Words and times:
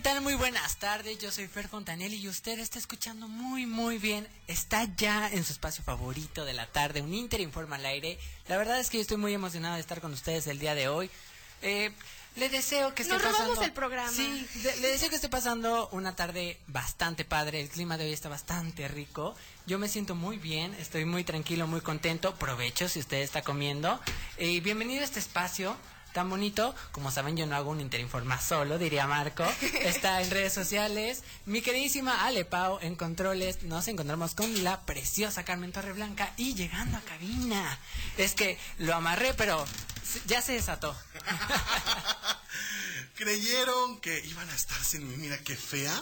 ¿Qué 0.00 0.08
tal? 0.08 0.22
Muy 0.22 0.32
buenas 0.32 0.76
tardes. 0.76 1.18
Yo 1.18 1.30
soy 1.30 1.46
Fer 1.46 1.68
Fontanelli 1.68 2.16
y 2.16 2.26
usted 2.26 2.58
está 2.58 2.78
escuchando 2.78 3.28
muy, 3.28 3.66
muy 3.66 3.98
bien. 3.98 4.26
Está 4.46 4.88
ya 4.96 5.28
en 5.28 5.44
su 5.44 5.52
espacio 5.52 5.84
favorito 5.84 6.46
de 6.46 6.54
la 6.54 6.66
tarde, 6.66 7.02
un 7.02 7.12
Inter 7.12 7.42
Informa 7.42 7.76
al 7.76 7.84
aire. 7.84 8.18
La 8.48 8.56
verdad 8.56 8.80
es 8.80 8.88
que 8.88 8.96
yo 8.96 9.02
estoy 9.02 9.18
muy 9.18 9.34
emocionado 9.34 9.74
de 9.74 9.82
estar 9.82 10.00
con 10.00 10.14
ustedes 10.14 10.46
el 10.46 10.58
día 10.58 10.74
de 10.74 10.88
hoy. 10.88 11.10
Eh, 11.60 11.92
le 12.36 12.48
deseo 12.48 12.94
que 12.94 13.02
esté 13.02 13.12
Nos 13.12 13.22
robamos 13.22 13.48
pasando. 13.48 13.64
el 13.66 13.72
programa. 13.72 14.10
Sí, 14.10 14.48
le 14.80 14.88
deseo 14.88 15.10
que 15.10 15.16
esté 15.16 15.28
pasando 15.28 15.90
una 15.92 16.16
tarde 16.16 16.58
bastante 16.66 17.26
padre. 17.26 17.60
El 17.60 17.68
clima 17.68 17.98
de 17.98 18.06
hoy 18.06 18.14
está 18.14 18.30
bastante 18.30 18.88
rico. 18.88 19.36
Yo 19.66 19.78
me 19.78 19.88
siento 19.88 20.14
muy 20.14 20.38
bien, 20.38 20.72
estoy 20.80 21.04
muy 21.04 21.24
tranquilo, 21.24 21.66
muy 21.66 21.82
contento. 21.82 22.34
Provecho 22.36 22.88
si 22.88 23.00
usted 23.00 23.18
está 23.18 23.42
comiendo. 23.42 24.00
Y 24.38 24.60
bienvenido 24.60 25.02
a 25.02 25.04
este 25.04 25.18
espacio 25.18 25.76
tan 26.12 26.30
bonito. 26.30 26.74
Como 26.92 27.10
saben, 27.10 27.36
yo 27.36 27.46
no 27.46 27.56
hago 27.56 27.70
un 27.70 27.80
Interinforma 27.80 28.40
solo, 28.40 28.78
diría 28.78 29.06
Marco. 29.06 29.44
Está 29.82 30.22
en 30.22 30.30
redes 30.30 30.52
sociales. 30.52 31.22
Mi 31.46 31.62
queridísima 31.62 32.24
Ale 32.24 32.44
Pau 32.44 32.78
en 32.80 32.96
controles. 32.96 33.62
Nos 33.62 33.88
encontramos 33.88 34.34
con 34.34 34.64
la 34.64 34.80
preciosa 34.82 35.44
Carmen 35.44 35.72
Torreblanca 35.72 36.32
y 36.36 36.54
llegando 36.54 36.98
a 36.98 37.00
cabina. 37.00 37.78
Es 38.16 38.34
que 38.34 38.58
lo 38.78 38.94
amarré, 38.94 39.34
pero 39.34 39.64
ya 40.26 40.42
se 40.42 40.52
desató. 40.52 40.96
Creyeron 43.14 44.00
que 44.00 44.24
iban 44.26 44.48
a 44.48 44.54
estar 44.54 44.82
sin 44.82 45.08
mí. 45.08 45.16
Mira 45.16 45.38
qué 45.38 45.54
fea 45.54 45.94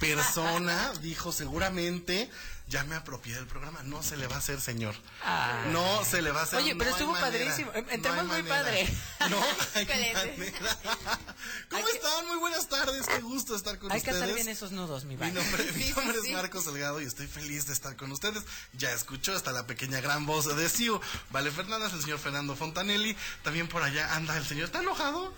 persona 0.00 0.92
dijo 1.02 1.32
seguramente 1.32 2.30
ya 2.66 2.82
me 2.84 2.96
apropié 2.96 3.34
del 3.34 3.46
programa. 3.46 3.82
No 3.84 4.02
se 4.02 4.16
le 4.16 4.26
va 4.26 4.36
a 4.36 4.38
hacer, 4.38 4.60
señor. 4.60 4.94
Ah. 5.22 5.64
No 5.70 6.04
se 6.04 6.22
le 6.22 6.30
va 6.32 6.40
a 6.40 6.42
hacer. 6.44 6.60
Oye, 6.60 6.74
pero 6.74 6.90
no 6.90 6.96
estuvo 6.96 7.12
padrísimo. 7.14 7.70
Em- 7.74 7.86
entramos 7.90 8.20
hay 8.32 8.42
muy 8.42 8.48
padre. 8.50 8.88
No 9.30 9.38
hay. 9.74 9.86
¿Cómo 11.68 11.78
Hay 11.78 11.84
que- 11.84 11.96
están? 11.96 12.26
Muy 12.26 12.38
buenas 12.38 12.68
tardes. 12.68 13.06
Qué 13.06 13.18
gusto 13.20 13.54
estar 13.54 13.78
con 13.78 13.92
Hay 13.92 14.00
que 14.00 14.10
ustedes. 14.10 14.22
atar 14.22 14.34
bien 14.34 14.48
esos 14.48 14.72
nudos, 14.72 15.04
mi 15.04 15.16
Mi 15.16 15.30
nombre, 15.30 15.64
mi 15.72 15.82
Sí, 15.82 15.92
nombre 15.94 16.18
sí. 16.22 16.28
es 16.28 16.32
Marcos 16.36 16.64
Salgado 16.64 17.00
y 17.00 17.04
estoy 17.04 17.26
feliz 17.26 17.66
de 17.66 17.72
estar 17.72 17.96
con 17.96 18.10
ustedes. 18.12 18.42
Ya 18.72 18.90
escuchó 18.92 19.34
hasta 19.36 19.52
la 19.52 19.66
pequeña 19.66 20.00
gran 20.00 20.26
voz 20.26 20.54
de 20.56 20.68
Siu. 20.68 21.00
Vale 21.30 21.50
Fernández, 21.50 21.92
el 21.92 22.00
señor 22.02 22.18
Fernando 22.18 22.56
Fontanelli. 22.56 23.16
También 23.42 23.68
por 23.68 23.82
allá 23.82 24.14
anda 24.14 24.36
el 24.36 24.46
señor. 24.46 24.66
¿Está 24.66 24.80
enojado? 24.80 25.34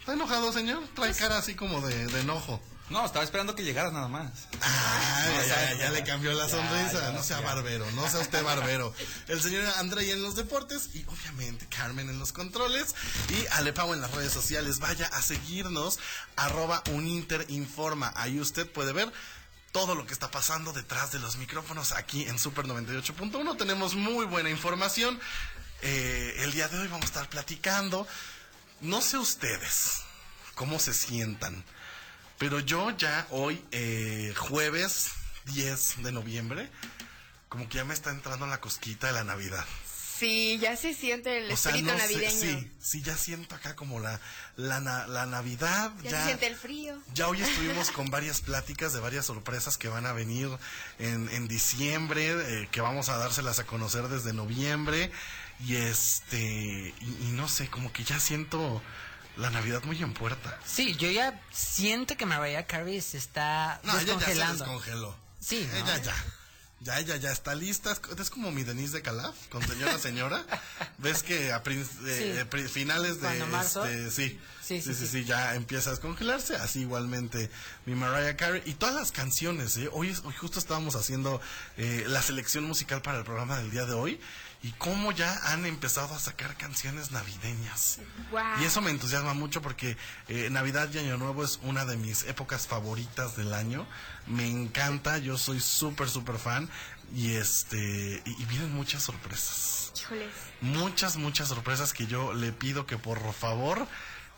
¿Está 0.00 0.12
enojado, 0.14 0.52
señor? 0.52 0.78
Trae 0.94 1.08
Pues 1.08 1.16
cara 1.18 1.38
así 1.38 1.54
como 1.54 1.80
de, 1.86 2.06
de 2.06 2.20
enojo. 2.20 2.62
No, 2.90 3.04
estaba 3.04 3.24
esperando 3.24 3.54
que 3.54 3.64
llegaras 3.64 3.92
nada 3.92 4.08
más. 4.08 4.30
Ah, 4.62 5.42
ya, 5.46 5.72
ya, 5.72 5.78
ya 5.78 5.90
le 5.90 6.04
cambió 6.04 6.32
la 6.32 6.48
sonrisa. 6.48 7.00
ya, 7.00 7.12
no 7.12 7.22
sea 7.22 7.40
barbero, 7.40 7.90
no 7.92 8.08
sea 8.08 8.20
usted 8.20 8.42
barbero. 8.42 8.94
El 9.26 9.42
señor 9.42 9.64
André 9.76 10.10
en 10.10 10.22
los 10.22 10.36
deportes 10.36 10.90
y 10.94 11.04
obviamente 11.06 11.66
Carmen 11.66 12.08
en 12.08 12.18
los 12.18 12.32
controles 12.32 12.94
y 13.28 13.46
Alepao 13.52 13.92
en 13.92 14.00
las 14.00 14.10
redes 14.12 14.32
sociales. 14.32 14.78
Vaya 14.78 15.06
a 15.06 15.20
seguirnos, 15.20 15.98
arroba 16.36 16.82
uninterinforma. 16.92 18.12
Ahí 18.16 18.40
usted 18.40 18.70
puede 18.70 18.92
ver 18.92 19.12
todo 19.72 19.94
lo 19.94 20.06
que 20.06 20.14
está 20.14 20.30
pasando 20.30 20.72
detrás 20.72 21.12
de 21.12 21.18
los 21.18 21.36
micrófonos 21.36 21.92
aquí 21.92 22.22
en 22.24 22.38
Super 22.38 22.66
98.1. 22.66 23.56
Tenemos 23.58 23.94
muy 23.96 24.24
buena 24.24 24.48
información. 24.48 25.20
Eh, 25.82 26.36
el 26.38 26.52
día 26.52 26.68
de 26.68 26.78
hoy 26.78 26.88
vamos 26.88 27.04
a 27.04 27.08
estar 27.08 27.28
platicando. 27.28 28.06
No 28.80 29.02
sé 29.02 29.18
ustedes 29.18 30.02
cómo 30.54 30.78
se 30.78 30.94
sientan. 30.94 31.64
Pero 32.38 32.60
yo 32.60 32.90
ya 32.96 33.26
hoy, 33.30 33.62
eh, 33.72 34.32
jueves 34.36 35.10
10 35.46 36.02
de 36.02 36.12
noviembre, 36.12 36.68
como 37.48 37.68
que 37.68 37.78
ya 37.78 37.84
me 37.84 37.94
está 37.94 38.10
entrando 38.10 38.46
la 38.46 38.60
cosquita 38.60 39.08
de 39.08 39.12
la 39.14 39.24
Navidad. 39.24 39.64
Sí, 40.18 40.58
ya 40.60 40.76
se 40.76 40.94
siente 40.94 41.38
el 41.38 41.52
O 41.52 41.56
sea, 41.56 41.70
espíritu 41.70 41.92
no 41.92 41.98
sé, 41.98 42.12
navideño. 42.12 42.30
sí, 42.60 42.70
sí, 42.80 43.02
ya 43.02 43.16
siento 43.16 43.54
acá 43.54 43.76
como 43.76 44.00
la, 44.00 44.20
la, 44.56 44.80
la 45.06 45.26
Navidad. 45.26 45.92
ya, 46.02 46.10
Ya, 46.10 46.18
se 46.20 46.24
siente 46.26 46.46
el 46.48 46.56
frío. 46.56 46.98
ya 47.14 47.28
hoy 47.28 47.40
estuvimos 47.40 47.92
con 47.92 48.06
varias 48.10 48.40
pláticas 48.40 48.92
de 48.92 48.98
varias 49.00 49.26
sorpresas 49.26 49.78
que 49.78 49.86
van 49.88 50.06
a 50.06 50.12
venir 50.12 50.48
en, 50.98 51.28
en 51.30 51.46
diciembre, 51.46 52.30
eh, 52.62 52.68
que 52.72 52.80
vamos 52.80 53.08
a 53.08 53.16
dárselas 53.16 53.60
a 53.60 53.64
conocer 53.66 54.08
desde 54.08 54.32
noviembre. 54.32 55.12
Y 55.64 55.76
este, 55.76 56.36
y, 57.00 57.28
y 57.28 57.30
no 57.34 57.48
sé, 57.48 57.68
como 57.68 57.92
que 57.92 58.02
ya 58.02 58.18
siento 58.18 58.82
la 59.38 59.50
Navidad 59.50 59.82
muy 59.84 60.00
en 60.02 60.12
puerta. 60.14 60.58
Sí, 60.66 60.94
yo 60.96 61.10
ya 61.10 61.40
siento 61.52 62.16
que 62.16 62.26
Mariah 62.26 62.66
Carey 62.66 63.00
se 63.00 63.16
está 63.18 63.80
No, 63.84 63.92
ella 63.92 64.00
ya 64.00 64.06
se 64.06 64.12
descongelando. 64.16 64.64
descongeló. 64.64 65.16
Sí, 65.40 65.68
¿no? 65.72 65.78
Ella 65.78 65.98
ya. 66.02 66.14
Ya, 66.80 67.00
ella 67.00 67.16
ya 67.16 67.32
está 67.32 67.56
lista. 67.56 67.96
Es, 68.16 68.30
como 68.30 68.52
mi 68.52 68.62
Denise 68.62 68.92
de 68.98 69.02
Calaf, 69.02 69.34
con 69.48 69.66
señora, 69.66 69.98
señora. 69.98 70.44
¿Ves 70.98 71.24
que 71.24 71.52
a 71.52 71.64
prin- 71.64 71.80
eh, 72.06 72.46
Sí. 72.50 72.56
eh, 72.58 72.68
finales 72.68 73.20
de. 73.20 73.38
Este, 73.60 74.10
sí, 74.12 74.40
Sí, 74.62 74.80
sí, 74.82 74.94
sí, 74.94 75.24
ya 75.24 75.54
empieza 75.56 75.90
a 75.90 75.92
descongelarse. 75.94 76.54
Así 76.54 76.80
igualmente 76.82 77.50
mi 77.86 77.94
Mariah 77.96 78.36
Carey. 78.36 78.62
Y 78.64 78.74
todas 78.74 78.94
las 78.94 79.10
canciones, 79.12 79.76
¿eh? 79.78 79.88
Hoy, 79.92 80.16
hoy 80.24 80.34
justo 80.34 80.58
estábamos 80.60 80.94
haciendo 80.94 81.40
eh, 81.78 82.04
la 82.06 82.22
selección 82.22 82.62
musical 82.64 83.02
para 83.02 83.18
el 83.18 83.24
programa 83.24 83.58
del 83.58 83.70
día 83.72 83.84
de 83.84 83.94
hoy. 83.94 84.20
Y 84.62 84.72
cómo 84.72 85.12
ya 85.12 85.32
han 85.52 85.66
empezado 85.66 86.14
a 86.14 86.18
sacar 86.18 86.56
canciones 86.56 87.12
navideñas. 87.12 88.00
Y 88.60 88.64
eso 88.64 88.80
me 88.80 88.90
entusiasma 88.90 89.32
mucho 89.32 89.62
porque 89.62 89.96
eh, 90.26 90.48
Navidad 90.50 90.88
y 90.92 90.98
Año 90.98 91.16
Nuevo 91.16 91.44
es 91.44 91.60
una 91.62 91.84
de 91.84 91.96
mis 91.96 92.24
épocas 92.24 92.66
favoritas 92.66 93.36
del 93.36 93.54
año. 93.54 93.86
Me 94.26 94.48
encanta, 94.48 95.18
yo 95.18 95.38
soy 95.38 95.60
súper, 95.60 96.08
súper 96.08 96.38
fan. 96.38 96.68
Y 97.14 97.34
este 97.34 98.22
y, 98.24 98.42
y 98.42 98.44
vienen 98.46 98.74
muchas 98.74 99.04
sorpresas. 99.04 99.92
Híjoles. 99.96 100.32
Muchas, 100.60 101.16
muchas 101.16 101.48
sorpresas 101.48 101.92
que 101.92 102.06
yo 102.06 102.34
le 102.34 102.52
pido 102.52 102.84
que 102.84 102.98
por 102.98 103.32
favor 103.32 103.86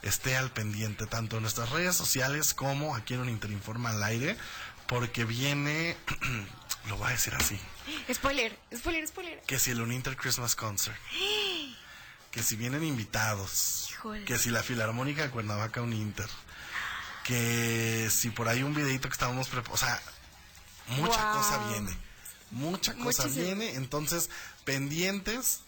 esté 0.02 0.36
al 0.36 0.50
pendiente, 0.50 1.06
tanto 1.06 1.36
en 1.36 1.42
nuestras 1.42 1.70
redes 1.70 1.96
sociales 1.96 2.54
como 2.54 2.94
aquí 2.94 3.14
en 3.14 3.20
un 3.20 3.28
Interinforma 3.28 3.90
al 3.90 4.02
aire, 4.02 4.36
porque 4.86 5.24
viene, 5.24 5.96
lo 6.88 6.96
voy 6.96 7.08
a 7.08 7.10
decir 7.10 7.34
así, 7.34 7.58
Spoiler, 8.12 8.58
spoiler, 8.74 9.06
spoiler. 9.06 9.42
que 9.42 9.58
si 9.58 9.70
el 9.70 9.80
Uninter 9.80 10.16
Christmas 10.16 10.54
Concert, 10.56 10.96
que 12.30 12.42
si 12.42 12.56
vienen 12.56 12.84
invitados, 12.84 13.88
Híjole. 13.90 14.24
que 14.24 14.38
si 14.38 14.50
la 14.50 14.62
Filarmónica 14.62 15.22
de 15.22 15.30
Cuernavaca 15.30 15.82
Uninter, 15.82 16.28
que 17.24 18.08
si 18.10 18.30
por 18.30 18.48
ahí 18.48 18.62
un 18.62 18.74
videito 18.74 19.08
que 19.08 19.12
estábamos 19.12 19.48
preparando, 19.48 19.74
o 19.74 19.76
sea, 19.76 20.00
mucha 20.88 21.24
Wow. 21.32 21.36
cosa 21.42 21.58
viene, 21.68 21.96
mucha 22.50 22.94
cosa 22.94 23.24
Muchísimo. 23.24 23.44
viene, 23.46 23.74
entonces 23.74 24.30
pendientes 24.64 25.60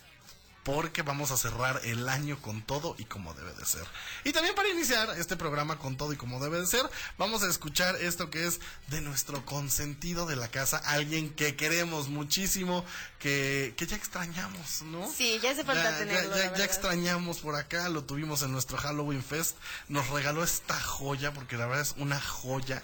porque 0.63 1.03
vamos 1.03 1.31
a 1.33 1.37
cerrar 1.37 1.81
el 1.85 2.09
año 2.09 2.41
con 2.41 2.63
todo 2.63 2.95
y 2.99 3.05
como 3.05 3.35
debe 3.35 3.53
de 3.55 3.65
ser. 3.65 3.85
Y 4.25 4.33
también 4.33 4.55
para 4.55 4.69
iniciar 4.69 5.11
este 5.19 5.37
programa 5.37 5.79
con 5.79 5.97
todo 5.97 6.13
y 6.13 6.17
como 6.17 6.39
debe 6.39 6.61
de 6.61 6.67
ser, 6.67 6.89
vamos 7.19 7.43
a 7.43 7.49
escuchar 7.49 7.97
esto 7.97 8.31
que 8.31 8.47
es 8.47 8.61
de 8.89 9.01
nuestro 9.01 9.45
consentido 9.45 10.25
de 10.27 10.37
la 10.37 10.49
casa, 10.49 10.77
alguien 10.79 11.31
que 11.31 11.57
queremos 11.57 12.09
muchísimo, 12.09 12.85
que, 13.19 13.75
que 13.77 13.87
ya 13.87 13.97
extrañamos, 13.97 14.83
¿no? 14.83 15.11
Sí, 15.11 15.41
ya 15.43 15.51
hace 15.51 15.65
falta 15.65 15.83
Ya- 15.91 15.99
tenerlo, 15.99 16.37
ya- 16.37 16.55
ya 16.55 16.65
extrañamos 16.65 17.39
por 17.41 17.57
acá, 17.57 17.89
lo 17.89 18.05
tuvimos 18.05 18.43
en 18.43 18.53
nuestro 18.53 18.77
Halloween 18.79 19.23
Fest, 19.25 19.57
nos 19.89 20.09
regaló 20.11 20.45
esta 20.45 20.79
joya, 20.81 21.33
porque 21.35 21.57
la 21.57 21.67
verdad 21.67 21.83
es 21.83 21.95
una 21.99 22.21
joya. 22.21 22.83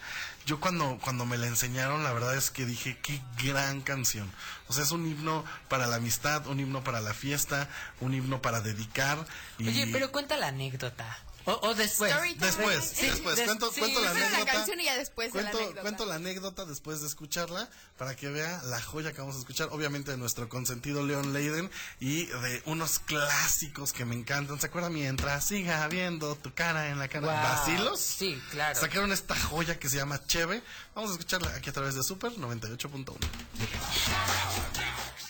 Yo 0.49 0.59
cuando, 0.59 0.99
cuando 1.03 1.27
me 1.27 1.37
la 1.37 1.47
enseñaron, 1.47 2.05
la 2.05 2.13
verdad 2.15 2.35
es 2.35 2.51
que 2.51 2.65
dije, 2.65 2.97
qué 3.03 3.21
gran 3.45 3.83
canción. 3.83 4.33
O 4.69 4.73
sea, 4.73 4.83
es 4.83 4.93
un 4.93 5.07
himno 5.07 5.45
para 5.69 5.87
la 5.87 5.97
amistad, 5.97 6.47
un 6.47 6.59
himno 6.59 6.83
para 6.83 7.03
la 7.03 7.13
fiesta, 7.13 7.69
un 8.01 8.15
himno 8.15 8.41
para 8.41 8.63
dedicar. 8.63 9.27
Y 9.59 9.69
Oye, 9.69 9.91
pero 9.93 10.11
cuenta 10.11 10.39
la 10.39 10.47
anécdota. 10.49 11.19
O, 11.51 11.69
o 11.69 11.75
después. 11.75 12.15
Después, 12.39 12.93
Sí, 12.95 13.07
después, 13.07 13.37
des- 13.37 13.47
cuento, 13.47 13.73
sí, 13.73 13.81
cuento 13.81 14.01
la 14.01 14.11
anécdota. 14.11 14.53
canción 14.53 14.81
y 14.81 14.85
ya 14.85 14.97
después 14.97 15.33
de 15.33 15.43
la 15.43 15.51
cuento, 15.51 15.59
anécdota. 15.59 15.81
cuento 15.83 16.07
la 16.07 16.15
anécdota 16.17 16.65
después 16.67 17.01
de 17.01 17.07
escucharla 17.07 17.69
para 17.97 18.15
que 18.17 18.29
vea 18.29 18.61
la 18.65 18.81
joya 18.83 19.13
que 19.13 19.21
vamos 19.21 19.37
a 19.37 19.39
escuchar, 19.39 19.69
obviamente 19.73 20.11
de 20.11 20.17
nuestro 20.19 20.49
consentido 20.49 21.05
Leon 21.07 21.33
Leiden 21.33 21.71
y 22.01 22.27
de 22.27 22.63
unos 22.67 22.99
clásicos 22.99 23.93
que 23.93 24.05
me 24.05 24.15
encantan. 24.15 24.61
¿Se 24.61 24.67
acuerdan? 24.67 24.93
Mientras 24.93 25.45
siga 25.47 25.87
viendo 25.89 26.35
tu 26.37 26.53
cara 26.53 26.91
en 26.91 26.99
la 26.99 27.09
cara. 27.09 27.27
Guau. 27.27 27.43
¿Vacilos? 27.43 27.99
Sí, 28.01 28.41
claro. 28.51 28.79
Sacaron 28.79 29.11
esta 29.13 29.35
joya 29.35 29.79
que 29.79 29.89
se 29.89 29.97
llama 29.97 30.21
Cheve. 30.27 30.63
Vamos 30.95 31.11
a 31.11 31.15
escucharla 31.15 31.49
aquí 31.57 31.71
a 31.71 31.73
través 31.73 31.95
de 31.95 32.03
Super 32.03 32.33
98.1. 32.33 33.17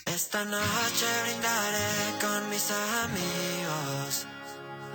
Esta 0.05 0.43
noche 0.43 1.05
brindaré 1.23 2.19
con 2.19 2.49
mis 2.49 2.69
amigos. 2.71 4.25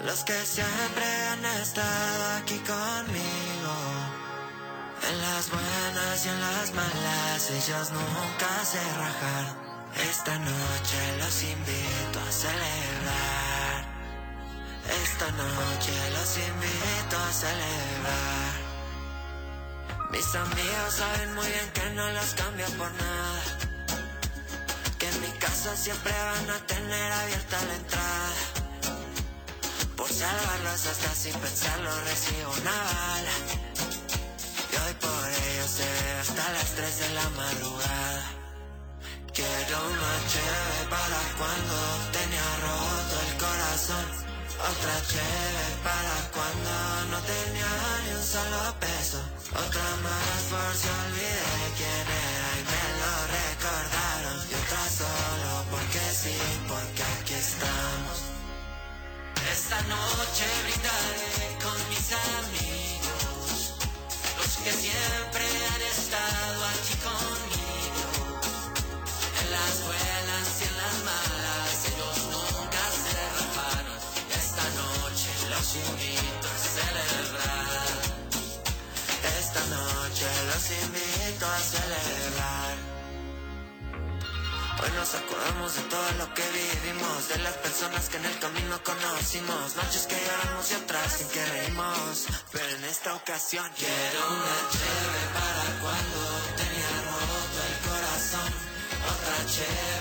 Los 0.02 0.24
que 0.24 0.44
siempre 0.44 1.04
han 1.30 1.44
estado 1.44 2.24
aquí 2.38 2.58
conmigo. 2.58 3.74
En 5.08 5.20
las 5.20 5.50
buenas 5.50 6.24
y 6.24 6.28
en 6.28 6.40
las 6.40 6.72
malas, 6.72 7.50
ellos 7.50 7.90
nunca 7.90 8.64
se 8.64 8.82
rajaron. 8.94 9.64
Esta 10.10 10.38
noche 10.38 11.18
los 11.18 11.42
invito 11.42 12.20
a 12.26 12.32
celebrar. 12.32 13.94
Esta 15.02 15.30
noche 15.30 16.10
los 16.10 16.38
invito 16.38 17.16
a 17.16 17.32
celebrar. 17.32 18.64
Mis 20.10 20.34
amigos 20.34 20.94
saben 20.94 21.34
muy 21.34 21.46
bien 21.46 21.70
que 21.72 21.90
no 21.90 22.10
los 22.10 22.34
cambio 22.34 22.66
por 22.78 22.92
nada. 22.92 23.42
Que 24.98 25.08
en 25.08 25.20
mi 25.20 25.38
casa 25.38 25.76
siempre 25.76 26.12
van 26.12 26.50
a 26.50 26.66
tener 26.66 27.12
abierta 27.12 27.56
la 27.66 27.74
entrada. 27.74 28.53
Por 30.04 30.12
salvarlos 30.12 30.86
hasta 30.86 31.14
sin 31.14 31.32
pensarlo 31.32 31.90
recibo 32.04 32.50
una 32.60 32.76
bala. 32.92 33.36
Y 34.70 34.74
hoy 34.76 34.94
por 35.00 35.28
ellos 35.32 35.70
se 35.78 35.88
ve 36.04 36.12
hasta 36.20 36.52
las 36.52 36.68
3 36.76 36.98
de 36.98 37.08
la 37.14 37.28
madrugada. 37.30 38.24
Quiero 39.32 39.76
una 39.94 40.14
chévere 40.28 40.82
para 40.92 41.20
cuando 41.40 41.76
tenía 42.12 42.48
roto 42.66 43.14
el 43.26 43.32
corazón. 43.44 44.06
Otra 44.70 44.94
chévere 45.08 45.66
para 45.88 46.16
cuando 46.36 46.72
no 47.10 47.18
tenía 47.24 47.72
ni 48.04 48.10
un 48.12 48.24
solo 48.34 48.60
peso. 48.84 49.20
Otra 49.56 49.88
más 50.04 50.40
por 50.52 50.70
si 50.80 50.88
olvidé 51.00 51.64
quién 51.78 52.08
era 52.12 52.33
Esta 59.54 59.80
noche 59.82 60.44
brindaré 60.64 61.58
con 61.62 61.88
mis 61.88 62.10
amigos, 62.40 63.74
los 64.36 64.56
que 64.64 64.72
siempre 64.72 65.44
han 65.44 65.82
estado 65.82 66.43
Hoy 84.84 84.90
nos 84.92 85.14
acordamos 85.14 85.76
de 85.76 85.82
todo 85.84 86.12
lo 86.18 86.34
que 86.34 86.42
vivimos, 86.52 87.28
de 87.30 87.38
las 87.38 87.54
personas 87.54 88.06
que 88.10 88.18
en 88.18 88.26
el 88.26 88.38
camino 88.38 88.78
conocimos, 88.84 89.76
noches 89.76 90.06
que 90.06 90.14
lloramos 90.14 90.70
y 90.70 90.74
otras 90.74 91.22
en 91.22 91.28
que 91.28 91.46
reímos. 91.46 92.26
Pero 92.52 92.68
en 92.68 92.84
esta 92.84 93.14
ocasión 93.14 93.64
quiero 93.78 94.20
una 94.28 94.56
chévere 94.74 95.24
para 95.32 95.64
cuando 95.80 96.20
tenía 96.60 96.90
roto 97.08 97.58
el 97.64 97.76
corazón. 97.88 98.52
Otra 99.08 99.36
chévere 99.46 99.93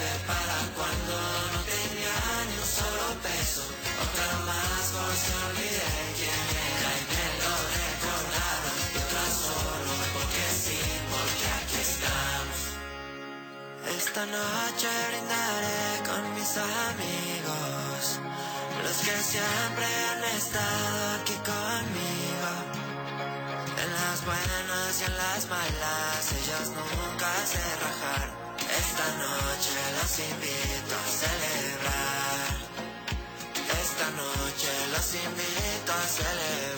Esta 14.06 14.26
noche 14.26 14.90
brindaré 15.10 16.04
con 16.10 16.34
mis 16.36 16.58
amigos, 16.58 18.20
los 18.84 18.98
que 18.98 19.18
siempre 19.32 19.86
han 20.12 20.24
estado 20.36 21.22
aquí 21.22 21.38
conmigo. 21.52 22.52
En 23.82 23.90
las 24.00 24.26
buenas 24.26 24.92
y 25.00 25.04
en 25.06 25.18
las 25.18 25.48
malas, 25.48 26.22
ellos 26.40 26.68
nunca 26.78 27.32
se 27.46 27.64
rajaron. 27.86 28.36
Esta 28.84 29.08
noche 29.24 29.80
los 29.98 30.12
invito 30.20 30.94
a 31.00 31.08
celebrar. 31.24 32.52
Esta 33.84 34.08
noche 34.22 34.72
los 34.92 35.08
invito 35.16 35.92
a 35.94 36.06
celebrar. 36.20 36.73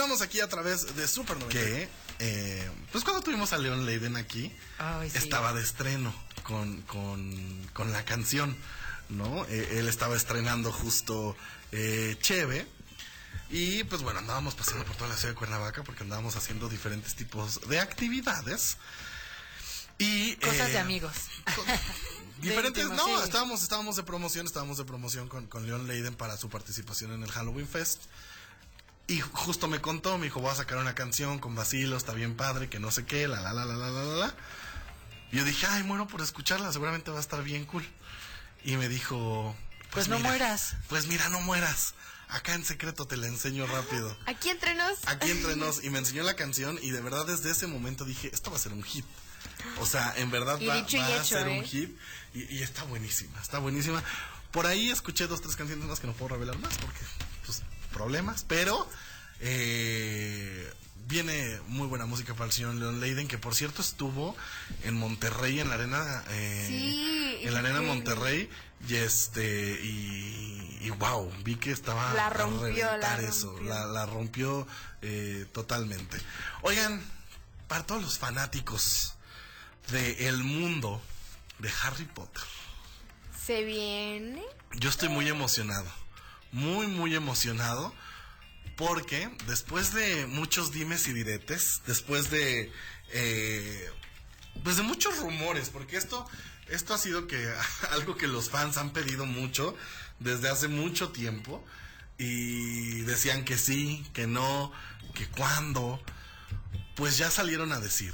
Continuamos 0.00 0.26
aquí 0.26 0.40
a 0.40 0.48
través 0.48 0.96
de 0.96 1.06
Super 1.06 1.36
90. 1.36 1.50
Que, 1.50 1.86
eh, 2.20 2.70
pues 2.90 3.04
cuando 3.04 3.20
tuvimos 3.20 3.52
a 3.52 3.58
Leon 3.58 3.84
Leiden 3.84 4.16
aquí, 4.16 4.50
Ay, 4.78 5.10
sí. 5.10 5.18
estaba 5.18 5.52
de 5.52 5.60
estreno 5.60 6.10
con, 6.42 6.80
con, 6.82 7.68
con 7.74 7.92
la 7.92 8.02
canción, 8.06 8.56
¿no? 9.10 9.44
Eh, 9.50 9.78
él 9.78 9.88
estaba 9.88 10.16
estrenando 10.16 10.72
justo 10.72 11.36
eh, 11.70 12.16
Cheve. 12.22 12.66
Y 13.50 13.84
pues 13.84 14.00
bueno, 14.00 14.20
andábamos 14.20 14.54
paseando 14.54 14.86
por 14.86 14.96
toda 14.96 15.10
la 15.10 15.16
ciudad 15.18 15.34
de 15.34 15.38
Cuernavaca 15.38 15.84
porque 15.84 16.02
andábamos 16.02 16.34
haciendo 16.34 16.70
diferentes 16.70 17.14
tipos 17.14 17.60
de 17.68 17.78
actividades. 17.78 18.78
Y, 19.98 20.36
Cosas 20.36 20.70
eh, 20.70 20.72
de 20.72 20.78
amigos. 20.78 21.12
Diferentes, 22.40 22.84
íntimo, 22.84 23.06
no, 23.06 23.18
sí. 23.18 23.24
estábamos, 23.24 23.62
estábamos 23.62 23.96
de 23.96 24.02
promoción, 24.02 24.46
estábamos 24.46 24.78
de 24.78 24.86
promoción 24.86 25.28
con, 25.28 25.46
con 25.46 25.66
Leon 25.66 25.86
Leiden 25.86 26.14
para 26.14 26.38
su 26.38 26.48
participación 26.48 27.12
en 27.12 27.22
el 27.22 27.30
Halloween 27.30 27.68
Fest. 27.68 28.04
Y 29.10 29.18
justo 29.18 29.66
me 29.66 29.80
contó, 29.80 30.18
me 30.18 30.26
dijo, 30.26 30.38
voy 30.40 30.52
a 30.52 30.54
sacar 30.54 30.78
una 30.78 30.94
canción 30.94 31.40
con 31.40 31.56
Basilo, 31.56 31.96
está 31.96 32.12
bien 32.12 32.36
padre, 32.36 32.68
que 32.68 32.78
no 32.78 32.92
sé 32.92 33.04
qué, 33.04 33.26
la, 33.26 33.40
la, 33.40 33.52
la, 33.52 33.64
la, 33.64 33.76
la, 33.76 33.90
la, 33.90 34.04
la. 34.04 34.34
Y 35.32 35.38
yo 35.38 35.44
dije, 35.44 35.66
ay, 35.68 35.82
muero 35.82 36.06
por 36.06 36.20
escucharla, 36.20 36.72
seguramente 36.72 37.10
va 37.10 37.16
a 37.16 37.20
estar 37.20 37.42
bien 37.42 37.64
cool. 37.64 37.84
Y 38.62 38.76
me 38.76 38.88
dijo... 38.88 39.56
Pues, 39.90 40.06
pues 40.06 40.08
no 40.08 40.18
mira, 40.18 40.28
mueras. 40.28 40.76
Pues 40.88 41.08
mira, 41.08 41.28
no 41.28 41.40
mueras. 41.40 41.94
Acá 42.28 42.54
en 42.54 42.64
secreto 42.64 43.04
te 43.04 43.16
la 43.16 43.26
enseño 43.26 43.66
rápido. 43.66 44.16
Aquí 44.26 44.48
entrenos. 44.48 45.00
Aquí 45.06 45.28
entrenos. 45.28 45.82
Y 45.82 45.90
me 45.90 45.98
enseñó 45.98 46.22
la 46.22 46.36
canción 46.36 46.78
y 46.80 46.92
de 46.92 47.00
verdad 47.00 47.26
desde 47.26 47.50
ese 47.50 47.66
momento 47.66 48.04
dije, 48.04 48.30
esto 48.32 48.52
va 48.52 48.58
a 48.58 48.60
ser 48.60 48.72
un 48.72 48.84
hit. 48.84 49.04
O 49.80 49.86
sea, 49.86 50.14
en 50.18 50.30
verdad 50.30 50.60
y 50.60 50.66
va, 50.66 50.74
va 50.74 50.80
hecho, 50.82 51.02
a 51.02 51.24
ser 51.24 51.48
eh. 51.48 51.58
un 51.58 51.64
hit. 51.64 51.98
Y, 52.32 52.58
y, 52.58 52.62
está 52.62 52.84
buenísima, 52.84 53.42
está 53.42 53.58
buenísima. 53.58 54.04
Por 54.52 54.68
ahí 54.68 54.88
escuché 54.88 55.26
dos, 55.26 55.40
tres 55.40 55.56
canciones 55.56 55.84
más 55.86 55.98
que 55.98 56.06
no 56.06 56.12
puedo 56.12 56.34
revelar 56.34 56.56
más 56.58 56.78
porque 56.78 57.00
problemas. 57.92 58.44
Pero, 58.48 58.88
eh, 59.40 60.72
viene 61.06 61.60
muy 61.66 61.86
buena 61.88 62.06
música 62.06 62.34
para 62.34 62.46
el 62.46 62.52
señor 62.52 62.74
Leon 62.76 63.00
Leiden, 63.00 63.26
que 63.28 63.38
por 63.38 63.54
cierto 63.54 63.82
estuvo 63.82 64.36
en 64.84 64.94
Monterrey, 64.94 65.60
en 65.60 65.68
la 65.68 65.74
arena, 65.74 66.24
eh, 66.28 66.64
Sí, 66.68 67.38
en 67.46 67.52
la 67.54 67.60
arena. 67.60 67.80
Monterrey. 67.82 68.48
Y 68.88 68.94
este, 68.96 69.78
y, 69.82 70.78
y 70.80 70.90
wow, 70.90 71.30
vi 71.44 71.56
que 71.56 71.70
estaba 71.70 72.14
La 72.14 72.28
a 72.28 72.30
rompió, 72.30 72.84
la 72.96 73.16
reventar 73.16 73.20
eso, 73.20 73.48
rompió. 73.52 73.68
la, 73.68 73.84
la 73.86 74.06
rompió 74.06 74.66
eh, 75.02 75.44
totalmente. 75.52 76.16
Oigan, 76.62 77.02
para 77.68 77.84
todos 77.84 78.00
los 78.02 78.18
fanáticos 78.18 79.14
del 79.90 80.38
mundo 80.44 81.02
de 81.58 81.70
Harry 81.82 82.04
Potter, 82.06 82.42
Se 83.44 83.64
viene. 83.64 84.42
yo 84.72 84.88
estoy 84.88 85.10
muy 85.10 85.28
emocionado, 85.28 85.90
muy, 86.52 86.86
muy 86.86 87.14
emocionado, 87.14 87.94
porque 88.76 89.30
después 89.46 89.92
de 89.92 90.26
muchos 90.26 90.72
dimes 90.72 91.06
y 91.08 91.12
diretes, 91.12 91.82
después 91.86 92.30
de, 92.30 92.72
eh, 93.12 93.90
pues 94.64 94.76
de 94.76 94.82
muchos 94.82 95.18
rumores, 95.18 95.68
porque 95.70 95.96
esto, 95.96 96.28
esto 96.68 96.94
ha 96.94 96.98
sido 96.98 97.26
que 97.26 97.52
algo 97.90 98.16
que 98.16 98.26
los 98.26 98.50
fans 98.50 98.76
han 98.76 98.92
pedido 98.92 99.26
mucho 99.26 99.76
desde 100.18 100.48
hace 100.48 100.68
mucho 100.68 101.10
tiempo 101.10 101.64
y 102.18 103.00
decían 103.02 103.44
que 103.44 103.56
sí, 103.56 104.06
que 104.12 104.26
no, 104.26 104.72
que 105.14 105.26
cuándo, 105.28 106.02
pues 106.94 107.16
ya 107.16 107.30
salieron 107.30 107.72
a 107.72 107.80
decir, 107.80 108.12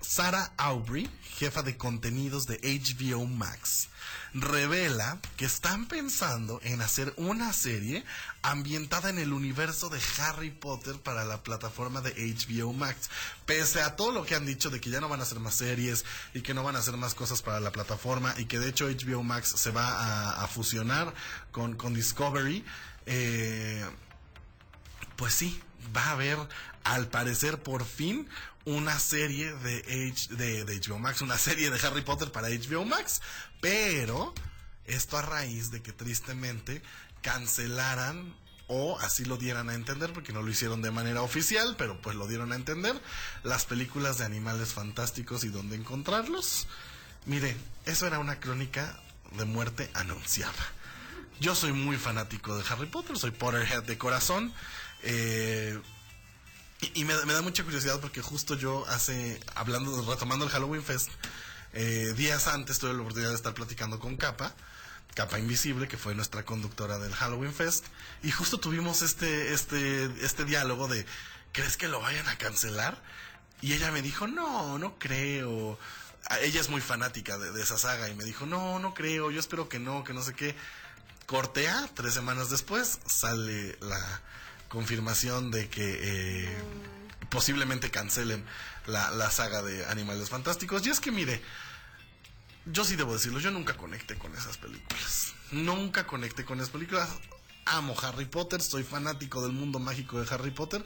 Sarah 0.00 0.52
Aubrey, 0.56 1.10
jefa 1.38 1.62
de 1.62 1.76
contenidos 1.76 2.46
de 2.46 2.58
HBO 2.62 3.26
Max, 3.26 3.88
revela 4.32 5.18
que 5.36 5.44
están 5.44 5.86
pensando 5.86 6.60
en 6.62 6.80
hacer 6.80 7.12
una 7.16 7.52
serie 7.52 8.04
ambientada 8.42 9.10
en 9.10 9.18
el 9.18 9.32
universo 9.32 9.88
de 9.88 10.00
Harry 10.18 10.50
Potter 10.50 10.96
para 10.96 11.24
la 11.24 11.42
plataforma 11.42 12.00
de 12.00 12.12
HBO 12.12 12.72
Max. 12.72 13.10
Pese 13.44 13.82
a 13.82 13.96
todo 13.96 14.12
lo 14.12 14.24
que 14.24 14.34
han 14.34 14.46
dicho 14.46 14.70
de 14.70 14.80
que 14.80 14.90
ya 14.90 15.00
no 15.00 15.08
van 15.08 15.20
a 15.20 15.24
hacer 15.24 15.38
más 15.40 15.54
series 15.54 16.04
y 16.32 16.40
que 16.40 16.54
no 16.54 16.62
van 16.62 16.76
a 16.76 16.78
hacer 16.78 16.96
más 16.96 17.14
cosas 17.14 17.42
para 17.42 17.60
la 17.60 17.70
plataforma 17.70 18.34
y 18.38 18.46
que 18.46 18.58
de 18.58 18.68
hecho 18.68 18.88
HBO 18.88 19.22
Max 19.22 19.54
se 19.56 19.70
va 19.70 19.86
a, 19.86 20.44
a 20.44 20.48
fusionar 20.48 21.12
con, 21.52 21.76
con 21.76 21.92
Discovery, 21.92 22.64
eh, 23.06 23.84
pues 25.16 25.34
sí, 25.34 25.60
va 25.94 26.04
a 26.04 26.10
haber, 26.12 26.38
al 26.84 27.08
parecer, 27.08 27.62
por 27.62 27.84
fin, 27.84 28.28
una 28.66 28.98
serie 28.98 29.54
de, 29.54 29.82
de 30.36 30.80
HBO 30.80 30.98
Max, 30.98 31.22
una 31.22 31.38
serie 31.38 31.70
de 31.70 31.86
Harry 31.86 32.02
Potter 32.02 32.30
para 32.32 32.48
HBO 32.48 32.84
Max. 32.84 33.22
Pero 33.60 34.34
esto 34.84 35.16
a 35.16 35.22
raíz 35.22 35.70
de 35.70 35.82
que 35.82 35.92
tristemente 35.92 36.82
cancelaran 37.22 38.34
o 38.68 38.98
así 38.98 39.24
lo 39.24 39.36
dieran 39.36 39.70
a 39.70 39.74
entender, 39.74 40.12
porque 40.12 40.32
no 40.32 40.42
lo 40.42 40.50
hicieron 40.50 40.82
de 40.82 40.90
manera 40.90 41.22
oficial, 41.22 41.76
pero 41.78 42.00
pues 42.02 42.16
lo 42.16 42.26
dieron 42.26 42.52
a 42.52 42.56
entender, 42.56 43.00
las 43.44 43.64
películas 43.64 44.18
de 44.18 44.24
animales 44.24 44.72
fantásticos 44.72 45.44
y 45.44 45.48
dónde 45.48 45.76
encontrarlos. 45.76 46.66
Mire, 47.24 47.56
eso 47.84 48.08
era 48.08 48.18
una 48.18 48.40
crónica 48.40 49.00
de 49.38 49.44
muerte 49.44 49.88
anunciada. 49.94 50.52
Yo 51.38 51.54
soy 51.54 51.72
muy 51.72 51.96
fanático 51.96 52.56
de 52.56 52.64
Harry 52.68 52.86
Potter, 52.86 53.16
soy 53.16 53.30
Potterhead 53.30 53.84
de 53.84 53.98
corazón. 53.98 54.52
eh, 55.02 55.78
y 56.94 57.04
me, 57.04 57.14
me 57.24 57.32
da 57.32 57.42
mucha 57.42 57.64
curiosidad 57.64 58.00
porque 58.00 58.20
justo 58.22 58.54
yo 58.54 58.86
hace, 58.88 59.40
hablando, 59.54 60.08
retomando 60.10 60.44
el 60.44 60.50
Halloween 60.50 60.82
Fest, 60.82 61.08
eh, 61.72 62.12
días 62.16 62.46
antes 62.46 62.78
tuve 62.78 62.92
la 62.94 63.00
oportunidad 63.00 63.30
de 63.30 63.36
estar 63.36 63.54
platicando 63.54 63.98
con 63.98 64.16
Capa, 64.16 64.54
Capa 65.14 65.38
Invisible, 65.38 65.88
que 65.88 65.96
fue 65.96 66.14
nuestra 66.14 66.44
conductora 66.44 66.98
del 66.98 67.14
Halloween 67.14 67.54
Fest, 67.54 67.84
y 68.22 68.30
justo 68.30 68.58
tuvimos 68.60 69.02
este, 69.02 69.54
este, 69.54 70.04
este 70.24 70.44
diálogo 70.44 70.88
de, 70.88 71.06
¿crees 71.52 71.76
que 71.76 71.88
lo 71.88 72.00
vayan 72.00 72.28
a 72.28 72.36
cancelar? 72.36 73.02
Y 73.62 73.72
ella 73.72 73.90
me 73.90 74.02
dijo, 74.02 74.26
no, 74.26 74.78
no 74.78 74.98
creo. 74.98 75.78
A- 76.28 76.40
Ella 76.40 76.60
es 76.60 76.68
muy 76.68 76.82
fanática 76.82 77.38
de 77.38 77.62
esa 77.62 77.78
saga 77.78 78.10
y 78.10 78.14
me 78.14 78.24
dijo, 78.24 78.44
no, 78.44 78.78
no 78.78 78.92
creo, 78.92 79.30
yo 79.30 79.40
espero 79.40 79.68
que 79.68 79.78
no, 79.78 80.04
que 80.04 80.12
no 80.12 80.22
sé 80.22 80.34
qué. 80.34 80.54
Cortea, 81.24 81.88
tres 81.94 82.12
semanas 82.14 82.50
después, 82.50 82.98
sale 83.06 83.78
la 83.80 84.20
confirmación 84.68 85.50
de 85.50 85.68
que 85.68 85.98
eh, 86.00 86.58
posiblemente 87.30 87.90
cancelen 87.90 88.44
la, 88.86 89.10
la 89.10 89.30
saga 89.30 89.62
de 89.62 89.86
Animales 89.86 90.28
Fantásticos. 90.28 90.86
Y 90.86 90.90
es 90.90 91.00
que, 91.00 91.10
mire, 91.10 91.42
yo 92.66 92.84
sí 92.84 92.96
debo 92.96 93.14
decirlo, 93.14 93.38
yo 93.38 93.50
nunca 93.50 93.76
conecté 93.76 94.16
con 94.16 94.34
esas 94.34 94.58
películas. 94.58 95.34
Nunca 95.52 96.06
conecté 96.06 96.44
con 96.44 96.58
esas 96.58 96.70
películas. 96.70 97.08
Amo 97.64 97.96
Harry 98.02 98.26
Potter, 98.26 98.62
soy 98.62 98.84
fanático 98.84 99.42
del 99.42 99.52
mundo 99.52 99.78
mágico 99.78 100.20
de 100.20 100.32
Harry 100.32 100.50
Potter. 100.50 100.84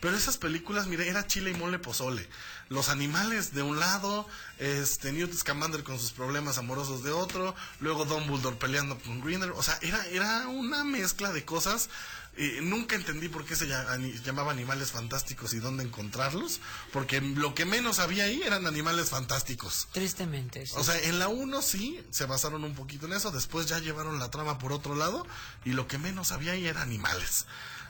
Pero 0.00 0.14
esas 0.14 0.36
películas, 0.36 0.86
mire, 0.88 1.08
era 1.08 1.26
chile 1.26 1.50
y 1.50 1.54
mole 1.54 1.78
pozole. 1.78 2.28
Los 2.68 2.90
animales 2.90 3.54
de 3.54 3.62
un 3.62 3.80
lado, 3.80 4.28
este 4.58 5.10
Newt 5.12 5.32
Scamander 5.32 5.84
con 5.84 5.98
sus 5.98 6.12
problemas 6.12 6.58
amorosos 6.58 7.02
de 7.02 7.12
otro, 7.12 7.54
luego 7.80 8.04
Dumbledore 8.04 8.56
peleando 8.56 8.98
con 8.98 9.22
Grindelwald. 9.22 9.58
O 9.58 9.62
sea, 9.62 9.78
era, 9.80 10.04
era 10.08 10.48
una 10.48 10.84
mezcla 10.84 11.32
de 11.32 11.46
cosas. 11.46 11.88
Eh, 12.38 12.60
nunca 12.62 12.96
entendí 12.96 13.28
por 13.28 13.46
qué 13.46 13.56
se 13.56 13.66
llamaba 13.66 14.52
animales 14.52 14.92
fantásticos 14.92 15.54
y 15.54 15.58
dónde 15.58 15.84
encontrarlos. 15.84 16.60
Porque 16.92 17.20
lo 17.20 17.54
que 17.54 17.64
menos 17.64 17.98
había 17.98 18.24
ahí 18.24 18.42
eran 18.42 18.66
animales 18.66 19.08
fantásticos. 19.08 19.88
Tristemente. 19.92 20.66
sí. 20.66 20.74
O 20.76 20.84
sea, 20.84 20.98
en 21.00 21.18
la 21.18 21.28
1 21.28 21.62
sí 21.62 22.04
se 22.10 22.26
basaron 22.26 22.64
un 22.64 22.74
poquito 22.74 23.06
en 23.06 23.14
eso, 23.14 23.30
después 23.30 23.66
ya 23.66 23.78
llevaron 23.78 24.18
la 24.18 24.30
trama 24.30 24.58
por 24.58 24.72
otro 24.72 24.94
lado 24.94 25.26
y 25.64 25.72
lo 25.72 25.88
que 25.88 25.98
menos 25.98 26.32
había 26.32 26.52
ahí 26.52 26.66
era 26.66 26.82
animales. 26.82 27.46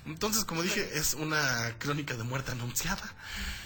Entonces, 0.06 0.44
como 0.44 0.62
dije, 0.62 0.96
es 0.96 1.14
una 1.14 1.74
crónica 1.78 2.14
de 2.14 2.22
muerte 2.22 2.52
anunciada 2.52 3.02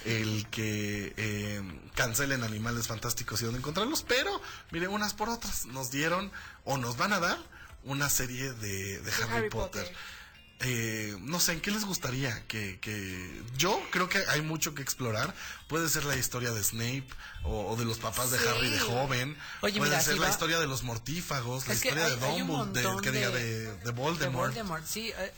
el 0.05 0.47
que 0.47 1.13
eh, 1.15 1.61
cancelen 1.93 2.43
animales 2.43 2.87
fantásticos 2.87 3.41
y 3.41 3.45
dónde 3.45 3.59
encontrarlos, 3.59 4.01
pero 4.01 4.41
mire, 4.71 4.87
unas 4.87 5.13
por 5.13 5.29
otras 5.29 5.67
nos 5.67 5.91
dieron 5.91 6.31
o 6.63 6.77
nos 6.77 6.97
van 6.97 7.13
a 7.13 7.19
dar 7.19 7.37
una 7.83 8.09
serie 8.09 8.53
de, 8.53 8.99
de 8.99 9.11
Harry, 9.11 9.33
Harry 9.33 9.49
Potter. 9.49 9.83
Potter. 9.83 9.97
Eh, 10.63 11.15
no 11.21 11.39
sé, 11.39 11.53
¿en 11.53 11.61
qué 11.61 11.71
les 11.71 11.85
gustaría? 11.85 12.45
Que, 12.47 12.79
que 12.79 13.41
yo 13.57 13.81
creo 13.91 14.07
que 14.09 14.19
hay 14.29 14.41
mucho 14.41 14.75
que 14.75 14.81
explorar. 14.83 15.33
Puede 15.67 15.89
ser 15.89 16.05
la 16.05 16.15
historia 16.15 16.51
de 16.51 16.63
Snape 16.63 17.07
o, 17.43 17.71
o 17.71 17.75
de 17.75 17.85
los 17.85 17.97
papás 17.97 18.29
de. 18.31 18.37
Harry 18.47 18.69
de 18.69 18.79
joven. 18.79 19.35
Oye, 19.61 19.77
Puede 19.79 19.89
mira, 19.91 20.01
ser 20.01 20.13
si 20.13 20.19
la 20.19 20.25
va- 20.27 20.31
historia 20.31 20.59
de 20.59 20.67
los 20.67 20.83
mortífagos, 20.83 21.67
la 21.67 21.73
Es 21.73 21.83
historia 21.83 22.05
hay- 22.05 22.11
de 22.11 22.43
Dumbledore, 22.43 23.01
que 23.01 23.11
diga 23.11 23.29
de- 23.31 23.43
de, 23.65 23.77
de 23.77 23.91
Voldemort. 23.91 24.53
De 24.53 24.61
Voldemort, 24.61 24.85
sí. 24.85 25.11
eh, 25.17 25.31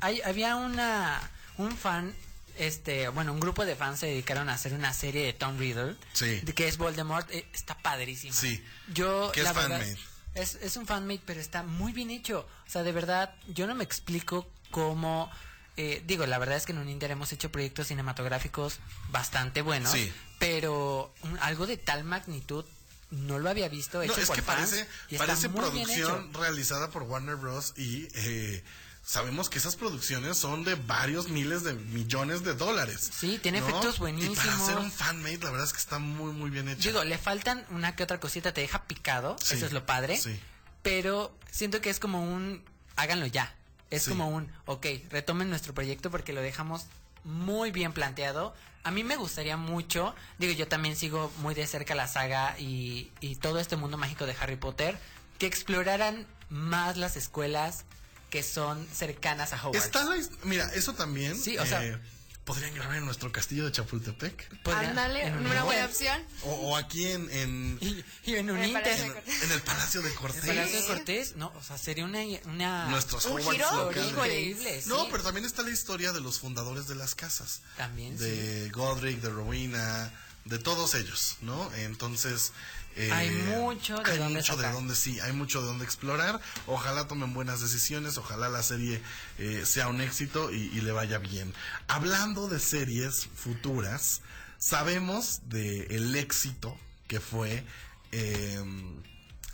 hay, 0.00 0.20
había 0.22 0.56
una 0.56 1.20
un 1.56 1.76
fan, 1.76 2.12
este, 2.58 3.08
bueno, 3.08 3.32
un 3.32 3.38
grupo 3.40 3.64
de 3.64 3.76
fans 3.76 4.00
se 4.00 4.06
dedicaron 4.06 4.48
a 4.48 4.54
hacer 4.54 4.72
una 4.74 4.92
serie 4.92 5.24
de 5.26 5.32
Tom 5.34 5.56
Riddle. 5.56 5.96
Sí. 6.14 6.40
De 6.40 6.52
que 6.52 6.66
es 6.66 6.78
Voldemort. 6.78 7.30
eh, 7.30 7.46
está 7.52 7.76
padrísima. 7.78 8.34
Sí. 8.34 8.60
Yo, 8.92 9.30
Que 9.32 9.40
es 9.40 9.44
la 9.44 9.52
verdad, 9.52 9.78
fanmade. 9.78 9.98
Es, 10.34 10.56
es 10.56 10.76
un 10.76 10.84
fanmade, 10.84 11.20
pero 11.24 11.40
está 11.40 11.62
muy 11.62 11.92
bien 11.92 12.10
hecho. 12.10 12.40
O 12.66 12.70
sea, 12.70 12.82
de 12.82 12.90
verdad, 12.90 13.36
yo 13.46 13.68
no 13.68 13.76
me 13.76 13.84
explico 13.84 14.50
cómo... 14.74 15.30
eh, 15.76 16.02
digo, 16.06 16.26
la 16.26 16.38
verdad 16.38 16.56
es 16.56 16.66
que 16.66 16.72
en 16.72 16.78
Uninter 16.78 17.10
hemos 17.12 17.32
hecho 17.32 17.50
proyectos 17.52 17.86
cinematográficos 17.88 18.78
bastante 19.10 19.62
buenos. 19.62 19.92
Sí. 19.92 20.12
Pero 20.40 21.12
un- 21.22 21.38
algo 21.38 21.66
de 21.66 21.76
tal 21.76 22.02
magnitud 22.04 22.64
no 23.10 23.38
lo 23.38 23.48
había 23.50 23.68
visto 23.68 24.02
hecho 24.02 24.14
No, 24.16 24.20
es 24.22 24.26
por 24.26 24.36
que 24.36 24.42
fans 24.42 24.70
parece, 24.70 24.88
parece 25.18 25.48
producción 25.48 26.32
realizada 26.34 26.90
por 26.90 27.02
Warner 27.04 27.36
Bros. 27.36 27.72
y 27.76 28.08
eh, 28.14 28.64
sabemos 29.04 29.48
que 29.50 29.58
esas 29.58 29.76
producciones 29.76 30.36
son 30.38 30.64
de 30.64 30.74
varios 30.74 31.28
miles 31.28 31.62
de 31.62 31.74
millones 31.74 32.42
de 32.42 32.54
dólares. 32.54 33.10
Sí, 33.16 33.38
tiene 33.40 33.58
efectos 33.58 33.96
Y 33.96 33.98
para 33.98 33.98
buenísimos. 34.00 34.38
hacer 34.60 34.78
un 34.78 34.90
fanmade, 34.90 35.38
la 35.38 35.50
verdad 35.50 35.66
es 35.66 35.72
que 35.72 35.78
está 35.78 35.98
muy, 36.00 36.32
muy 36.32 36.50
bien 36.50 36.68
hecho. 36.68 36.88
Digo, 36.88 37.04
le 37.04 37.18
faltan 37.18 37.64
una 37.70 37.94
que 37.94 38.02
otra 38.02 38.18
cosita, 38.18 38.52
te 38.52 38.60
deja 38.62 38.82
picado, 38.84 39.36
Sí, 39.40 39.54
eso 39.54 39.66
es 39.66 39.72
lo 39.72 39.86
padre. 39.86 40.18
sí. 40.18 40.38
Pero 40.82 41.32
siento 41.50 41.80
que 41.80 41.90
es 41.90 42.00
como 42.00 42.22
un, 42.24 42.64
háganlo 42.96 43.26
ya. 43.26 43.54
Es 43.90 44.04
Sí. 44.04 44.10
como 44.10 44.28
un, 44.28 44.50
ok, 44.66 44.86
retomen 45.10 45.50
nuestro 45.50 45.74
proyecto 45.74 46.10
porque 46.10 46.32
lo 46.32 46.40
dejamos 46.42 46.86
muy 47.24 47.70
bien 47.70 47.92
planteado. 47.92 48.54
A 48.82 48.90
mí 48.90 49.02
me 49.04 49.16
gustaría 49.16 49.56
mucho, 49.56 50.14
digo, 50.38 50.52
yo 50.52 50.68
también 50.68 50.94
sigo 50.96 51.32
muy 51.38 51.54
de 51.54 51.66
cerca 51.66 51.94
la 51.94 52.06
saga 52.08 52.58
y, 52.58 53.10
y 53.20 53.36
todo 53.36 53.58
este 53.60 53.76
mundo 53.76 53.96
mágico 53.96 54.26
de 54.26 54.36
Harry 54.40 54.56
Potter, 54.56 54.98
que 55.38 55.46
exploraran 55.46 56.26
más 56.50 56.96
las 56.96 57.16
escuelas 57.16 57.84
que 58.30 58.42
son 58.42 58.86
cercanas 58.92 59.52
a 59.52 59.56
Hogwarts. 59.56 59.86
Está 59.86 60.04
la 60.04 60.16
mira, 60.42 60.68
eso 60.74 60.92
también. 60.94 61.38
Sí, 61.38 61.56
o 61.56 61.64
sea- 61.64 61.84
eh, 61.84 61.98
podrían 62.44 62.74
grabar 62.74 62.96
en 62.96 63.06
nuestro 63.06 63.32
castillo 63.32 63.64
de 63.64 63.72
Chapultepec. 63.72 64.66
Ándale, 64.66 65.32
una 65.32 65.64
buena 65.64 65.86
opción. 65.86 66.22
O, 66.42 66.50
o 66.50 66.76
aquí 66.76 67.06
en, 67.06 67.30
en, 67.30 67.78
Y, 67.80 68.04
y 68.30 68.36
en 68.36 68.50
un 68.50 68.62
Inter. 68.62 69.22
en 69.42 69.52
el 69.52 69.62
Palacio 69.62 70.02
de 70.02 70.10
El 70.10 70.14
Cortés. 70.14 70.44
Palacio 70.44 70.80
de 70.82 70.86
Cortés, 70.86 71.36
no, 71.36 71.52
o 71.56 71.62
sea, 71.62 71.78
sería 71.78 72.04
una... 72.04 72.20
una 72.44 72.88
Nuestros 72.88 73.24
Un 73.26 73.42
giro, 73.42 73.90
increíble, 73.92 74.82
sí. 74.82 74.88
No, 74.88 75.08
pero 75.10 75.22
también 75.22 75.46
está 75.46 75.62
la 75.62 75.70
historia 75.70 76.12
de 76.12 76.20
los 76.20 76.38
fundadores 76.38 76.86
de 76.86 76.94
las 76.94 77.14
casas. 77.14 77.62
También, 77.76 78.16
De 78.18 78.70
Godric, 78.70 79.20
de 79.20 79.30
Rowena, 79.30 80.12
de 80.44 80.58
todos 80.58 80.94
ellos, 80.94 81.36
¿no? 81.40 81.72
Entonces... 81.74 82.52
eh, 82.96 83.10
Hay 83.12 83.30
mucho 83.30 83.98
de 83.98 84.10
hay 84.10 84.18
dónde 84.18 84.34
mucho 84.40 84.56
de 84.56 84.70
dónde 84.70 84.94
sí, 84.94 85.20
hay 85.20 85.32
mucho 85.32 85.60
de 85.60 85.66
dónde 85.66 85.84
explorar. 85.84 86.40
Ojalá 86.66 87.08
tomen 87.08 87.34
buenas 87.34 87.60
decisiones, 87.60 88.18
ojalá 88.18 88.48
la 88.48 88.62
serie 88.62 89.00
eh, 89.38 89.62
sea 89.64 89.88
un 89.88 90.00
éxito 90.00 90.52
y, 90.52 90.70
y 90.72 90.80
le 90.80 90.92
vaya 90.92 91.18
bien. 91.18 91.52
Hablando 91.88 92.48
de 92.48 92.60
series 92.60 93.28
futuras, 93.34 94.20
sabemos 94.58 95.42
de 95.48 95.86
el 95.90 96.14
éxito 96.16 96.78
que 97.06 97.20
fue 97.20 97.64
eh, 98.12 98.62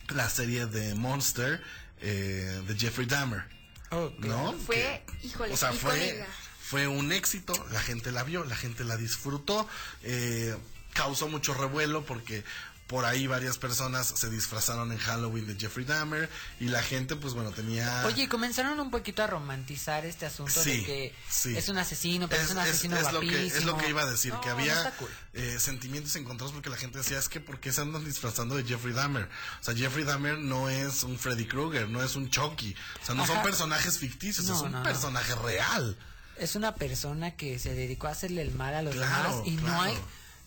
la 0.08 0.28
serie 0.28 0.66
de 0.66 0.94
Monster 0.94 1.62
eh, 2.00 2.62
de 2.66 2.76
Jeffrey 2.78 3.06
Dahmer. 3.06 3.42
Oh, 3.90 4.12
¿no? 4.18 4.52
Fue, 4.52 5.02
híjole, 5.22 5.52
o 5.52 5.56
sea, 5.56 5.72
fue, 5.72 6.24
fue 6.60 6.86
un 6.86 7.10
éxito, 7.10 7.52
la 7.72 7.80
gente 7.80 8.12
la 8.12 8.22
vio, 8.22 8.44
la 8.44 8.54
gente 8.54 8.84
la 8.84 8.96
disfrutó, 8.96 9.68
eh, 10.02 10.56
causó 10.92 11.28
mucho 11.28 11.54
revuelo 11.54 12.04
porque 12.04 12.44
por 12.90 13.04
ahí 13.04 13.28
varias 13.28 13.56
personas 13.56 14.08
se 14.16 14.28
disfrazaron 14.28 14.90
en 14.90 14.98
Halloween 14.98 15.46
de 15.46 15.54
Jeffrey 15.54 15.86
Dahmer 15.86 16.28
y 16.58 16.64
la 16.66 16.82
gente, 16.82 17.14
pues 17.14 17.34
bueno, 17.34 17.52
tenía... 17.52 18.04
Oye, 18.04 18.28
comenzaron 18.28 18.80
un 18.80 18.90
poquito 18.90 19.22
a 19.22 19.28
romantizar 19.28 20.04
este 20.04 20.26
asunto 20.26 20.60
Sí, 20.60 20.78
de 20.78 20.84
que 20.84 21.14
sí. 21.28 21.56
es 21.56 21.68
un 21.68 21.78
asesino, 21.78 22.28
pero 22.28 22.42
es, 22.42 22.50
un 22.50 22.58
asesino 22.58 22.96
es 22.96 23.12
lo 23.12 23.20
que, 23.20 23.26
guapísimo. 23.26 23.58
es 23.58 23.64
lo 23.64 23.76
que 23.78 23.88
iba 23.90 24.02
a 24.02 24.10
decir, 24.10 24.32
No, 24.32 24.40
que 24.40 24.48
había 24.50 24.90
cool. 24.98 25.08
eh, 25.34 25.56
sentimientos 25.60 26.16
encontrados 26.16 26.52
porque 26.52 26.68
la 26.68 26.76
gente 26.76 26.98
decía, 26.98 27.16
es 27.20 27.28
que 27.28 27.38
¿por 27.38 27.60
qué 27.60 27.72
se 27.72 27.80
andan 27.80 28.04
disfrazando 28.04 28.56
de 28.56 28.64
Jeffrey 28.64 28.92
Dahmer? 28.92 29.28
O 29.60 29.62
sea, 29.64 29.72
Jeffrey 29.76 30.02
Dahmer 30.04 30.38
no 30.38 30.68
es 30.68 31.04
un 31.04 31.16
Freddy 31.16 31.46
Krueger, 31.46 31.88
no 31.88 32.02
es 32.02 32.16
un 32.16 32.28
Chucky, 32.28 32.74
o 33.02 33.06
sea, 33.06 33.14
no 33.14 33.24
son 33.24 33.40
personajes 33.44 33.98
ficticios, 33.98 34.46
No, 34.48 34.56
es 34.56 34.62
un 34.62 34.82
personaje 34.82 35.32
real. 35.36 35.96
Es 36.38 36.56
una 36.56 36.74
persona 36.74 37.36
que 37.36 37.60
se 37.60 37.72
dedicó 37.72 38.08
a 38.08 38.10
hacerle 38.10 38.42
el 38.42 38.50
mal 38.52 38.74
a 38.74 38.82
los 38.82 38.96
Claro, 38.96 39.30
demás 39.30 39.46
y 39.46 39.50
no 39.52 39.80
hay... 39.80 39.96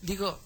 Digo, 0.01 0.41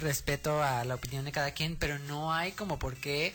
respeto 0.00 0.62
a 0.62 0.84
la 0.84 0.94
opinión 0.94 1.24
de 1.24 1.32
cada 1.32 1.52
quien, 1.52 1.76
pero 1.76 1.98
no 1.98 2.32
hay 2.32 2.52
como 2.52 2.78
por 2.78 2.96
qué 2.96 3.34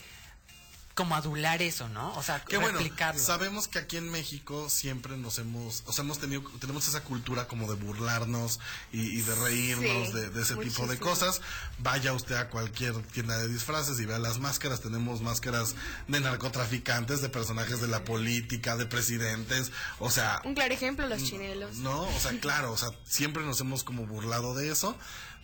como 0.94 1.14
adular 1.14 1.62
eso, 1.62 1.88
¿no? 1.88 2.14
O 2.16 2.22
sea, 2.22 2.44
Que 2.44 2.58
bueno, 2.58 2.78
sabemos 3.16 3.66
que 3.66 3.78
aquí 3.78 3.96
en 3.96 4.10
México 4.10 4.68
siempre 4.68 5.16
nos 5.16 5.38
hemos, 5.38 5.82
o 5.86 5.92
sea, 5.92 6.04
hemos 6.04 6.18
tenido, 6.18 6.42
tenemos 6.60 6.86
esa 6.86 7.02
cultura 7.02 7.48
como 7.48 7.66
de 7.66 7.82
burlarnos 7.82 8.60
y, 8.92 9.00
y 9.00 9.22
de 9.22 9.34
reírnos 9.36 10.08
Sí, 10.08 10.12
de, 10.12 10.28
de 10.28 10.42
ese 10.42 10.54
tipo 10.56 10.86
de 10.86 10.98
cosas. 10.98 11.40
Vaya 11.78 12.12
usted 12.12 12.34
a 12.34 12.50
cualquier 12.50 13.00
tienda 13.06 13.38
de 13.38 13.48
disfraces 13.48 13.98
y 14.00 14.04
vea 14.04 14.18
las 14.18 14.38
máscaras. 14.38 14.82
Tenemos 14.82 15.22
máscaras 15.22 15.74
de 16.08 16.20
narcotraficantes, 16.20 17.22
de 17.22 17.30
personajes 17.30 17.80
de 17.80 17.88
la 17.88 18.04
política, 18.04 18.76
de 18.76 18.84
presidentes, 18.84 19.72
o 19.98 20.10
sea, 20.10 20.42
Un 20.44 20.54
claro 20.54 20.74
ejemplo, 20.74 21.06
los 21.06 21.24
chinelos. 21.24 21.76
no, 21.76 22.02
o 22.02 22.18
sea, 22.20 22.38
claro, 22.40 22.70
o 22.72 22.76
sea, 22.76 22.90
siempre 23.04 23.42
nos 23.44 23.58
hemos 23.60 23.82
como 23.82 24.06
burlado 24.06 24.54
de 24.54 24.70
eso. 24.70 24.94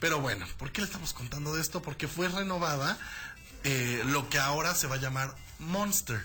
Pero 0.00 0.20
bueno, 0.20 0.46
¿por 0.58 0.70
qué 0.70 0.80
le 0.80 0.86
estamos 0.86 1.12
contando 1.12 1.54
de 1.54 1.60
esto? 1.60 1.82
Porque 1.82 2.08
fue 2.08 2.28
renovada 2.28 2.98
eh, 3.64 4.02
lo 4.06 4.28
que 4.28 4.38
ahora 4.38 4.74
se 4.74 4.86
va 4.86 4.96
a 4.96 4.98
llamar 4.98 5.34
Monster. 5.58 6.24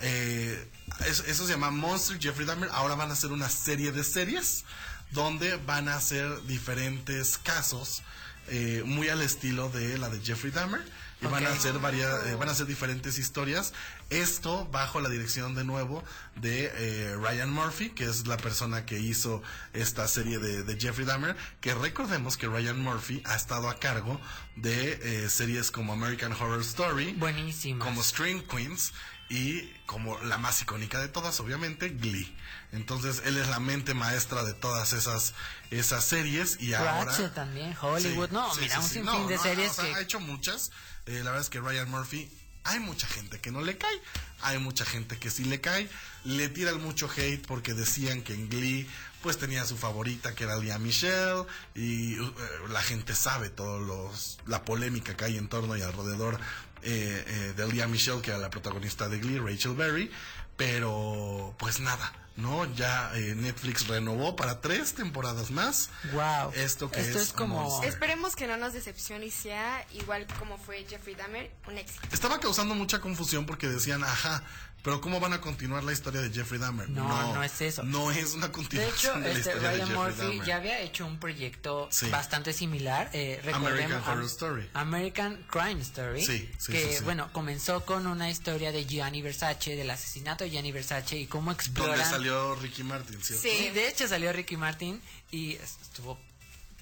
Eh, 0.00 0.68
eso, 1.06 1.24
eso 1.26 1.46
se 1.46 1.52
llama 1.52 1.70
Monster 1.70 2.18
Jeffrey 2.20 2.46
Dahmer. 2.46 2.68
Ahora 2.72 2.94
van 2.94 3.10
a 3.10 3.12
hacer 3.12 3.30
una 3.30 3.48
serie 3.48 3.92
de 3.92 4.04
series 4.04 4.64
donde 5.10 5.56
van 5.56 5.88
a 5.88 5.96
hacer 5.96 6.44
diferentes 6.46 7.38
casos 7.38 8.02
eh, 8.48 8.82
muy 8.84 9.08
al 9.08 9.20
estilo 9.22 9.68
de 9.68 9.98
la 9.98 10.08
de 10.08 10.20
Jeffrey 10.20 10.52
Dahmer. 10.52 10.80
Y 11.20 11.26
van 11.26 11.44
a 11.46 11.50
hacer 11.50 11.78
varias, 11.80 12.26
eh, 12.26 12.36
van 12.36 12.48
a 12.48 12.52
hacer 12.52 12.66
diferentes 12.66 13.18
historias. 13.18 13.72
Esto 14.10 14.66
bajo 14.72 15.00
la 15.02 15.08
dirección 15.10 15.54
de 15.54 15.64
nuevo 15.64 16.02
de 16.36 16.72
eh, 16.74 17.16
Ryan 17.16 17.50
Murphy, 17.50 17.90
que 17.90 18.04
es 18.04 18.26
la 18.26 18.38
persona 18.38 18.86
que 18.86 18.98
hizo 18.98 19.42
esta 19.74 20.08
serie 20.08 20.38
de, 20.38 20.62
de 20.62 20.80
Jeffrey 20.80 21.04
Dahmer. 21.06 21.36
Que 21.60 21.74
recordemos 21.74 22.36
que 22.38 22.46
Ryan 22.48 22.80
Murphy 22.80 23.22
ha 23.26 23.36
estado 23.36 23.68
a 23.68 23.78
cargo 23.78 24.18
de 24.56 25.24
eh, 25.24 25.28
series 25.28 25.70
como 25.70 25.92
American 25.92 26.32
Horror 26.32 26.62
Story, 26.62 27.12
Buenísima. 27.14 27.84
como 27.84 28.02
Stream 28.02 28.42
Queens 28.48 28.92
y 29.30 29.68
como 29.84 30.18
la 30.20 30.38
más 30.38 30.62
icónica 30.62 30.98
de 31.00 31.08
todas, 31.08 31.38
obviamente, 31.40 31.90
Glee. 31.90 32.34
Entonces 32.72 33.22
él 33.26 33.36
es 33.36 33.48
la 33.48 33.60
mente 33.60 33.92
maestra 33.92 34.42
de 34.42 34.54
todas 34.54 34.94
esas 34.94 35.34
esas 35.70 36.02
series 36.04 36.58
y 36.62 36.72
ahora 36.72 37.14
también, 37.34 37.76
Hollywood, 37.78 38.28
Sí, 38.28 38.34
no, 38.34 38.54
sí, 38.54 38.60
mira, 38.62 38.74
sí, 38.76 38.80
un 38.80 38.88
sinfín 38.88 39.04
No, 39.04 39.28
de 39.28 39.36
no, 39.36 39.42
series 39.42 39.70
o 39.70 39.74
sea, 39.74 39.84
que 39.84 39.94
ha 39.96 40.00
hecho 40.00 40.18
muchas. 40.20 40.70
Eh, 41.04 41.18
la 41.18 41.24
verdad 41.30 41.40
es 41.42 41.50
que 41.50 41.60
Ryan 41.60 41.90
Murphy, 41.90 42.30
hay 42.68 42.80
mucha 42.80 43.06
gente 43.06 43.38
que 43.40 43.50
no 43.50 43.62
le 43.62 43.78
cae, 43.78 44.00
hay 44.42 44.58
mucha 44.58 44.84
gente 44.84 45.16
que 45.16 45.30
sí 45.30 45.44
le 45.44 45.60
cae. 45.60 45.88
Le 46.24 46.48
tiran 46.48 46.82
mucho 46.82 47.08
hate 47.16 47.46
porque 47.46 47.72
decían 47.72 48.22
que 48.22 48.34
en 48.34 48.48
Glee 48.50 48.86
pues 49.22 49.38
tenía 49.38 49.64
su 49.64 49.76
favorita 49.76 50.34
que 50.34 50.44
era 50.44 50.56
Lea 50.56 50.78
Michelle 50.78 51.44
y 51.74 52.14
eh, 52.14 52.30
la 52.70 52.82
gente 52.82 53.14
sabe 53.14 53.48
todo 53.48 53.80
los 53.80 54.38
la 54.46 54.64
polémica 54.64 55.16
que 55.16 55.24
hay 55.24 55.38
en 55.38 55.48
torno 55.48 55.76
y 55.76 55.82
alrededor 55.82 56.38
eh, 56.82 57.24
eh, 57.26 57.52
de 57.56 57.72
Lea 57.72 57.88
Michelle 57.88 58.20
que 58.20 58.30
era 58.30 58.38
la 58.38 58.50
protagonista 58.50 59.08
de 59.08 59.18
Glee, 59.18 59.38
Rachel 59.38 59.74
Berry, 59.74 60.10
pero 60.56 61.54
pues 61.58 61.80
nada. 61.80 62.12
No, 62.38 62.72
ya 62.76 63.10
eh, 63.16 63.34
Netflix 63.34 63.88
renovó 63.88 64.36
para 64.36 64.60
tres 64.60 64.94
temporadas 64.94 65.50
más. 65.50 65.90
Wow. 66.12 66.52
Esto 66.54 66.88
que 66.88 67.00
Esto 67.00 67.18
es 67.18 67.24
es 67.24 67.32
como 67.32 67.60
Monster. 67.60 67.88
Esperemos 67.88 68.36
que 68.36 68.46
no 68.46 68.56
nos 68.56 68.74
decepcione 68.74 69.26
y 69.26 69.32
sea 69.32 69.84
igual 69.92 70.24
como 70.38 70.56
fue 70.56 70.86
Jeffrey 70.88 71.16
Dahmer, 71.16 71.50
un 71.66 71.78
éxito. 71.78 72.06
Estaba 72.12 72.38
causando 72.38 72.76
mucha 72.76 73.00
confusión 73.00 73.44
porque 73.44 73.66
decían, 73.66 74.04
ajá, 74.04 74.44
pero 74.82 75.00
¿cómo 75.00 75.20
van 75.20 75.32
a 75.32 75.40
continuar 75.40 75.84
la 75.84 75.92
historia 75.92 76.20
de 76.20 76.30
Jeffrey 76.30 76.58
Dahmer? 76.60 76.88
No, 76.88 77.34
no 77.34 77.42
es 77.42 77.60
eso. 77.60 77.82
No 77.82 78.10
es 78.10 78.34
una 78.34 78.46
De 78.46 78.52
continuación 78.52 79.18
hecho, 79.18 79.28
de, 79.28 79.32
la 79.34 79.38
este, 79.38 79.50
historia 79.50 79.68
de 79.70 79.74
Ryan 79.76 79.88
Jeffrey 79.88 80.04
Murphy 80.04 80.22
Dahmer. 80.22 80.46
ya 80.46 80.56
había 80.56 80.80
hecho 80.80 81.06
un 81.06 81.18
proyecto 81.18 81.88
Sí. 81.90 82.08
bastante 82.10 82.52
similar. 82.52 83.10
Eh, 83.12 83.40
American 83.52 84.02
Horror 84.06 84.24
Story. 84.24 84.68
American 84.74 85.44
Crime 85.50 85.80
Story. 85.82 86.24
Sí, 86.24 86.50
sí, 86.58 86.72
que, 86.72 87.00
bueno, 87.04 87.28
comenzó 87.32 87.84
con 87.84 88.06
una 88.06 88.30
historia 88.30 88.72
de 88.72 88.86
Gianni 88.86 89.20
Versace, 89.22 89.76
del 89.76 89.90
asesinato 89.90 90.44
de 90.44 90.50
Gianni 90.50 90.72
Versace 90.72 91.18
y 91.18 91.26
cómo 91.26 91.50
Donde 91.52 91.62
exploran... 91.64 92.10
salió 92.10 92.54
Ricky 92.56 92.82
Martin, 92.84 93.20
¿cierto? 93.22 93.42
Sí, 93.42 93.70
de 93.70 93.88
hecho 93.88 94.06
salió 94.08 94.32
Ricky 94.32 94.56
Martin 94.56 95.00
y 95.30 95.54
estuvo 95.54 96.18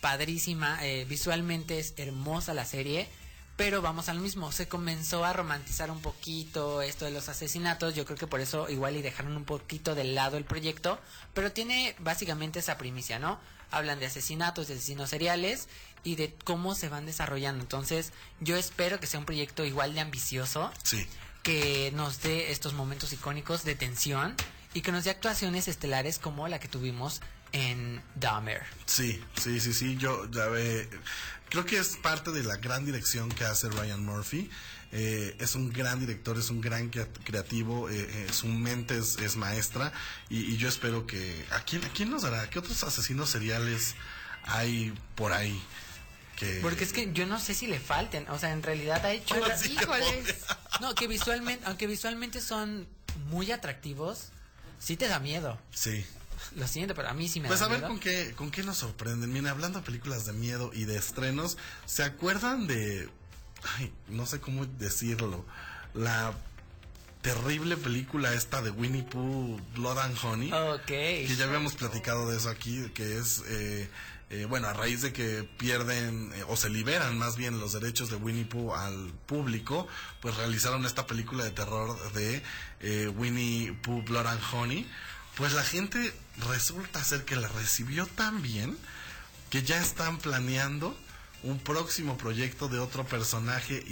padrísima. 0.01 0.79
eh, 0.87 1.05
visualmente 1.09 1.79
es 1.79 1.95
hermosa 1.97 2.55
la 2.55 2.65
serie. 2.65 3.09
Pero 3.57 3.81
vamos 3.81 4.11
al 4.11 4.21
mismo, 4.21 4.53
se 4.53 4.69
comenzó 4.69 5.25
a 5.25 5.33
romantizar 5.33 5.91
un 5.91 6.01
poquito 6.03 6.83
esto 6.83 7.07
de 7.07 7.11
los 7.11 7.31
asesinatos, 7.31 7.95
yo 7.95 8.05
creo 8.05 8.19
que 8.19 8.27
por 8.27 8.41
eso 8.41 8.69
igual 8.69 8.97
y 8.97 9.03
dejaron 9.03 9.35
un 9.35 9.45
poquito 9.47 9.95
de 9.95 10.05
lado 10.05 10.37
el 10.37 10.45
proyecto, 10.45 11.01
pero 11.33 11.53
tiene 11.53 11.97
básicamente 11.99 12.59
esa 12.59 12.77
primicia, 12.77 13.19
¿no? 13.19 13.41
Hablan 13.71 13.99
de 13.99 14.07
asesinatos, 14.07 14.69
de 14.69 14.75
asesinos 14.75 15.09
seriales 15.09 15.69
y 16.05 16.17
de 16.17 16.35
cómo 16.45 16.75
se 16.75 16.91
van 16.91 17.07
desarrollando. 17.07 17.63
Entonces, 17.63 18.13
yo 18.41 18.57
espero 18.57 19.01
que 19.01 19.07
sea 19.07 19.21
un 19.21 19.27
proyecto 19.27 19.65
igual 19.65 19.95
de 19.95 20.01
ambicioso, 20.01 20.71
Sí. 20.83 21.07
que 21.43 21.93
nos 21.95 22.21
dé 22.21 22.51
estos 22.53 22.75
momentos 22.75 23.13
icónicos 23.15 23.65
de 23.65 23.75
tensión 23.75 24.35
y 24.75 24.83
que 24.83 24.93
nos 24.93 25.05
dé 25.05 25.11
actuaciones 25.11 25.67
estelares 25.67 26.19
como 26.19 26.47
la 26.47 26.59
que 26.59 26.69
tuvimos 26.69 27.23
en 27.53 28.03
Dahmer. 28.17 28.63
Sí, 28.85 29.23
sí, 29.41 29.61
sí, 29.61 29.73
sí, 29.73 29.97
yo 29.97 30.31
ya 30.31 30.47
ve, 30.47 30.89
creo 31.49 31.65
que 31.65 31.79
es 31.79 31.97
parte 31.97 32.31
de 32.33 32.43
la 32.43 32.57
gran 32.57 32.85
dirección 32.85 33.29
que 33.31 33.45
hace 33.45 33.69
Ryan 33.69 34.05
Murphy. 34.05 34.51
Eh, 34.93 35.37
es 35.41 35.57
un 35.57 35.73
gran 35.73 35.99
director, 35.99 36.39
es 36.39 36.49
un 36.49 36.61
gran 36.61 36.91
crea- 36.91 37.09
creativo, 37.25 37.91
eh, 37.91 37.97
eh, 38.09 38.27
su 38.33 38.47
mente 38.47 38.97
es, 38.97 39.17
es 39.19 39.37
maestra 39.37 39.93
y, 40.31 40.39
y 40.53 40.57
yo 40.59 40.69
espero 40.69 41.07
que... 41.09 41.45
¿a 41.51 41.61
quién, 41.65 41.85
¿A 41.85 41.89
quién 41.89 42.09
nos 42.09 42.23
dará? 42.23 42.49
¿Qué 42.49 42.61
otros 42.61 42.83
asesinos 42.85 43.29
seriales 43.29 43.97
hay 44.45 44.95
por 45.17 45.33
ahí? 45.33 45.61
Que... 46.39 46.61
Porque 46.63 46.85
es 46.85 46.93
que 46.93 47.13
yo 47.13 47.27
no 47.27 47.41
sé 47.41 47.53
si 47.55 47.67
le 47.67 47.81
falten, 47.81 48.29
o 48.31 48.39
sea, 48.39 48.53
en 48.53 48.63
realidad 48.63 49.05
ha 49.05 49.11
hecho... 49.13 49.35
Ahora 49.35 49.59
sí 49.59 49.71
que 49.75 49.83
Híjoles. 49.83 50.37
No, 50.81 50.95
que 50.95 51.09
visualmente, 51.09 51.65
aunque 51.67 51.89
visualmente 51.89 52.41
son 52.41 52.87
muy 53.29 53.51
atractivos, 53.51 54.29
sí 54.79 54.97
te 54.97 55.09
da 55.09 55.19
miedo. 55.19 55.59
Sí. 55.75 56.07
Lo 56.57 56.67
siento, 56.69 56.95
pero 56.95 57.09
a 57.09 57.15
mí 57.15 57.29
sí 57.29 57.41
me 57.41 57.49
Pues 57.49 57.61
da 57.61 57.67
a 57.67 57.69
ver 57.69 57.79
miedo. 57.79 57.89
con 57.89 58.01
qué, 58.01 58.33
con 58.37 58.51
qué 58.51 58.63
nos 58.63 58.79
sorprenden. 58.79 59.33
Miren, 59.33 59.49
hablando 59.49 59.81
de 59.81 59.85
películas 59.85 60.27
de 60.27 60.33
miedo 60.33 60.71
y 60.75 60.85
de 60.85 60.97
estrenos, 60.97 61.57
¿se 61.87 62.03
acuerdan 62.05 62.67
de... 62.67 63.09
Ay, 63.79 63.93
no 64.09 64.27
sé 64.27 64.41
cómo 64.41 64.67
decirlo. 64.67 65.45
La 65.95 66.35
terrible 67.23 67.77
película 67.77 68.33
esta 68.35 68.63
de 68.63 68.71
Winnie 68.71 69.03
Pooh, 69.03 69.59
Blood 69.75 69.99
and 69.99 70.17
Honey. 70.23 70.53
Ok. 70.53 70.87
Que 70.87 71.35
ya 71.37 71.45
habíamos 71.47 71.75
platicado 71.75 72.31
de 72.31 72.37
eso 72.37 72.49
aquí, 72.49 72.89
que 72.95 73.19
es... 73.19 73.43
eh, 73.49 73.89
eh, 74.29 74.45
bueno, 74.45 74.67
a 74.67 74.73
raíz 74.73 75.03
de 75.03 75.13
que 75.13 75.49
pierden 75.57 76.33
eh, 76.35 76.43
o 76.49 76.57
se 76.57 76.69
liberan 76.69 77.17
más 77.17 77.37
bien 77.37 77.61
los 77.61 77.73
derechos 77.75 78.11
de 78.11 78.17
Winnie 78.17 78.45
Pooh 78.45 78.75
al 78.75 79.13
público, 79.27 79.87
pues 80.21 80.37
realizaron 80.37 80.85
esta 80.85 81.07
película 81.07 81.45
de 81.45 81.53
terror 81.53 81.97
de 82.13 82.43
eh, 82.81 83.07
Winnie 83.07 83.73
Pooh 83.85 84.03
Blood 84.03 84.27
and 84.27 84.41
Honey. 84.53 84.85
Pues 85.37 85.53
la 85.53 85.63
gente 85.63 86.13
resulta 86.49 87.03
ser 87.05 87.25
que 87.25 87.37
la 87.37 87.49
recibió 87.49 88.07
tan 88.07 88.43
bien 88.43 88.77
que 89.51 89.63
ya 89.63 89.81
están 89.81 90.19
planeando 90.19 90.97
un 91.43 91.59
próximo 91.59 92.19
proyecto 92.19 92.69
de 92.69 92.79
otro 92.79 93.07
personaje 93.07 93.85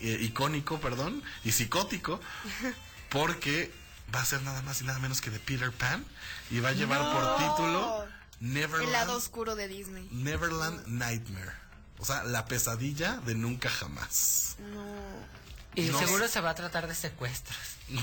eh, 0.00 0.18
icónico, 0.20 0.80
perdón, 0.80 1.22
y 1.42 1.52
psicótico, 1.52 2.20
porque 3.10 3.72
va 4.14 4.20
a 4.20 4.24
ser 4.24 4.42
nada 4.42 4.62
más 4.62 4.80
y 4.82 4.84
nada 4.84 4.98
menos 4.98 5.20
que 5.20 5.30
de 5.30 5.40
Peter 5.40 5.72
Pan 5.72 6.04
y 6.50 6.60
va 6.60 6.70
a 6.70 6.72
llevar 6.72 7.00
por 7.00 7.36
título 7.36 7.74
El 7.74 7.82
lado 7.82 8.08
Neverland, 8.40 9.10
oscuro 9.10 9.56
de 9.56 9.68
Disney. 9.68 10.08
Neverland 10.10 10.86
Nightmare. 10.86 11.52
O 11.98 12.04
sea, 12.04 12.24
la 12.24 12.44
pesadilla 12.44 13.16
de 13.24 13.34
nunca 13.34 13.70
jamás. 13.70 14.56
No. 14.58 14.84
Y 15.76 15.82
no 15.82 15.98
seguro 15.98 16.28
se 16.28 16.40
va 16.40 16.50
a 16.50 16.54
tratar 16.54 16.86
de 16.86 16.94
secuestros. 16.94 17.58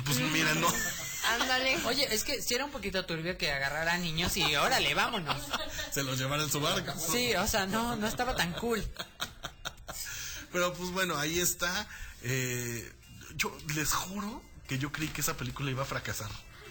Pues 0.05 0.19
mira, 0.19 0.53
no. 0.55 0.67
Ándale. 1.29 1.77
Oye, 1.85 2.13
es 2.13 2.23
que 2.23 2.41
si 2.41 2.53
era 2.53 2.65
un 2.65 2.71
poquito 2.71 3.05
turbio 3.05 3.37
que 3.37 3.51
agarrara 3.51 3.93
a 3.93 3.97
niños 3.97 4.35
y 4.37 4.55
órale, 4.55 4.93
vámonos. 4.93 5.37
Se 5.91 6.03
los 6.03 6.17
llevaron 6.17 6.45
en 6.45 6.51
su 6.51 6.59
barca. 6.59 6.95
Sí, 6.97 7.33
o 7.35 7.47
sea, 7.47 7.65
no, 7.65 7.95
no 7.95 8.07
estaba 8.07 8.35
tan 8.35 8.53
cool. 8.53 8.83
Pero 10.51 10.73
pues 10.73 10.91
bueno, 10.91 11.17
ahí 11.17 11.39
está. 11.39 11.87
Eh, 12.23 12.91
yo 13.35 13.55
les 13.73 13.93
juro 13.93 14.43
que 14.67 14.77
yo 14.77 14.91
creí 14.91 15.07
que 15.09 15.21
esa 15.21 15.37
película 15.37 15.71
iba 15.71 15.83
a 15.83 15.85
fracasar. 15.85 16.29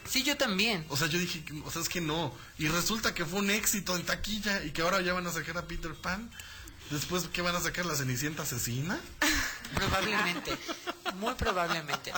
Sí, 0.08 0.22
yo 0.22 0.36
también. 0.36 0.84
O 0.88 0.96
sea, 0.96 1.06
yo 1.06 1.18
dije, 1.18 1.44
o 1.64 1.70
sea, 1.70 1.82
es 1.82 1.88
que 1.88 2.00
no. 2.00 2.34
Y 2.58 2.68
resulta 2.68 3.14
que 3.14 3.24
fue 3.24 3.38
un 3.38 3.50
éxito 3.50 3.96
en 3.96 4.04
taquilla 4.04 4.62
y 4.64 4.70
que 4.70 4.82
ahora 4.82 5.00
ya 5.00 5.12
van 5.12 5.26
a 5.26 5.32
sacar 5.32 5.56
a 5.58 5.66
Peter 5.66 5.94
Pan. 5.94 6.30
Después, 6.90 7.28
¿qué 7.32 7.42
van 7.42 7.54
a 7.54 7.60
sacar? 7.60 7.86
¿La 7.86 7.94
Cenicienta 7.94 8.42
asesina? 8.42 8.98
Probablemente. 9.74 10.56
Muy 11.16 11.34
probablemente. 11.34 12.12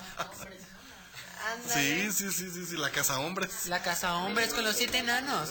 Sí, 1.72 2.10
sí, 2.12 2.30
sí, 2.32 2.50
sí, 2.50 2.66
sí, 2.66 2.76
la 2.76 2.90
Casa 2.90 3.18
Hombres. 3.18 3.66
La 3.66 3.82
casa 3.82 4.14
hombres 4.14 4.54
con 4.54 4.64
los 4.64 4.76
siete 4.76 4.98
enanos. 4.98 5.48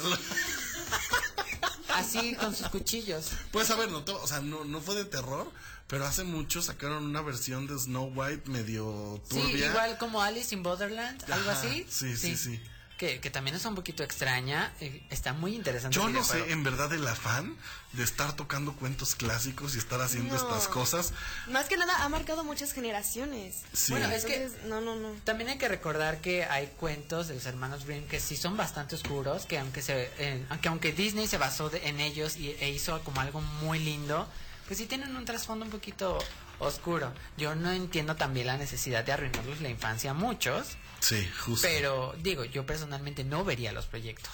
Así 1.89 2.35
con 2.35 2.55
sus 2.55 2.67
cuchillos. 2.69 3.27
Pues 3.51 3.69
a 3.71 3.75
ver, 3.75 3.89
no, 3.91 3.99
o 3.99 4.27
sea, 4.27 4.39
no, 4.39 4.63
no 4.63 4.79
fue 4.81 4.95
de 4.95 5.05
terror, 5.05 5.51
pero 5.87 6.05
hace 6.05 6.23
mucho 6.23 6.61
sacaron 6.61 7.03
una 7.05 7.21
versión 7.21 7.67
de 7.67 7.77
Snow 7.77 8.11
White 8.15 8.49
medio 8.49 9.21
Sí, 9.29 9.35
turbia. 9.35 9.67
igual 9.67 9.97
como 9.97 10.21
Alice 10.21 10.55
in 10.55 10.63
Borderland, 10.63 11.21
algo 11.31 11.49
Ajá, 11.51 11.59
así. 11.59 11.85
Sí, 11.89 12.15
sí, 12.15 12.37
sí. 12.37 12.61
Que, 13.01 13.19
que 13.19 13.31
también 13.31 13.55
es 13.55 13.65
un 13.65 13.73
poquito 13.73 14.03
extraña. 14.03 14.71
eh, 14.79 15.01
está 15.09 15.33
muy 15.33 15.55
interesante. 15.55 15.95
Yo 15.95 16.07
no 16.07 16.23
sé, 16.23 16.51
en 16.51 16.63
verdad, 16.63 16.93
el 16.93 17.07
afán 17.07 17.57
de 17.93 18.03
estar 18.03 18.35
tocando 18.35 18.73
cuentos 18.73 19.15
clásicos 19.15 19.73
y 19.73 19.79
estar 19.79 19.99
haciendo 20.01 20.35
No. 20.35 20.39
estas 20.39 20.67
cosas. 20.67 21.11
Más 21.47 21.65
que 21.67 21.77
nada 21.77 22.03
ha 22.03 22.09
marcado 22.09 22.43
muchas 22.43 22.73
generaciones. 22.73 23.63
Sí. 23.73 23.91
Bueno, 23.93 24.07
es 24.11 24.23
que- 24.25 24.51
no, 24.65 24.81
no, 24.81 24.95
no. 24.95 25.13
También 25.23 25.49
hay 25.49 25.57
que 25.57 25.67
recordar 25.67 26.21
que 26.21 26.43
hay 26.45 26.67
cuentos 26.79 27.27
de 27.27 27.33
los 27.33 27.45
hermanos 27.47 27.85
Grimm 27.85 28.07
que 28.07 28.19
sí 28.19 28.37
son 28.37 28.55
bastante 28.55 28.93
oscuros, 28.93 29.47
que 29.47 29.57
aunque 29.57 29.81
se, 29.81 30.11
eh, 30.19 30.45
aunque 30.49 30.67
aunque 30.69 30.93
Disney 30.93 31.27
se 31.27 31.39
basó 31.39 31.71
de- 31.71 31.87
en 31.87 31.99
ellos 31.99 32.37
y, 32.37 32.51
e 32.59 32.69
hizo 32.69 33.03
como 33.03 33.19
algo 33.19 33.41
muy 33.41 33.79
lindo, 33.79 34.27
pues 34.67 34.77
sí 34.77 34.85
tienen 34.85 35.15
un 35.15 35.25
trasfondo 35.25 35.65
un 35.65 35.71
poquito 35.71 36.19
oscuro. 36.61 37.13
Yo 37.37 37.55
no 37.55 37.71
entiendo 37.71 38.15
también 38.15 38.47
la 38.47 38.57
necesidad 38.57 39.03
de 39.03 39.11
arruinarles 39.11 39.61
la 39.61 39.69
infancia 39.69 40.11
a 40.11 40.13
muchos, 40.13 40.67
Sí, 40.99 41.27
justo. 41.45 41.67
pero 41.67 42.15
digo, 42.21 42.45
yo 42.45 42.65
personalmente 42.65 43.23
no 43.23 43.43
vería 43.43 43.71
los 43.71 43.85
proyectos. 43.85 44.31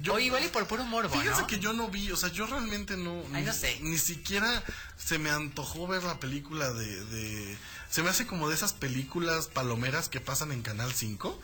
Yo- 0.00 0.14
o 0.14 0.18
igual 0.18 0.44
y 0.44 0.48
por 0.48 0.66
puro 0.66 0.84
morbo, 0.84 1.10
Fíjense 1.18 1.40
¿no? 1.42 1.46
que 1.46 1.58
yo 1.58 1.72
no 1.72 1.88
vi, 1.88 2.10
o 2.12 2.16
sea, 2.16 2.30
yo 2.30 2.46
realmente 2.46 2.96
no. 2.96 3.20
Ay, 3.32 3.40
ni, 3.40 3.46
no 3.46 3.52
sé. 3.52 3.78
Ni 3.80 3.98
siquiera 3.98 4.62
se 4.96 5.18
me 5.18 5.30
antojó 5.30 5.86
ver 5.88 6.02
la 6.04 6.18
película 6.20 6.72
de, 6.72 7.04
de- 7.06 7.58
Se 7.90 8.02
me 8.02 8.10
hace 8.10 8.26
como 8.26 8.48
de 8.48 8.54
esas 8.54 8.72
películas 8.74 9.48
palomeras 9.48 10.08
que 10.08 10.20
pasan 10.20 10.52
en 10.52 10.62
Canal 10.62 10.92
5, 10.92 11.40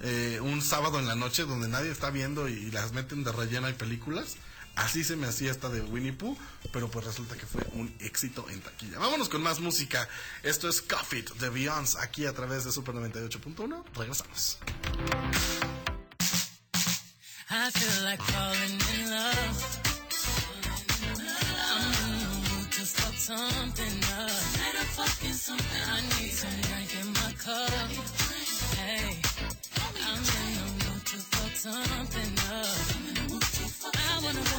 eh, 0.00 0.38
un 0.42 0.62
sábado 0.62 0.98
en 0.98 1.06
la 1.08 1.16
noche 1.16 1.42
donde 1.44 1.68
nadie 1.68 1.90
está 1.90 2.10
viendo 2.10 2.48
y 2.48 2.70
las 2.70 2.92
meten 2.92 3.24
de 3.24 3.32
relleno 3.32 3.68
y 3.68 3.72
películas. 3.74 4.36
Así 4.78 5.02
se 5.02 5.16
me 5.16 5.26
hacía 5.26 5.50
esta 5.50 5.68
de 5.68 5.80
Winnie 5.82 6.12
Pooh, 6.12 6.36
pero 6.72 6.88
pues 6.88 7.04
resulta 7.04 7.36
que 7.36 7.46
fue 7.46 7.66
un 7.72 7.92
éxito 7.98 8.48
en 8.48 8.60
taquilla. 8.60 8.98
Vámonos 8.98 9.28
con 9.28 9.42
más 9.42 9.58
música. 9.60 10.08
Esto 10.42 10.68
es 10.68 10.82
Coffee 10.82 11.24
de 11.40 11.48
Beyoncé, 11.50 11.98
aquí 12.00 12.26
a 12.26 12.32
través 12.32 12.64
de 12.64 12.70
Super 12.70 12.94
98.1. 12.94 13.84
Regresamos. 13.94 14.58
I 17.50 17.70
feel 17.70 18.04
like 18.04 18.22
falling 18.22 18.78
in 18.94 19.10
love. 19.10 19.78
Fuck 22.88 23.16
something 23.16 24.04
up. 24.16 24.30
Up 24.80 24.86
fucking 24.96 25.32
something. 25.34 25.82
I 25.86 26.00
need 26.22 26.32
some 26.32 26.60
drink 26.62 26.94
in 27.00 27.08
my 27.12 27.32
cup. 27.32 27.70
Hey, 28.78 29.20
I'm 30.06 30.22
in 30.22 30.54
the 30.56 30.66
mood 30.86 31.02
to 31.04 31.16
fuck 31.18 31.54
something 31.54 32.32
up. 32.50 32.98
I 33.94 34.20
wanna 34.24 34.57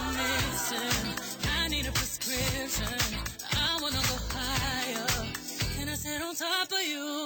prescription. 2.30 2.86
I 3.54 3.80
wanna 3.82 3.96
go 3.96 4.18
higher. 4.30 5.06
Can 5.76 5.90
I 5.90 5.96
sit 5.96 6.22
on 6.22 6.36
top 6.36 6.72
of 6.72 6.84
you? 6.86 7.19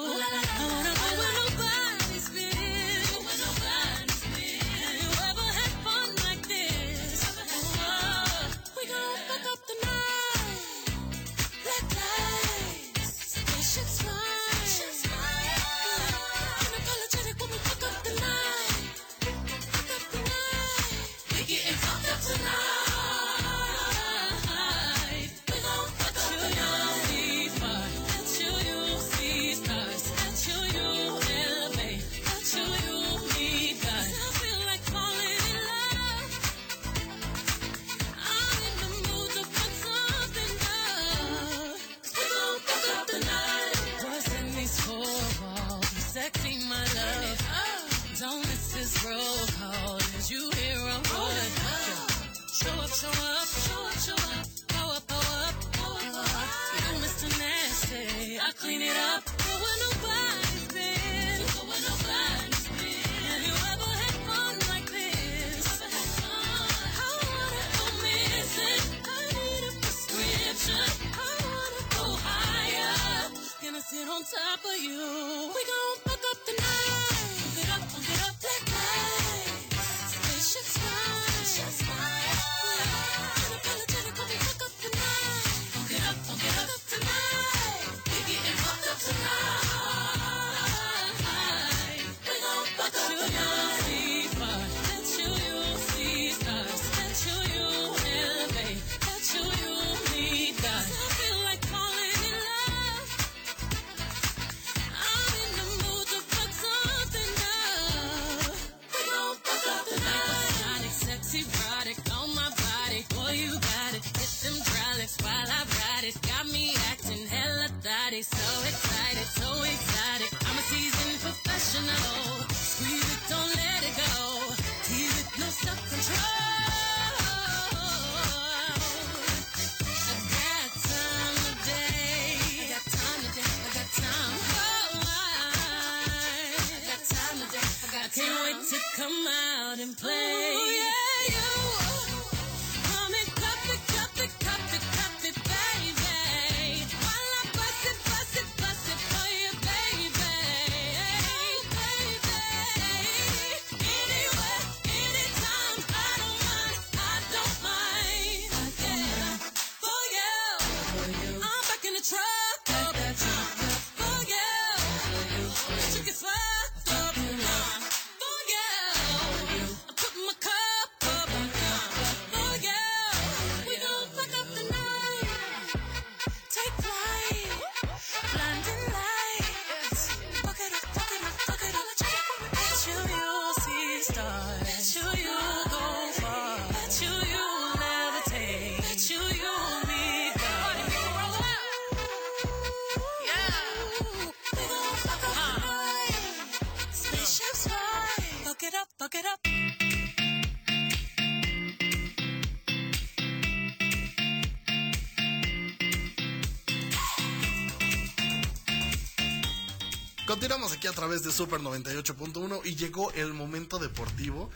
Continuamos 210.34 210.72
aquí 210.72 210.88
a 210.88 210.94
través 210.94 211.22
de 211.22 211.32
Super 211.32 211.60
98.1 211.60 212.62
y 212.66 212.74
llegó 212.76 213.12
el 213.12 213.36
momento 213.36 213.78
deportivo 213.78 214.50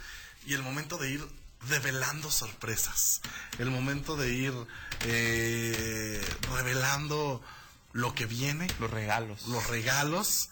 y 0.47 0.55
el 0.55 0.63
momento 0.63 0.97
de 0.97 1.11
ir 1.11 1.27
revelando 1.69 2.31
sorpresas. 2.31 3.21
El 3.59 3.69
momento 3.69 4.15
de 4.17 4.33
ir 4.33 4.53
eh, 5.01 6.27
revelando 6.55 7.43
lo 7.93 8.15
que 8.15 8.25
viene, 8.25 8.65
Los 8.79 8.89
regalos. 8.89 9.45
los 9.45 9.67
regalos. 9.67 10.49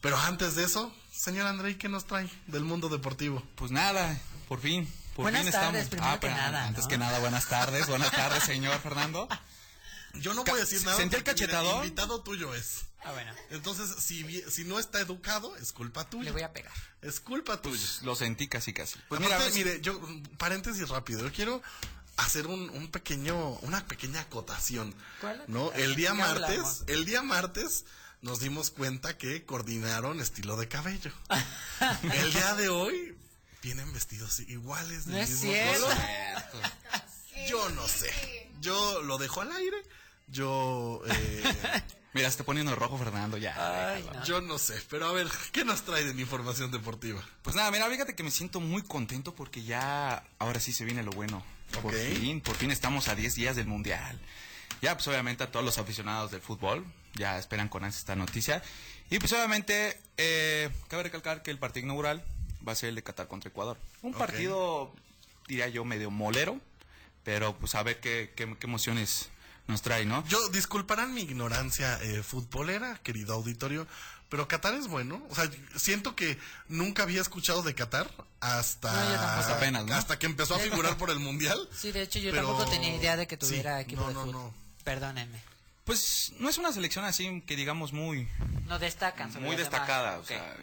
Pero 0.00 0.16
antes 0.16 0.54
de 0.54 0.64
eso, 0.64 0.94
señor 1.12 1.46
Andrei, 1.46 1.74
¿qué 1.74 1.90
nos 1.90 2.06
trae 2.06 2.26
del 2.46 2.64
mundo 2.64 2.88
deportivo? 2.88 3.42
Pues 3.54 3.70
nada, 3.70 4.18
por 4.48 4.62
fin. 4.62 4.90
Por 5.14 5.24
Buenas 5.24 5.42
fin 5.42 5.52
tardes, 5.52 5.82
estamos. 5.82 5.90
primero 5.90 6.20
que 6.20 6.26
pero 6.26 6.36
nada, 6.36 6.64
Antes 6.68 6.84
¿no? 6.84 6.88
que 6.88 6.96
nada, 6.96 7.18
buenas 7.18 7.46
tardes. 7.48 7.86
Buenas 7.86 8.12
tardes, 8.12 8.44
señor 8.44 8.80
Fernando. 8.80 9.28
Yo 10.14 10.32
no 10.32 10.42
voy 10.42 10.54
a 10.58 10.64
decir 10.64 10.82
nada. 10.86 10.96
¿sentí 10.96 11.16
el 11.16 11.22
cachetadón? 11.22 11.84
invitado 11.84 12.22
tuyo 12.22 12.54
es. 12.54 12.87
Ah, 13.04 13.12
bueno, 13.12 13.32
Entonces, 13.50 13.90
si, 14.02 14.42
si 14.50 14.64
no 14.64 14.78
está 14.78 15.00
educado, 15.00 15.56
es 15.56 15.72
culpa 15.72 16.08
tuya. 16.10 16.24
le 16.24 16.32
voy 16.32 16.42
a 16.42 16.52
pegar. 16.52 16.72
Es 17.00 17.20
culpa 17.20 17.62
tuya. 17.62 17.86
Lo 18.02 18.14
sentí 18.16 18.48
casi, 18.48 18.72
casi. 18.72 18.98
Pues 19.08 19.20
Aparte, 19.20 19.50
mira, 19.52 19.70
mire, 19.70 19.80
yo, 19.80 20.00
paréntesis 20.36 20.88
rápido, 20.88 21.22
yo 21.22 21.32
quiero 21.32 21.62
hacer 22.16 22.46
un, 22.48 22.68
un 22.70 22.90
pequeño, 22.90 23.52
una 23.62 23.86
pequeña 23.86 24.20
acotación. 24.22 24.94
¿Cuál 25.20 25.42
¿No? 25.46 25.72
El 25.72 25.94
día 25.94 26.10
¿Qué 26.10 26.16
martes, 26.18 26.48
hablamos? 26.50 26.84
el 26.88 27.04
día 27.04 27.22
martes 27.22 27.84
nos 28.20 28.40
dimos 28.40 28.70
cuenta 28.72 29.16
que 29.16 29.44
coordinaron 29.46 30.20
estilo 30.20 30.56
de 30.56 30.66
cabello. 30.66 31.12
el 32.02 32.32
día 32.32 32.54
de 32.56 32.68
hoy 32.68 33.16
vienen 33.62 33.92
vestidos 33.92 34.40
iguales 34.40 35.06
del 35.06 35.14
No 35.14 35.20
es 35.20 35.30
mismo 35.30 35.52
color. 35.74 35.96
Yo 37.48 37.68
no 37.70 37.86
sé. 37.86 38.50
Yo 38.60 39.02
lo 39.02 39.18
dejo 39.18 39.40
al 39.42 39.52
aire. 39.52 39.76
Yo 40.26 41.00
eh, 41.06 41.42
mira, 42.18 42.28
se 42.28 42.34
está 42.34 42.44
poniendo 42.44 42.74
rojo 42.74 42.98
Fernando 42.98 43.36
ya. 43.36 43.94
Ay, 43.94 44.04
yo 44.24 44.40
no 44.40 44.58
sé, 44.58 44.74
pero 44.90 45.06
a 45.06 45.12
ver, 45.12 45.28
¿qué 45.52 45.64
nos 45.64 45.82
trae 45.82 46.04
de 46.04 46.20
información 46.20 46.72
deportiva? 46.72 47.22
Pues 47.42 47.54
nada, 47.54 47.70
mira, 47.70 47.88
fíjate 47.88 48.16
que 48.16 48.24
me 48.24 48.32
siento 48.32 48.58
muy 48.58 48.82
contento 48.82 49.34
porque 49.34 49.62
ya 49.62 50.24
ahora 50.40 50.58
sí 50.58 50.72
se 50.72 50.84
viene 50.84 51.04
lo 51.04 51.12
bueno. 51.12 51.44
Por 51.80 51.94
fin, 51.94 52.40
por 52.40 52.56
fin 52.56 52.72
estamos 52.72 53.06
a 53.06 53.14
10 53.14 53.34
días 53.36 53.54
del 53.54 53.68
Mundial. 53.68 54.18
Ya, 54.82 54.94
pues 54.94 55.06
obviamente 55.06 55.44
a 55.44 55.50
todos 55.52 55.64
los 55.64 55.78
aficionados 55.78 56.30
del 56.32 56.40
fútbol 56.40 56.84
ya 57.14 57.38
esperan 57.38 57.68
con 57.68 57.84
ansia 57.84 58.00
esta 58.00 58.16
noticia. 58.16 58.62
Y 59.10 59.18
pues 59.20 59.32
obviamente, 59.32 60.00
eh, 60.16 60.70
cabe 60.88 61.04
recalcar 61.04 61.42
que 61.42 61.52
el 61.52 61.58
partido 61.58 61.84
inaugural 61.84 62.24
va 62.66 62.72
a 62.72 62.74
ser 62.74 62.88
el 62.88 62.96
de 62.96 63.04
Qatar 63.04 63.28
contra 63.28 63.48
Ecuador. 63.48 63.78
Un 64.02 64.12
partido, 64.12 64.92
diría 65.46 65.68
yo, 65.68 65.84
medio 65.84 66.10
molero, 66.10 66.60
pero 67.22 67.56
pues 67.56 67.76
a 67.76 67.82
ver 67.84 68.00
qué, 68.00 68.32
qué, 68.34 68.56
qué 68.58 68.66
emociones 68.66 69.30
nos 69.68 69.82
trae, 69.82 70.04
¿no? 70.04 70.26
Yo, 70.26 70.48
disculparán 70.48 71.14
mi 71.14 71.22
ignorancia 71.22 71.98
eh, 72.02 72.22
futbolera, 72.22 72.98
querido 73.02 73.34
auditorio, 73.34 73.86
pero 74.28 74.48
Qatar 74.48 74.74
es 74.74 74.88
bueno. 74.88 75.22
O 75.30 75.34
sea, 75.34 75.48
siento 75.76 76.16
que 76.16 76.38
nunca 76.68 77.04
había 77.04 77.20
escuchado 77.20 77.62
de 77.62 77.74
Qatar 77.74 78.10
hasta, 78.40 78.92
No. 78.92 79.22
Hasta 79.38 79.56
apenas, 79.56 79.84
¿no? 79.86 79.94
hasta 79.94 80.18
que 80.18 80.26
empezó 80.26 80.54
a 80.54 80.58
figurar 80.58 80.96
por 80.96 81.10
el 81.10 81.18
Mundial. 81.20 81.68
Sí, 81.76 81.92
de 81.92 82.02
hecho 82.02 82.18
yo 82.18 82.30
Pero- 82.32 82.48
tampoco 82.48 82.70
tenía 82.70 82.94
idea 82.96 83.16
de 83.16 83.26
que 83.26 83.36
sí, 83.36 83.40
tuviera 83.46 83.80
equipo 83.80 84.02
no, 84.02 84.08
de 84.08 84.14
no, 84.14 84.20
fútbol. 84.22 84.32
no. 84.32 84.54
Perdónenme. 84.84 85.40
Pues 85.84 86.32
no 86.38 86.48
es 86.50 86.58
una 86.58 86.72
selección 86.72 87.04
así 87.06 87.42
que 87.46 87.56
digamos 87.56 87.92
muy, 87.94 88.28
No 88.66 88.78
destacan. 88.78 89.32
muy 89.40 89.56
destacada. 89.56 90.18
O 90.18 90.24
sea, 90.24 90.56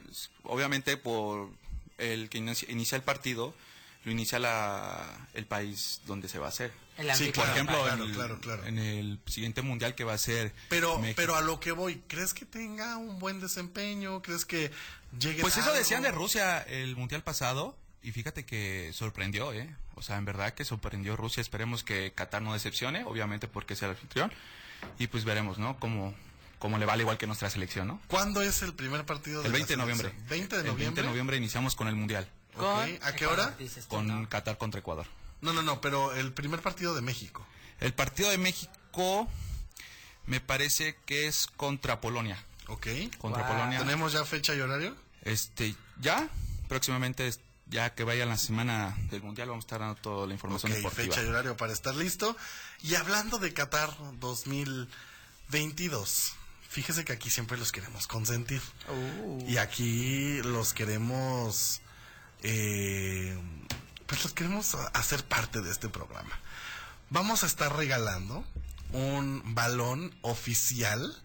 obviamente 0.43 0.97
por 0.97 1.49
el 1.97 2.29
que 2.29 2.37
inicia 2.37 2.95
el 2.95 3.01
partido, 3.01 3.55
lo 4.05 4.11
inicia 4.11 4.39
la, 4.39 5.27
el 5.33 5.45
país 5.45 6.01
donde 6.05 6.29
se 6.29 6.39
va 6.39 6.45
a 6.45 6.49
hacer. 6.49 6.71
El 6.97 7.13
Sí. 7.15 7.31
Por 7.35 7.45
ejemplo, 7.49 7.83
claro, 7.83 8.03
en, 8.03 8.09
el, 8.09 8.15
claro, 8.15 8.39
claro. 8.39 8.65
en 8.65 8.79
el 8.79 9.19
siguiente 9.25 9.61
mundial 9.61 9.95
que 9.95 10.05
va 10.05 10.13
a 10.13 10.17
ser 10.17 10.53
Pero, 10.69 10.97
México. 10.99 11.15
pero 11.17 11.35
a 11.35 11.41
lo 11.41 11.59
que 11.59 11.73
voy, 11.73 12.01
¿crees 12.07 12.33
que 12.33 12.45
tenga 12.45 12.95
un 12.95 13.19
buen 13.19 13.41
desempeño? 13.41 14.21
¿Crees 14.21 14.45
que 14.45 14.71
llegue 15.19 15.41
Pues 15.41 15.57
eso 15.57 15.65
algo? 15.67 15.77
decían 15.77 16.03
de 16.03 16.11
Rusia 16.11 16.61
el 16.61 16.95
mundial 16.95 17.21
pasado 17.23 17.75
y 18.01 18.11
fíjate 18.13 18.45
que 18.45 18.91
sorprendió, 18.93 19.51
¿eh? 19.51 19.75
O 19.95 20.01
sea, 20.03 20.17
en 20.17 20.25
verdad 20.25 20.53
que 20.53 20.63
sorprendió 20.63 21.15
Rusia. 21.17 21.41
Esperemos 21.41 21.83
que 21.83 22.13
Qatar 22.13 22.41
no 22.41 22.53
decepcione, 22.53 23.03
obviamente 23.03 23.47
porque 23.47 23.73
es 23.73 23.81
el 23.81 23.89
anfitrión. 23.91 24.31
Y 24.99 25.07
pues 25.07 25.25
veremos, 25.25 25.57
¿no? 25.57 25.77
Cómo, 25.79 26.13
cómo 26.59 26.77
le 26.77 26.85
vale 26.85 27.01
igual 27.03 27.17
que 27.17 27.27
nuestra 27.27 27.49
selección, 27.49 27.87
¿no? 27.87 28.01
¿Cuándo 28.07 28.41
es 28.41 28.61
el 28.61 28.73
primer 28.73 29.05
partido 29.05 29.41
de 29.41 29.47
El 29.47 29.51
la 29.53 29.57
20 29.57 29.73
de 29.73 29.77
noviembre. 29.77 30.09
selección? 30.09 30.29
20 30.29 30.55
de 30.55 30.61
El 30.61 30.67
noviembre. 30.67 30.85
20 30.85 31.01
de 31.01 31.07
noviembre 31.07 31.37
iniciamos 31.37 31.75
con 31.75 31.87
el 31.87 31.95
mundial. 31.95 32.29
Ok, 32.57 32.61
Con 32.61 32.99
¿A 33.03 33.13
qué 33.15 33.25
hora? 33.27 33.55
Con 33.87 34.07
¿no? 34.07 34.27
Qatar 34.29 34.57
contra 34.57 34.79
Ecuador. 34.79 35.05
No, 35.41 35.53
no, 35.53 35.61
no, 35.61 35.79
pero 35.81 36.13
el 36.13 36.31
primer 36.33 36.61
partido 36.61 36.95
de 36.95 37.01
México. 37.01 37.45
El 37.79 37.93
partido 37.93 38.29
de 38.29 38.37
México 38.37 39.27
me 40.25 40.39
parece 40.39 40.97
que 41.05 41.27
es 41.27 41.47
contra 41.55 42.01
Polonia. 42.01 42.43
¿Ok? 42.67 42.87
Contra 43.19 43.43
Wow. 43.43 43.51
Polonia. 43.53 43.79
¿Tenemos 43.79 44.13
ya 44.13 44.25
fecha 44.25 44.55
y 44.55 44.59
horario? 44.61 44.95
Este, 45.21 45.75
ya, 45.99 46.27
próximamente, 46.67 47.31
ya 47.67 47.93
que 47.93 48.03
vaya 48.03 48.25
la 48.25 48.37
semana 48.37 48.95
del 49.11 49.21
Mundial, 49.21 49.49
vamos 49.49 49.63
a 49.63 49.67
estar 49.67 49.79
dando 49.81 49.95
toda 49.95 50.25
la 50.25 50.33
información 50.33 50.71
Ok, 50.71 50.77
deportiva. 50.77 51.13
fecha 51.15 51.23
y 51.23 51.27
horario 51.29 51.55
para 51.57 51.73
estar 51.73 51.93
listo. 51.95 52.35
Y 52.81 52.95
hablando 52.95 53.37
de 53.37 53.53
Qatar 53.53 53.91
2022, 54.19 56.33
fíjese 56.69 57.05
que 57.05 57.13
aquí 57.13 57.29
siempre 57.29 57.57
los 57.57 57.71
queremos 57.71 58.07
consentir. 58.07 58.61
Uh. 58.89 59.45
Y 59.47 59.57
aquí 59.57 60.41
los 60.43 60.73
queremos, 60.73 61.81
eh, 62.47 63.35
pues 64.05 64.23
los 64.23 64.33
queremos 64.33 64.75
hacer 64.93 65.23
parte 65.23 65.61
de 65.61 65.71
este 65.71 65.89
programa. 65.89 66.39
Vamos 67.09 67.43
a 67.43 67.47
estar 67.47 67.75
regalando 67.75 68.45
un 68.91 69.55
balón 69.55 70.15
oficial 70.21 71.15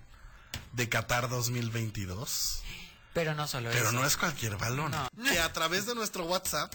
de 0.73 0.89
Qatar 0.89 1.29
2022. 1.29 2.63
Pero 3.13 3.35
no 3.35 3.47
solo 3.47 3.69
Pero 3.71 3.89
eso. 3.89 3.93
no 3.93 4.07
es 4.07 4.17
cualquier 4.17 4.57
balón. 4.57 4.93
No. 4.93 5.11
Que 5.31 5.41
a 5.41 5.53
través 5.53 5.85
de 5.85 5.95
nuestro 5.95 6.25
WhatsApp 6.25 6.73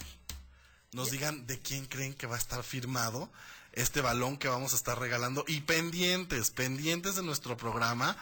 nos 0.91 1.10
digan 1.10 1.47
de 1.47 1.60
quién 1.60 1.88
creen 1.88 2.13
que 2.13 2.27
va 2.27 2.36
a 2.36 2.39
estar 2.39 2.63
firmado 2.63 3.31
este 3.73 4.01
balón 4.01 4.38
que 4.38 4.47
vamos 4.47 4.73
a 4.73 4.75
estar 4.75 4.99
regalando. 4.99 5.43
Y 5.47 5.62
pendientes, 5.62 6.51
pendientes 6.51 7.15
de 7.15 7.23
nuestro 7.23 7.58
programa, 7.58 8.15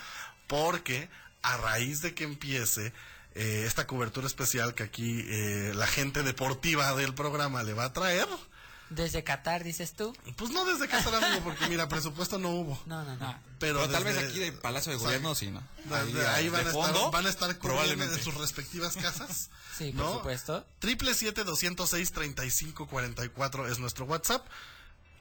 porque 0.47 1.09
a 1.41 1.57
raíz 1.57 2.01
de 2.01 2.13
que 2.13 2.23
empiece 2.23 2.93
eh, 3.35 3.63
esta 3.67 3.87
cobertura 3.87 4.27
especial 4.27 4.73
que 4.75 4.83
aquí 4.83 5.25
eh, 5.27 5.71
la 5.75 5.87
gente 5.87 6.23
deportiva 6.23 6.93
del 6.95 7.13
programa 7.13 7.63
le 7.63 7.73
va 7.73 7.85
a 7.85 7.93
traer, 7.93 8.27
Desde 8.89 9.23
Qatar, 9.23 9.63
dices 9.63 9.93
tú. 9.93 10.15
pues 10.35 10.51
no 10.51 10.65
desde 10.65 10.87
Qatar, 10.87 11.15
amigo, 11.15 11.41
porque 11.43 11.67
mira, 11.67 11.87
presupuesto 11.87 12.37
no 12.37 12.49
hubo. 12.49 12.79
No, 12.85 13.03
no, 13.03 13.15
no. 13.15 13.39
Pero, 13.59 13.79
Pero, 13.79 13.89
tal 13.89 14.03
vez 14.03 14.17
aquí 14.19 14.37
de 14.39 14.51
Palacio 14.51 14.91
de 14.91 14.97
o 14.97 14.99
sea, 14.99 15.07
Gobierno, 15.07 15.33
sí, 15.33 15.49
¿no? 15.49 15.63
ahí, 16.35 16.49
van, 16.49 16.67
a 16.67 16.71
fondo, 16.71 16.93
estar, 16.95 17.11
van 17.11 17.25
a 17.25 17.29
estar 17.29 17.57
cubriendo 17.57 17.59
probablemente. 17.59 18.15
en 18.15 18.23
sus 18.23 18.35
respectivas 18.35 18.95
casas. 18.95 19.49
Sí, 19.77 19.91
por 19.91 20.05
¿no? 20.05 20.13
supuesto. 20.17 20.67
Triple 20.77 21.15
siete 21.15 21.43
doscientos 21.43 21.89
seis 21.89 22.11
treinta 22.11 22.45
y 22.45 22.51
cinco 22.51 22.85
cuarenta 22.87 23.25
y 23.25 23.29
cuatro 23.29 23.67
es 23.67 23.79
nuestro 23.79 24.05
WhatsApp. 24.05 24.45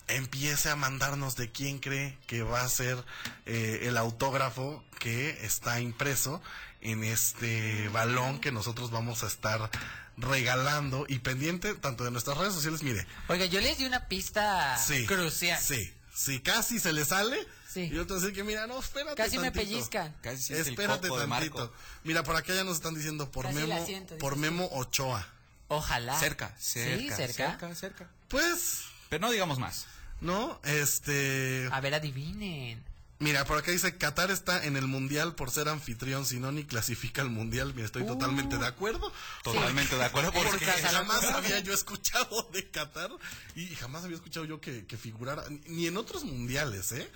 Empiece 0.08 0.68
a 0.68 0.76
mandarnos 0.76 1.36
de 1.36 1.50
quién 1.50 1.78
cree 1.78 2.18
que 2.26 2.42
va 2.42 2.60
a 2.60 2.68
ser 2.68 3.02
eh, 3.46 3.80
el 3.84 3.96
autógrafo 3.96 4.84
que 4.98 5.30
está 5.46 5.80
impreso 5.80 6.42
en 6.82 7.04
este 7.04 7.88
balón 7.88 8.40
que 8.40 8.52
nosotros 8.52 8.90
vamos 8.90 9.22
a 9.22 9.26
estar 9.26 9.70
regalando 10.16 11.06
y 11.08 11.20
pendiente 11.20 11.74
tanto 11.74 12.04
de 12.04 12.10
nuestras 12.10 12.36
redes 12.38 12.54
sociales. 12.54 12.82
Mire, 12.82 13.06
Oiga, 13.28 13.46
yo 13.46 13.60
les 13.60 13.78
di 13.78 13.84
una 13.86 14.08
pista 14.08 14.76
sí, 14.78 15.06
crucial. 15.06 15.60
sí, 15.60 15.92
sí, 16.14 16.40
casi 16.40 16.78
se 16.78 16.92
le 16.92 17.04
sale. 17.04 17.38
Sí. 17.68 17.88
Y 17.90 17.98
otro 17.98 18.20
decir 18.20 18.34
que 18.34 18.44
mira, 18.44 18.66
no, 18.66 18.78
espérate. 18.78 19.16
Casi 19.16 19.38
me 19.38 19.50
pellizcan. 19.50 20.14
Casi 20.20 20.52
es 20.52 20.66
el 20.66 20.74
Espérate 20.74 21.08
de 21.08 21.26
tantito. 21.26 21.72
Mira, 22.04 22.22
por 22.22 22.36
acá 22.36 22.54
ya 22.54 22.64
nos 22.64 22.74
están 22.76 22.94
diciendo 22.94 23.30
por 23.30 23.46
Casi 23.46 23.56
Memo, 23.56 23.86
siento, 23.86 24.18
por 24.18 24.36
Memo 24.36 24.68
Ochoa. 24.72 25.26
Ojalá. 25.68 26.18
Cerca, 26.18 26.54
cerca, 26.58 26.98
Sí, 26.98 27.08
cerca. 27.16 27.50
cerca, 27.58 27.74
cerca. 27.74 28.10
Pues, 28.28 28.82
Pero 29.08 29.22
no 29.26 29.32
digamos 29.32 29.58
más. 29.58 29.86
¿no? 30.20 30.60
Este, 30.64 31.68
A 31.72 31.80
ver, 31.80 31.94
adivinen. 31.94 32.82
Mira, 33.22 33.44
por 33.46 33.56
acá 33.58 33.70
dice 33.70 33.96
Qatar 33.96 34.30
está 34.30 34.64
en 34.66 34.76
el 34.76 34.86
mundial 34.86 35.34
por 35.34 35.50
ser 35.50 35.68
anfitrión, 35.68 36.26
si 36.26 36.38
no 36.38 36.52
ni 36.52 36.64
clasifica 36.64 37.22
al 37.22 37.30
mundial. 37.30 37.72
Mira, 37.74 37.86
estoy 37.86 38.04
totalmente 38.06 38.58
de 38.58 38.66
acuerdo. 38.66 39.12
Totalmente 39.42 39.96
de 39.96 40.04
acuerdo. 40.04 40.32
Porque 40.32 40.66
jamás 40.66 41.24
había 41.24 41.60
yo 41.60 41.72
escuchado 41.72 42.50
de 42.52 42.68
Qatar 42.70 43.10
y 43.54 43.66
jamás 43.76 44.04
había 44.04 44.16
escuchado 44.16 44.44
yo 44.44 44.60
que, 44.60 44.84
que 44.86 44.96
figurara, 44.96 45.44
ni 45.66 45.86
en 45.86 45.96
otros 45.96 46.24
mundiales, 46.24 46.92
¿eh? 46.92 47.10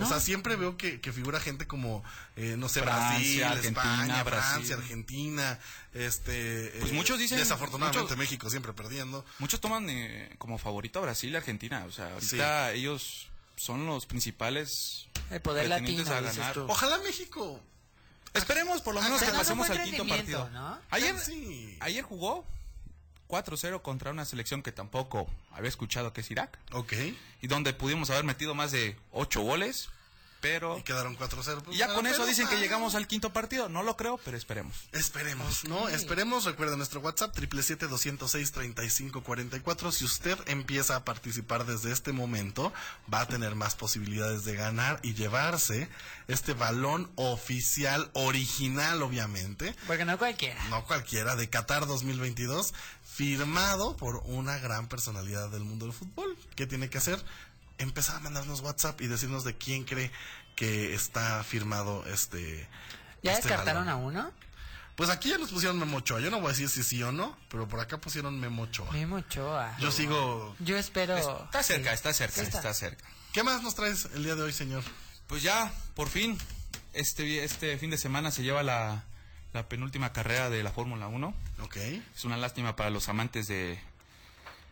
O 0.00 0.06
sea, 0.06 0.20
siempre 0.20 0.54
veo 0.54 0.76
que, 0.76 1.00
que 1.00 1.12
figura 1.12 1.40
gente 1.40 1.66
como, 1.66 2.04
eh, 2.36 2.54
no 2.56 2.68
sé, 2.68 2.80
Francia, 2.80 3.08
Brasil, 3.10 3.42
Argentina, 3.42 3.82
España, 3.82 4.22
Brasil. 4.22 4.50
Francia, 4.52 4.76
Argentina, 4.76 5.58
este... 5.94 6.72
Pues 6.78 6.92
eh, 6.92 6.94
muchos 6.94 7.18
dicen- 7.18 7.38
Desafortunadamente 7.38 8.02
muchos- 8.02 8.16
México 8.16 8.48
siempre 8.50 8.72
perdiendo. 8.72 9.24
muchos 9.40 9.60
toman 9.60 9.90
eh, 9.90 10.32
como 10.38 10.58
favorito 10.58 11.00
a 11.00 11.02
Brasil 11.02 11.32
y 11.32 11.36
Argentina. 11.36 11.84
O 11.88 11.90
sea, 11.90 12.12
ahorita 12.12 12.72
ellos 12.72 13.26
son 13.60 13.84
los 13.84 14.06
principales 14.06 15.06
El 15.30 15.42
poder 15.42 15.68
latino, 15.68 16.02
a 16.10 16.20
dices 16.22 16.36
ganar. 16.38 16.54
tú. 16.54 16.64
Ojalá 16.68 16.96
México... 16.98 17.60
Esperemos 18.32 18.80
por 18.80 18.94
lo 18.94 19.02
menos 19.02 19.20
que 19.20 19.30
pasemos 19.32 19.68
al 19.68 19.82
quinto 19.84 20.06
partido. 20.06 20.48
¿no? 20.50 20.78
Ayer, 20.90 21.18
Sí. 21.18 21.76
ayer 21.80 22.02
jugó 22.04 22.46
4-0 23.28 23.82
contra 23.82 24.12
una 24.12 24.24
selección 24.24 24.62
que 24.62 24.72
tampoco 24.72 25.28
había 25.50 25.68
escuchado 25.68 26.12
que 26.12 26.20
es 26.22 26.30
Irak. 26.30 26.58
Ok. 26.72 26.92
Y 27.42 27.48
donde 27.48 27.72
pudimos 27.74 28.08
haber 28.10 28.24
metido 28.24 28.54
más 28.54 28.70
de 28.72 28.96
8 29.12 29.40
goles. 29.42 29.90
Pero... 30.40 30.78
Y 30.78 30.82
quedaron 30.82 31.16
4-0. 31.16 31.62
pues, 31.62 31.76
Y 31.76 31.78
ya 31.78 31.92
con 31.94 32.06
eso 32.06 32.26
dicen 32.26 32.48
que 32.48 32.56
ah, 32.56 32.60
llegamos 32.60 32.94
al 32.94 33.06
quinto 33.06 33.32
partido. 33.32 33.68
No 33.68 33.82
lo 33.82 33.96
creo, 33.96 34.18
pero 34.24 34.36
esperemos. 34.36 34.74
Esperemos, 34.92 35.64
¿no? 35.64 35.88
Esperemos. 35.88 36.44
Recuerden 36.44 36.78
nuestro 36.78 37.00
WhatsApp, 37.00 37.34
777-206-3544. 37.36 39.92
Si 39.92 40.04
usted 40.04 40.38
empieza 40.46 40.96
a 40.96 41.04
participar 41.04 41.66
desde 41.66 41.92
este 41.92 42.12
momento, 42.12 42.72
va 43.12 43.22
a 43.22 43.28
tener 43.28 43.54
más 43.54 43.74
posibilidades 43.74 44.44
de 44.44 44.54
ganar 44.54 45.00
y 45.02 45.14
llevarse 45.14 45.88
este 46.28 46.54
balón 46.54 47.10
oficial, 47.16 48.10
original, 48.14 49.02
obviamente. 49.02 49.74
Porque 49.86 50.04
no 50.04 50.18
cualquiera. 50.18 50.62
No 50.68 50.84
cualquiera, 50.84 51.36
de 51.36 51.48
Qatar 51.50 51.86
2022, 51.86 52.72
firmado 53.04 53.96
por 53.96 54.22
una 54.24 54.58
gran 54.58 54.88
personalidad 54.88 55.50
del 55.50 55.64
mundo 55.64 55.86
del 55.86 55.94
fútbol. 55.94 56.36
¿Qué 56.54 56.66
tiene 56.66 56.88
que 56.88 56.98
hacer? 56.98 57.22
Empezar 57.80 58.16
a 58.16 58.20
mandarnos 58.20 58.60
WhatsApp 58.60 59.00
y 59.00 59.06
decirnos 59.08 59.42
de 59.44 59.56
quién 59.56 59.84
cree 59.84 60.10
que 60.56 60.94
está 60.94 61.42
firmado 61.44 62.04
este. 62.06 62.68
¿Ya 63.22 63.32
este 63.32 63.48
descartaron 63.48 63.86
balón. 63.86 63.88
a 63.88 63.96
uno? 64.22 64.32
Pues 64.96 65.08
aquí 65.08 65.30
ya 65.30 65.38
nos 65.38 65.50
pusieron 65.50 65.78
Memo 65.78 65.96
Ochoa. 65.98 66.20
Yo 66.20 66.30
no 66.30 66.38
voy 66.40 66.48
a 66.48 66.50
decir 66.50 66.68
si 66.68 66.82
sí 66.82 67.02
o 67.02 67.10
no, 67.10 67.36
pero 67.48 67.66
por 67.68 67.80
acá 67.80 67.98
pusieron 68.00 68.38
Memo 68.38 68.62
Ochoa. 68.64 68.92
Memo 68.92 69.16
Ochoa. 69.16 69.74
Yo 69.78 69.90
sigo. 69.90 70.54
Yo 70.58 70.76
espero... 70.76 71.16
Está 71.16 71.62
cerca, 71.62 71.88
Sí. 71.90 71.94
está 71.94 72.12
cerca, 72.12 72.34
Sí 72.34 72.40
está. 72.42 72.58
está 72.58 72.74
cerca. 72.74 73.04
¿Qué 73.32 73.42
más 73.42 73.62
nos 73.62 73.74
traes 73.74 74.08
el 74.14 74.24
día 74.24 74.34
de 74.34 74.42
hoy, 74.42 74.52
señor? 74.52 74.82
Pues 75.26 75.42
ya, 75.42 75.72
por 75.94 76.08
fin, 76.08 76.36
este, 76.92 77.44
este 77.44 77.78
fin 77.78 77.88
de 77.90 77.96
semana 77.96 78.30
se 78.30 78.42
lleva 78.42 78.62
la, 78.62 79.04
la 79.54 79.68
penúltima 79.68 80.12
carrera 80.12 80.50
de 80.50 80.62
la 80.62 80.70
Fórmula 80.72 81.08
1. 81.08 81.34
Ok. 81.62 81.76
Es 81.76 82.24
una 82.26 82.36
lástima 82.36 82.76
para 82.76 82.90
los 82.90 83.08
amantes 83.08 83.48
de 83.48 83.78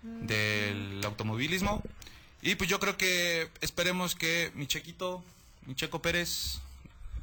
del 0.02 1.00
automovilismo. 1.04 1.82
Y 2.40 2.54
pues 2.54 2.70
yo 2.70 2.78
creo 2.78 2.96
que 2.96 3.50
esperemos 3.60 4.14
que 4.14 4.52
mi 4.54 4.66
chequito, 4.66 5.24
mi 5.66 5.74
Checo 5.74 6.00
Pérez, 6.00 6.60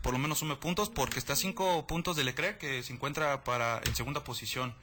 por 0.02 0.14
lo 0.14 0.20
menos 0.20 0.40
sume 0.40 0.56
puntos, 0.56 0.90
porque 0.90 1.20
está 1.20 1.34
a 1.34 1.38
cinco 1.38 1.88
puntos 1.88 2.16
de 2.16 2.24
Leclerc, 2.24 2.58
que 2.58 2.84
se 2.84 2.94
encuentra 2.94 3.44
para 3.44 3.82
en 3.86 3.96
segunda 3.96 4.24
posición. 4.24 4.76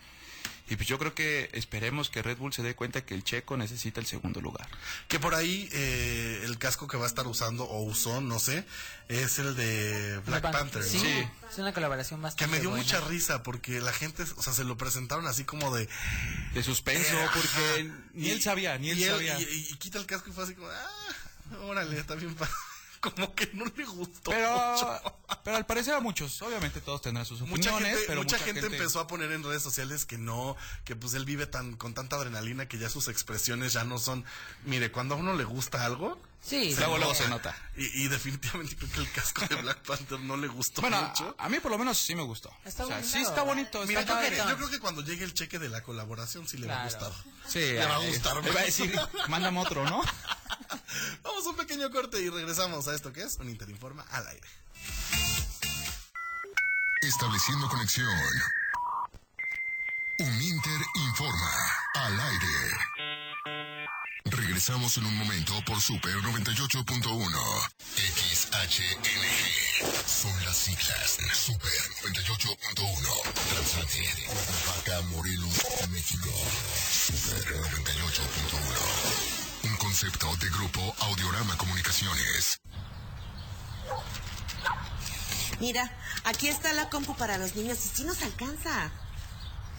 Y 0.68 0.76
pues 0.76 0.88
yo 0.88 0.98
creo 0.98 1.14
que 1.14 1.50
esperemos 1.52 2.08
que 2.08 2.22
Red 2.22 2.38
Bull 2.38 2.52
se 2.52 2.62
dé 2.62 2.74
cuenta 2.74 3.04
que 3.04 3.14
el 3.14 3.24
Checo 3.24 3.56
necesita 3.56 4.00
el 4.00 4.06
segundo 4.06 4.40
lugar. 4.40 4.68
Que 5.08 5.18
por 5.20 5.34
ahí 5.34 5.68
eh, 5.72 6.40
el 6.44 6.56
casco 6.58 6.86
que 6.88 6.96
va 6.96 7.04
a 7.04 7.08
estar 7.08 7.26
usando 7.26 7.64
o 7.64 7.82
usó, 7.82 8.20
no 8.20 8.38
sé, 8.38 8.64
es 9.08 9.38
el 9.38 9.54
de 9.56 10.18
Black 10.24 10.40
Pan- 10.42 10.52
Panther. 10.52 10.82
Sí, 10.82 10.96
¿no? 10.98 11.02
Sí. 11.02 11.28
es 11.52 11.58
una 11.58 11.74
colaboración 11.74 12.22
bastante 12.22 12.44
Que 12.44 12.50
me 12.50 12.60
dio 12.60 12.70
buena. 12.70 12.84
mucha 12.84 13.00
risa 13.02 13.42
porque 13.42 13.80
la 13.80 13.92
gente, 13.92 14.22
o 14.36 14.42
sea, 14.42 14.52
se 14.54 14.64
lo 14.64 14.76
presentaron 14.78 15.26
así 15.26 15.44
como 15.44 15.74
de. 15.74 15.88
De 16.54 16.62
suspenso, 16.62 17.18
Eh, 17.18 17.28
porque 17.34 17.80
ajá. 17.90 17.98
ni 18.14 18.30
él 18.30 18.40
sabía, 18.40 18.78
ni 18.78 18.90
él 18.90 18.98
y 19.00 19.04
sabía. 19.04 19.38
Y, 19.40 19.68
y 19.72 19.74
quita 19.76 19.98
el 19.98 20.06
casco 20.06 20.30
y 20.30 20.32
fue 20.32 20.44
así 20.44 20.54
como, 20.54 20.68
ah, 20.68 21.58
órale, 21.64 21.98
está 21.98 22.14
bien. 22.14 22.34
pa-". 22.34 22.48
Como 23.02 23.34
que 23.34 23.50
no 23.52 23.64
le 23.76 23.84
gustó 23.84 24.30
Pero, 24.30 24.50
mucho. 24.56 25.02
pero 25.42 25.56
al 25.56 25.66
parecer 25.66 25.92
a 25.94 26.00
muchos, 26.00 26.40
obviamente 26.40 26.80
todos 26.80 27.02
tendrán 27.02 27.26
sus 27.26 27.40
Mucha 27.40 27.70
opiniones, 27.74 27.88
gente, 27.90 28.04
pero 28.06 28.20
mucha, 28.22 28.38
gente, 28.38 28.60
empezó 28.64 29.00
a 29.00 29.08
poner 29.08 29.32
en 29.32 29.42
redes 29.42 29.60
sociales 29.62 30.04
que 30.06 30.18
no, 30.18 30.56
que 30.84 30.94
pues 30.94 31.12
él 31.14 31.24
vive 31.24 31.46
tan 31.46 31.74
con 31.76 31.94
tanta 31.94 32.14
adrenalina 32.16 32.66
que 32.68 32.78
ya 32.78 32.88
sus 32.88 33.08
expresiones 33.08 33.72
ya 33.72 33.82
no 33.82 33.98
son. 33.98 34.24
Mire, 34.64 34.92
cuando 34.92 35.16
a 35.16 35.18
uno 35.18 35.34
le 35.34 35.42
gusta 35.44 35.84
algo, 35.84 36.16
Sí, 36.44 36.74
Luego, 36.76 36.98
luego 36.98 37.14
se 37.14 37.28
nota. 37.28 37.54
y, 37.76 38.02
y 38.02 38.08
definitivamente 38.08 38.74
creo 38.74 38.90
que 38.90 38.98
el 38.98 39.12
casco 39.12 39.46
de 39.46 39.54
Black 39.62 39.78
Panther 39.82 40.18
no 40.18 40.36
le 40.36 40.48
gustó 40.48 40.80
Bueno, 40.80 41.00
mucho. 41.00 41.36
a, 41.38 41.44
a 41.44 41.48
mí 41.48 41.60
por 41.60 41.70
lo 41.70 41.78
menos 41.78 41.96
sí 41.96 42.16
me 42.16 42.22
gustó. 42.22 42.52
Está 42.64 42.82
o 42.82 42.88
sea, 42.88 42.96
bonito. 42.96 43.12
sí 43.16 43.22
está 43.22 43.42
bonito, 43.42 43.86
Mira, 43.86 44.00
está 44.00 44.14
yo, 44.14 44.18
creo 44.18 44.30
que, 44.30 44.36
padre. 44.38 44.50
yo 44.50 44.56
creo 44.56 44.70
que 44.70 44.80
cuando 44.80 45.02
llegue 45.02 45.22
el 45.24 45.34
cheque 45.34 45.60
de 45.60 45.68
la 45.68 45.84
colaboración 45.84 46.48
sí 46.48 46.58
le 46.58 46.66
va 46.66 46.80
a 46.80 46.84
gustar. 46.84 47.12
Sí, 47.46 47.60
le 47.60 47.84
va 47.86 47.94
a 47.94 47.98
gustar. 48.06 48.42
Le 48.44 48.50
va 48.50 48.60
a 48.60 48.64
decir, 48.64 48.92
mándame 49.28 49.60
otro, 49.60 49.84
¿no? 49.88 50.02
Corte 51.90 52.20
y 52.20 52.28
regresamos 52.28 52.86
a 52.88 52.94
esto 52.94 53.12
que 53.12 53.22
es 53.22 53.36
un 53.38 53.48
Interinforma 53.48 54.04
al 54.10 54.26
aire. 54.28 54.46
Estableciendo 57.02 57.68
conexión. 57.68 58.08
Un 60.20 60.42
Inter 60.42 60.80
informa 60.94 61.50
al 61.94 62.20
aire. 62.20 62.46
Regresamos 64.26 64.96
en 64.98 65.06
un 65.06 65.16
momento 65.16 65.52
por 65.66 65.80
Super 65.80 66.14
98.1. 66.14 67.70
XHNG. 67.96 69.12
Son 70.06 70.44
las 70.44 70.56
siglas 70.56 71.18
Super 71.32 71.72
98.1. 72.04 73.22
Transmitir. 73.50 74.28
Vaca 74.68 75.00
Morelos, 75.08 75.88
México. 75.90 76.30
Super 77.08 77.44
98.1. 77.82 79.41
Concepto 79.82 80.36
de 80.36 80.48
grupo 80.50 80.94
Audiorama 81.00 81.56
Comunicaciones. 81.56 82.60
Mira, 85.58 85.90
aquí 86.22 86.46
está 86.46 86.72
la 86.72 86.88
compu 86.88 87.16
para 87.16 87.36
los 87.36 87.56
niños 87.56 87.84
y 87.84 87.88
sí 87.88 88.04
nos 88.04 88.22
alcanza. 88.22 88.92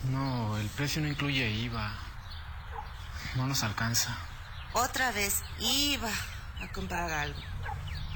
No, 0.09 0.57
el 0.57 0.67
precio 0.67 1.01
no 1.01 1.07
incluye 1.07 1.49
IVA. 1.49 1.97
No 3.35 3.47
nos 3.47 3.63
alcanza. 3.63 4.13
Otra 4.73 5.13
vez 5.13 5.41
iba 5.59 6.11
a 6.59 6.67
comprar 6.73 7.09
algo. 7.09 7.39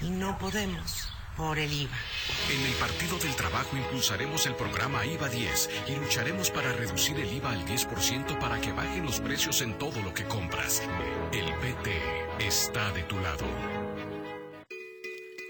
Y 0.02 0.10
no 0.10 0.38
podemos 0.40 1.08
por 1.38 1.60
el 1.60 1.72
IVA. 1.72 1.98
En 2.50 2.66
el 2.66 2.74
Partido 2.74 3.18
del 3.20 3.36
Trabajo 3.36 3.78
impulsaremos 3.78 4.46
el 4.48 4.56
programa 4.56 5.06
IVA 5.06 5.30
10 5.30 5.70
y 5.88 5.96
lucharemos 5.96 6.50
para 6.50 6.74
reducir 6.74 7.18
el 7.20 7.32
IVA 7.32 7.52
al 7.52 7.66
10% 7.66 8.40
para 8.40 8.60
que 8.60 8.74
bajen 8.74 9.06
los 9.06 9.20
precios 9.20 9.62
en 9.62 9.78
todo 9.78 10.02
lo 10.02 10.14
que 10.14 10.26
compras. 10.26 10.82
El 11.32 11.54
PT 11.56 12.02
está 12.40 12.92
de 12.92 13.04
tu 13.04 13.20
lado. 13.20 13.46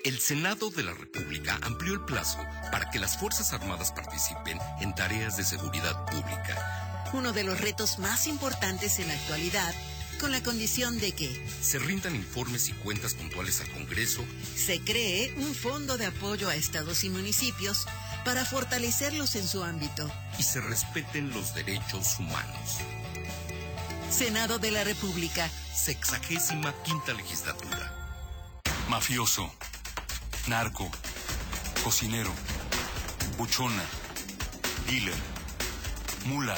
El 0.04 0.20
Senado 0.20 0.70
de 0.70 0.84
la 0.84 0.94
República 0.94 1.60
amplió 1.64 1.94
el 1.94 2.06
plazo 2.06 2.40
para 2.72 2.90
que 2.90 3.00
las 3.00 3.18
Fuerzas 3.18 3.52
Armadas 3.54 3.92
participen 3.92 4.60
en 4.80 4.94
tareas 4.96 5.36
de 5.38 5.44
seguridad 5.44 6.06
pública. 6.06 7.10
Uno 7.14 7.32
de 7.32 7.44
los 7.44 7.60
retos 7.60 8.00
más 8.00 8.28
importantes 8.28 9.00
en 9.00 9.08
la 9.08 9.14
actualidad, 9.14 9.74
con 10.20 10.32
la 10.32 10.42
condición 10.44 11.00
de 11.00 11.12
que 11.12 11.46
Se 11.62 11.80
rindan 11.80 12.16
informes 12.16 12.70
y 12.70 12.74
cuentas 12.74 13.14
puntuales 13.14 13.62
al 13.62 13.70
Congreso 13.72 14.26
se 14.56 14.80
cree 14.82 15.34
un 15.38 15.54
fondo 15.54 15.98
de 15.98 16.06
apoyo 16.08 16.50
a 16.50 16.56
estados 16.56 17.04
y 17.04 17.10
municipios 17.10 17.86
para 18.26 18.46
fortalecerlos 18.46 19.36
en 19.36 19.48
su 19.48 19.64
ámbito. 19.64 20.12
y 20.40 20.44
se 20.44 20.60
respeten 20.62 21.30
los 21.32 21.54
derechos 21.56 22.18
humanos. 22.20 22.78
Senado 24.10 24.58
de 24.60 24.72
la 24.72 24.84
República. 24.84 25.50
Sexagésima 25.76 26.74
quinta 26.84 27.14
legislatura. 27.14 27.94
Mafioso, 28.90 29.54
narco, 30.48 30.90
cocinero, 31.84 32.32
buchona, 33.38 33.84
dealer, 34.90 35.14
mula. 36.26 36.58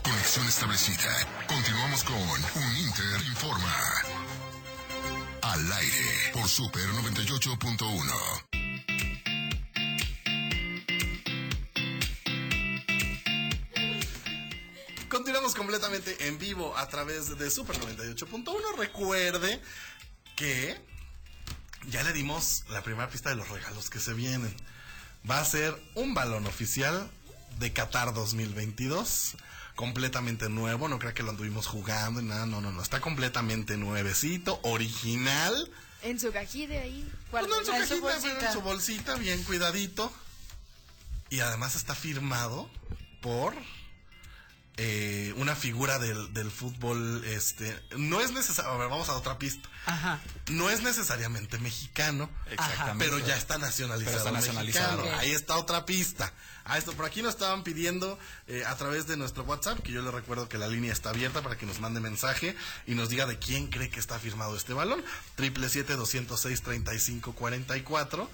Conexión 0.03 0.47
establecida. 0.47 1.45
Continuamos 1.47 2.03
con 2.03 2.15
Un 2.15 2.77
Inter 2.77 3.21
informa. 3.27 3.75
Al 5.41 5.71
aire 5.71 6.31
por 6.33 6.47
Super 6.47 6.83
98.1. 6.83 8.56
Continuamos 15.09 15.55
completamente 15.55 16.27
en 16.27 16.37
vivo 16.37 16.75
a 16.77 16.89
través 16.89 17.37
de 17.37 17.49
Super 17.49 17.79
98.1. 17.79 18.75
Recuerde 18.77 19.61
que 20.35 20.77
ya 21.87 22.03
le 22.03 22.11
dimos 22.11 22.65
la 22.69 22.83
primera 22.83 23.09
pista 23.09 23.29
de 23.29 23.37
los 23.37 23.47
regalos 23.47 23.89
que 23.89 23.99
se 23.99 24.13
vienen. 24.13 24.53
Va 25.29 25.39
a 25.39 25.45
ser 25.45 25.81
un 25.95 26.13
balón 26.13 26.45
oficial 26.45 27.09
de 27.57 27.71
Qatar 27.71 28.13
2022. 28.13 29.37
Completamente 29.75 30.49
nuevo, 30.49 30.89
no 30.89 30.99
creo 30.99 31.13
que 31.13 31.23
lo 31.23 31.29
anduvimos 31.29 31.67
jugando 31.67 32.19
y 32.19 32.25
nada, 32.25 32.45
no, 32.45 32.59
no, 32.59 32.73
no. 32.73 32.81
Está 32.81 32.99
completamente 32.99 33.77
nuevecito, 33.77 34.59
original. 34.63 35.71
En 36.01 36.19
su 36.19 36.33
cajita 36.33 36.73
ahí. 36.73 37.09
Pues 37.31 37.47
no 37.47 37.57
en 37.59 37.65
su 37.65 37.71
cajita, 37.71 37.99
bolsita. 38.01 38.47
en 38.47 38.53
su 38.53 38.61
bolsita, 38.61 39.15
bien 39.15 39.41
cuidadito. 39.43 40.11
Y 41.29 41.39
además 41.39 41.75
está 41.75 41.95
firmado 41.95 42.69
por 43.21 43.53
eh, 44.77 45.33
una 45.37 45.55
figura 45.55 45.99
del, 45.99 46.33
del 46.33 46.49
fútbol. 46.51 47.23
Este, 47.25 47.77
no 47.97 48.21
es 48.21 48.31
necesario. 48.31 48.71
A 48.71 48.77
ver, 48.77 48.89
vamos 48.89 49.09
a 49.09 49.13
otra 49.13 49.37
pista. 49.37 49.67
Ajá. 49.85 50.19
No 50.47 50.69
es 50.69 50.81
necesariamente 50.81 51.57
mexicano, 51.59 52.29
Exactamente. 52.49 53.05
pero 53.05 53.19
ya 53.19 53.35
está 53.35 53.57
nacionalizado. 53.57 54.17
Pero 54.17 54.27
está 54.27 54.31
nacionalizado. 54.31 54.97
mexicano. 54.97 55.17
Ok. 55.17 55.21
Ahí 55.21 55.31
está 55.31 55.57
otra 55.57 55.85
pista. 55.85 56.33
A 56.65 56.77
esto, 56.77 56.91
por 56.93 57.05
aquí 57.05 57.21
nos 57.21 57.33
estaban 57.35 57.63
pidiendo 57.63 58.19
eh, 58.47 58.65
a 58.65 58.75
través 58.75 59.07
de 59.07 59.15
nuestro 59.15 59.43
WhatsApp, 59.43 59.79
que 59.79 59.93
yo 59.93 60.01
les 60.01 60.13
recuerdo 60.13 60.49
que 60.49 60.57
la 60.57 60.67
línea 60.67 60.91
está 60.91 61.11
abierta 61.11 61.41
para 61.41 61.57
que 61.57 61.65
nos 61.65 61.79
mande 61.79 62.01
mensaje 62.01 62.57
y 62.85 62.93
nos 62.95 63.07
diga 63.07 63.25
de 63.25 63.39
quién 63.39 63.67
cree 63.67 63.89
que 63.89 64.01
está 64.01 64.19
firmado 64.19 64.57
este 64.57 64.73
balón. 64.73 65.01
Triple 65.35 65.69
siete 65.69 65.95
doscientos 65.95 66.41
seis 66.41 66.61
treinta 66.61 66.93
y 66.93 66.99
cinco 66.99 67.33
cuarenta 67.33 67.77
y 67.77 67.81
cuatro. 67.81 68.29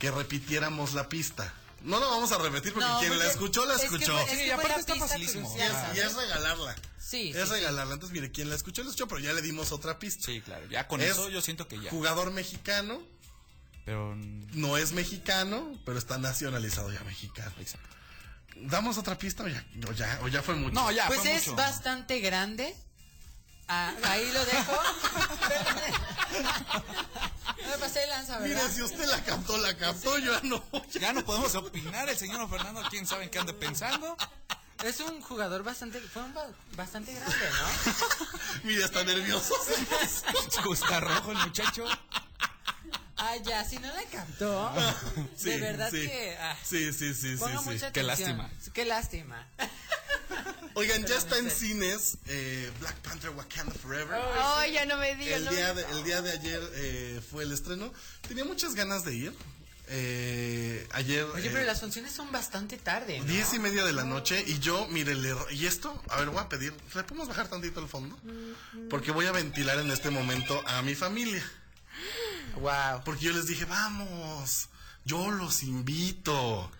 Que 0.00 0.10
repitiéramos 0.10 0.92
la 0.92 1.08
pista. 1.08 1.54
No 1.82 2.00
lo 2.00 2.10
vamos 2.10 2.32
a 2.32 2.38
repetir 2.38 2.72
porque 2.72 2.88
No, 2.88 2.98
quien 2.98 3.10
la 3.10 3.16
porque 3.16 3.30
escuchó, 3.32 3.64
la 3.66 3.74
es 3.74 3.80
que 3.80 3.86
escuchó. 3.86 4.18
es 4.20 4.30
que 4.30 4.36
Sí, 4.44 4.50
aparte 4.50 4.72
la 4.72 4.78
está 4.80 4.94
facilísimo. 4.96 5.54
Y 5.56 5.60
es, 5.60 5.72
y 5.94 6.00
es 6.00 6.14
regalarla. 6.14 6.74
Sí, 6.98 7.30
es 7.34 7.44
sí, 7.48 7.54
regalarla. 7.54 7.94
Entonces, 7.94 8.12
mire, 8.14 8.32
quien 8.32 8.48
la 8.48 8.56
escuchó, 8.56 8.82
la 8.82 8.88
escuchó, 8.90 9.06
pero 9.06 9.20
ya 9.20 9.32
le 9.32 9.42
dimos 9.42 9.70
otra 9.72 9.98
pista. 9.98 10.26
Sí, 10.26 10.40
claro. 10.40 10.66
Ya 10.68 10.88
con 10.88 11.00
Es 11.00 11.10
eso 11.12 11.28
yo 11.30 11.40
siento 11.40 11.68
que 11.68 11.80
ya. 11.80 11.90
Jugador 11.90 12.32
mexicano, 12.32 13.00
Pero 13.84 14.16
no 14.16 14.76
es 14.76 14.92
mexicano, 14.92 15.78
pero 15.84 15.96
está 15.98 16.18
nacionalizado 16.18 16.90
ya 16.92 17.00
mexicano. 17.04 17.52
Exacto. 17.60 17.86
¿Damos 18.56 18.96
otra 18.98 19.16
pista 19.18 19.44
o 19.44 19.48
ya, 19.48 19.64
o 19.88 19.92
ya, 19.92 20.18
o 20.24 20.28
ya 20.28 20.42
fue 20.42 20.54
mucho? 20.56 20.72
No, 20.74 20.90
ya 20.90 21.06
Pues 21.06 21.20
fue 21.20 21.34
es 21.36 21.46
mucho. 21.46 21.56
bastante 21.56 22.18
grande. 22.20 22.74
Ah, 23.68 23.92
ahí 24.04 24.30
lo 24.32 24.44
dejo. 24.44 24.72
No 27.64 27.72
me 27.72 27.78
pasé 27.78 28.00
de 28.00 28.06
lanza, 28.08 28.38
¿verdad? 28.38 28.56
Mire, 28.62 28.72
si 28.72 28.82
usted 28.82 29.06
la 29.08 29.24
captó, 29.24 29.56
la 29.58 29.76
captó, 29.76 30.18
yo 30.18 30.32
ya 30.34 30.40
no. 30.44 30.62
Ya 31.00 31.12
no 31.12 31.24
podemos 31.24 31.54
opinar. 31.56 32.08
El 32.08 32.16
señor 32.16 32.48
Fernando, 32.48 32.80
quién 32.90 33.06
sabe 33.06 33.24
en 33.24 33.30
qué 33.30 33.38
ande 33.40 33.52
pensando. 33.54 34.16
Es 34.84 35.00
un 35.00 35.20
jugador 35.22 35.62
bastante, 35.64 36.00
fue 36.00 36.22
un 36.22 36.34
ba- 36.34 36.46
bastante 36.76 37.12
grande, 37.14 37.34
¿no? 37.50 37.66
Mire, 38.64 38.84
está 38.84 39.02
nervioso. 39.04 39.54
Está 40.72 41.00
rojo 41.00 41.32
el 41.32 41.38
muchacho. 41.38 41.86
Ah, 43.18 43.36
ya, 43.42 43.64
si 43.64 43.78
no 43.78 43.88
la 43.88 44.02
captó, 44.12 44.72
Sí, 45.36 45.48
de 45.50 45.58
verdad 45.58 45.90
sí. 45.90 46.06
que... 46.06 46.36
ah, 46.38 46.56
Sí, 46.62 46.92
sí, 46.92 47.14
sí, 47.14 47.36
sí, 47.38 47.38
sí. 47.78 47.86
Qué 47.92 48.02
lástima. 48.02 48.50
Qué 48.74 48.84
lástima. 48.84 49.46
Oigan, 50.74 51.06
ya 51.06 51.16
está 51.16 51.38
en 51.38 51.50
cines 51.50 52.18
eh, 52.26 52.70
Black 52.80 52.96
Panther 52.96 53.30
Wakanda 53.30 53.72
Forever. 53.74 54.20
Ay, 54.38 54.72
ya 54.74 54.84
no 54.84 54.98
me 54.98 55.14
digas. 55.16 55.38
El 55.38 55.44
no 55.46 55.50
día, 55.52 55.72
me- 55.72 55.82
de, 55.82 55.90
el 55.92 56.04
día 56.04 56.20
de 56.22 56.30
ayer 56.32 56.60
eh, 56.74 57.20
fue 57.30 57.44
el 57.44 57.52
estreno. 57.52 57.90
Tenía 58.28 58.44
muchas 58.44 58.74
ganas 58.74 59.04
de 59.06 59.14
ir. 59.14 59.34
Eh, 59.88 60.86
ayer. 60.92 61.24
Oye, 61.24 61.46
eh, 61.48 61.50
pero 61.52 61.64
las 61.64 61.80
funciones 61.80 62.12
son 62.12 62.30
bastante 62.32 62.76
tarde, 62.76 63.20
¿no? 63.20 63.24
Diez 63.24 63.54
y 63.54 63.58
media 63.58 63.84
de 63.84 63.92
la 63.94 64.04
noche 64.04 64.42
y 64.46 64.58
yo, 64.58 64.86
mire, 64.88 65.14
le- 65.14 65.34
y 65.52 65.64
esto, 65.64 66.02
a 66.10 66.16
ver, 66.18 66.28
voy 66.28 66.40
a 66.40 66.48
pedir, 66.50 66.74
¿le 66.94 67.02
podemos 67.04 67.28
bajar 67.28 67.48
tantito 67.48 67.80
el 67.80 67.88
fondo? 67.88 68.18
Porque 68.90 69.12
voy 69.12 69.24
a 69.26 69.32
ventilar 69.32 69.78
en 69.78 69.90
este 69.90 70.10
momento 70.10 70.62
a 70.66 70.82
mi 70.82 70.94
familia. 70.94 71.42
Wow. 72.56 73.02
Porque 73.04 73.26
yo 73.26 73.32
les 73.32 73.46
dije, 73.46 73.64
vamos, 73.64 74.68
yo 75.04 75.30
los 75.30 75.62
invito. 75.62 76.70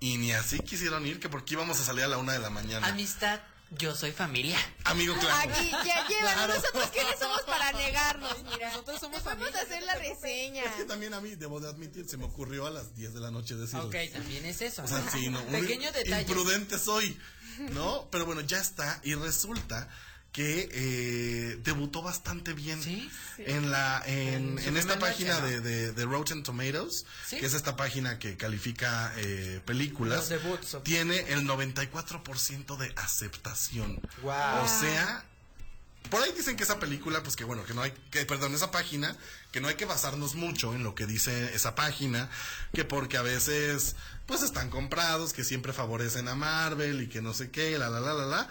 Y 0.00 0.16
ni 0.18 0.32
así 0.32 0.60
quisieron 0.60 1.04
ir, 1.06 1.18
que 1.20 1.28
porque 1.28 1.54
íbamos 1.54 1.80
a 1.80 1.84
salir 1.84 2.04
a 2.04 2.08
la 2.08 2.18
una 2.18 2.32
de 2.32 2.38
la 2.38 2.50
mañana. 2.50 2.86
Amistad, 2.86 3.40
yo 3.72 3.94
soy 3.96 4.12
familia. 4.12 4.56
Amigo, 4.84 5.14
claro. 5.18 5.50
Aquí, 5.52 5.70
ya 5.70 6.06
llevan. 6.08 6.34
Claro. 6.34 6.54
Nosotros 6.54 6.90
quiénes 6.92 7.18
somos 7.18 7.42
para 7.42 7.72
negarnos, 7.72 8.44
mira. 8.44 8.70
Nosotros 8.70 9.00
somos 9.00 9.24
Vamos 9.24 9.54
a 9.54 9.60
hacer 9.60 9.82
la 9.82 9.96
reseña. 9.96 10.62
Es 10.64 10.70
que 10.76 10.84
también 10.84 11.12
a 11.14 11.20
mí, 11.20 11.34
debo 11.34 11.58
de 11.60 11.68
admitir, 11.68 12.08
se 12.08 12.16
me 12.16 12.24
ocurrió 12.26 12.66
a 12.66 12.70
las 12.70 12.94
10 12.94 13.12
de 13.14 13.20
la 13.20 13.30
noche 13.32 13.56
decirlo. 13.56 13.86
Ok, 13.88 13.96
también 14.12 14.44
es 14.46 14.62
eso. 14.62 14.84
O 14.84 14.86
sea, 14.86 15.00
¿no? 15.00 15.10
sí, 15.10 15.28
no, 15.28 15.40
un 15.42 15.50
Pequeño 15.52 15.90
detalle. 15.92 16.22
imprudente 16.22 16.78
soy, 16.78 17.18
¿no? 17.72 18.08
Pero 18.12 18.24
bueno, 18.24 18.40
ya 18.42 18.58
está 18.58 19.00
y 19.02 19.14
resulta 19.16 19.88
que 20.32 20.68
eh, 20.72 21.58
debutó 21.64 22.02
bastante 22.02 22.52
bien 22.52 22.82
¿Sí? 22.82 23.10
en 23.38 23.70
la 23.70 24.02
en, 24.06 24.58
En 24.58 24.62
su 24.62 24.68
en 24.68 24.76
esta 24.76 24.98
página 24.98 25.40
noche, 25.40 25.60
de, 25.60 25.60
de, 25.60 25.92
de 25.92 26.04
Rotten 26.04 26.42
Tomatoes, 26.42 27.06
¿Sí? 27.26 27.38
que 27.38 27.46
es 27.46 27.54
esta 27.54 27.76
página 27.76 28.18
que 28.18 28.36
califica 28.36 29.12
eh, 29.16 29.60
películas, 29.64 30.28
debuts, 30.28 30.78
tiene 30.84 31.18
el 31.32 31.46
94% 31.46 32.76
de 32.76 32.92
aceptación. 32.96 34.00
Wow. 34.22 34.64
O 34.64 34.68
sea, 34.68 35.24
por 36.10 36.22
ahí 36.22 36.32
dicen 36.32 36.56
que 36.56 36.62
esa 36.64 36.78
película, 36.78 37.22
pues 37.22 37.36
que 37.36 37.44
bueno, 37.44 37.64
que 37.64 37.74
no 37.74 37.82
hay, 37.82 37.92
que 38.10 38.24
perdón, 38.24 38.54
esa 38.54 38.70
página, 38.70 39.16
que 39.52 39.60
no 39.60 39.68
hay 39.68 39.74
que 39.74 39.84
basarnos 39.84 40.34
mucho 40.34 40.74
en 40.74 40.82
lo 40.82 40.94
que 40.94 41.06
dice 41.06 41.54
esa 41.54 41.74
página, 41.74 42.30
que 42.72 42.84
porque 42.84 43.16
a 43.16 43.22
veces, 43.22 43.96
pues 44.26 44.42
están 44.42 44.70
comprados, 44.70 45.32
que 45.32 45.44
siempre 45.44 45.72
favorecen 45.72 46.28
a 46.28 46.34
Marvel 46.34 47.02
y 47.02 47.08
que 47.08 47.20
no 47.22 47.34
sé 47.34 47.50
qué, 47.50 47.78
la 47.78 47.88
la 47.90 48.00
la 48.00 48.14
la 48.14 48.26
la, 48.26 48.48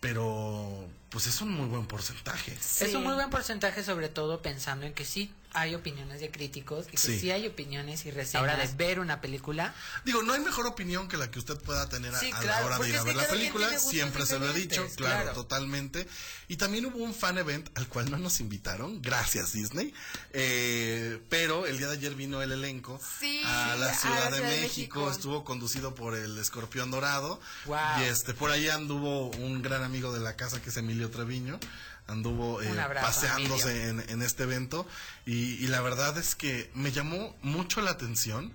pero 0.00 0.88
pues 1.10 1.26
es 1.26 1.40
un 1.40 1.50
muy 1.52 1.66
buen 1.66 1.86
porcentaje. 1.86 2.52
Es 2.80 2.94
un 2.94 3.04
muy 3.04 3.14
buen 3.14 3.30
porcentaje, 3.30 3.82
sobre 3.84 4.08
todo 4.08 4.42
pensando 4.42 4.86
en 4.86 4.94
que 4.94 5.04
sí 5.04 5.32
hay 5.52 5.74
opiniones 5.74 6.20
de 6.20 6.30
críticos 6.30 6.86
y 6.88 6.90
que 6.90 6.98
sí, 6.98 7.18
Sí. 7.18 7.30
hay 7.30 7.46
opiniones 7.46 8.04
y 8.04 8.10
reseñas. 8.10 8.34
Ahora 8.42 8.56
de 8.58 8.66
ver 8.74 9.00
una 9.00 9.22
película. 9.22 9.74
Digo, 10.04 10.22
no 10.22 10.34
hay 10.34 10.40
mejor 10.40 10.66
opinión 10.66 11.08
que 11.08 11.16
la 11.16 11.30
que 11.30 11.38
usted 11.38 11.56
pueda 11.56 11.88
tener 11.88 12.14
a, 12.14 12.18
Sí, 12.20 12.30
a 12.30 12.34
la 12.34 12.40
claro, 12.40 12.66
hora 12.66 12.78
de 12.78 12.88
ir 12.90 12.96
a 12.98 13.02
ver 13.04 13.16
la 13.16 13.26
película. 13.26 13.78
Siempre 13.78 14.26
se 14.26 14.38
lo 14.38 14.50
he 14.50 14.52
dicho, 14.52 14.86
claro, 14.96 15.22
claro. 15.22 15.32
totalmente. 15.32 16.06
Y 16.48 16.56
también 16.56 16.84
hubo 16.84 16.98
un 16.98 17.14
fan 17.14 17.38
event 17.38 17.70
al 17.78 17.88
cual 17.88 18.10
no 18.10 18.18
nos 18.18 18.40
invitaron, 18.40 19.00
gracias 19.00 19.54
Disney. 19.54 19.94
Eh, 20.34 21.22
pero 21.30 21.64
el 21.66 21.78
día 21.78 21.86
de 21.86 21.94
ayer 21.94 22.14
vino 22.14 22.42
el 22.42 22.52
elenco 22.52 23.00
Sí, 23.18 23.40
a 23.46 23.76
la 23.76 23.86
a 23.90 23.94
Ciudad, 23.94 24.30
la 24.30 24.36
de, 24.36 24.42
México. 24.42 24.60
México. 25.00 25.10
Estuvo 25.10 25.42
conducido 25.44 25.94
por 25.94 26.14
el 26.14 26.36
Escorpión 26.38 26.90
Dorado. 26.90 27.40
Wow. 27.64 27.78
Y 28.00 28.02
este, 28.04 28.34
por 28.34 28.50
ahí 28.50 28.68
anduvo 28.68 29.28
un 29.38 29.62
gran 29.62 29.82
amigo 29.82 30.12
de 30.12 30.20
la 30.20 30.36
casa 30.36 30.60
que 30.60 30.68
es 30.68 30.76
Emilio 30.96 31.10
Treviño. 31.10 31.60
Anduvo 32.08 32.62
eh, 32.62 32.80
abrazo, 32.80 33.06
paseándose 33.06 33.88
en, 33.88 34.00
en 34.08 34.22
este 34.22 34.44
evento. 34.44 34.86
Y, 35.26 35.54
y 35.62 35.66
la 35.66 35.80
verdad 35.82 36.16
es 36.18 36.34
que 36.34 36.70
me 36.74 36.90
llamó 36.92 37.36
mucho 37.42 37.80
la 37.82 37.90
atención 37.90 38.52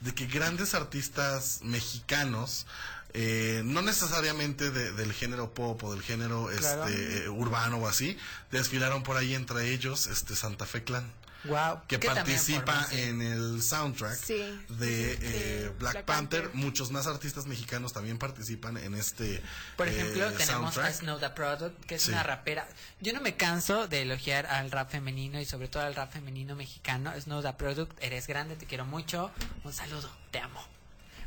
de 0.00 0.14
que 0.14 0.26
grandes 0.26 0.74
artistas 0.74 1.60
mexicanos, 1.62 2.66
eh, 3.14 3.62
no 3.64 3.82
necesariamente 3.82 4.70
de- 4.70 4.92
del 4.92 5.12
género 5.12 5.52
pop 5.52 5.82
o 5.82 5.92
del 5.92 6.02
género 6.02 6.48
Claro. 6.58 6.86
este, 6.86 7.24
eh, 7.24 7.28
urbano 7.28 7.78
o 7.78 7.88
así, 7.88 8.16
desfilaron 8.52 9.02
por 9.02 9.16
ahí 9.16 9.34
entre 9.34 9.72
ellos 9.72 10.06
este 10.06 10.36
Santa 10.36 10.64
Fe 10.66 10.84
Clan 10.84 11.10
Wow. 11.44 11.80
que 11.88 11.98
participa 11.98 12.86
en 12.92 13.22
el 13.22 13.62
soundtrack 13.62 14.14
Sí, 14.18 14.34
de, 14.68 15.14
sí, 15.14 15.20
sí, 15.20 15.26
eh, 15.26 15.60
de 15.62 15.68
Black, 15.70 15.92
Black 15.94 16.04
Panther. 16.04 16.42
Panther. 16.42 16.54
Muchos 16.60 16.90
más 16.90 17.06
artistas 17.06 17.46
mexicanos 17.46 17.92
también 17.92 18.18
participan 18.18 18.76
en 18.76 18.94
este 18.94 19.42
Por 19.76 19.88
ejemplo, 19.88 20.28
eh, 20.28 20.34
tenemos 20.36 20.76
a. 20.76 20.92
Snow 20.92 21.18
the 21.18 21.30
Product, 21.30 21.84
que 21.86 21.94
es 21.94 22.02
Sí. 22.02 22.10
una 22.10 22.22
rapera. 22.22 22.68
Yo 23.00 23.12
no 23.12 23.20
me 23.20 23.36
canso 23.36 23.88
de 23.88 24.02
elogiar 24.02 24.46
al 24.46 24.70
rap 24.70 24.90
femenino 24.90 25.40
y 25.40 25.44
sobre 25.46 25.68
todo 25.68 25.82
al 25.82 25.94
rap 25.94 26.12
femenino 26.12 26.54
mexicano. 26.56 27.12
Snow 27.18 27.42
the 27.42 27.52
Product, 27.54 27.92
eres 28.02 28.26
grande, 28.26 28.56
te 28.56 28.66
quiero 28.66 28.84
mucho. 28.84 29.30
Un 29.64 29.72
saludo, 29.72 30.10
te 30.30 30.40
amo. 30.40 30.62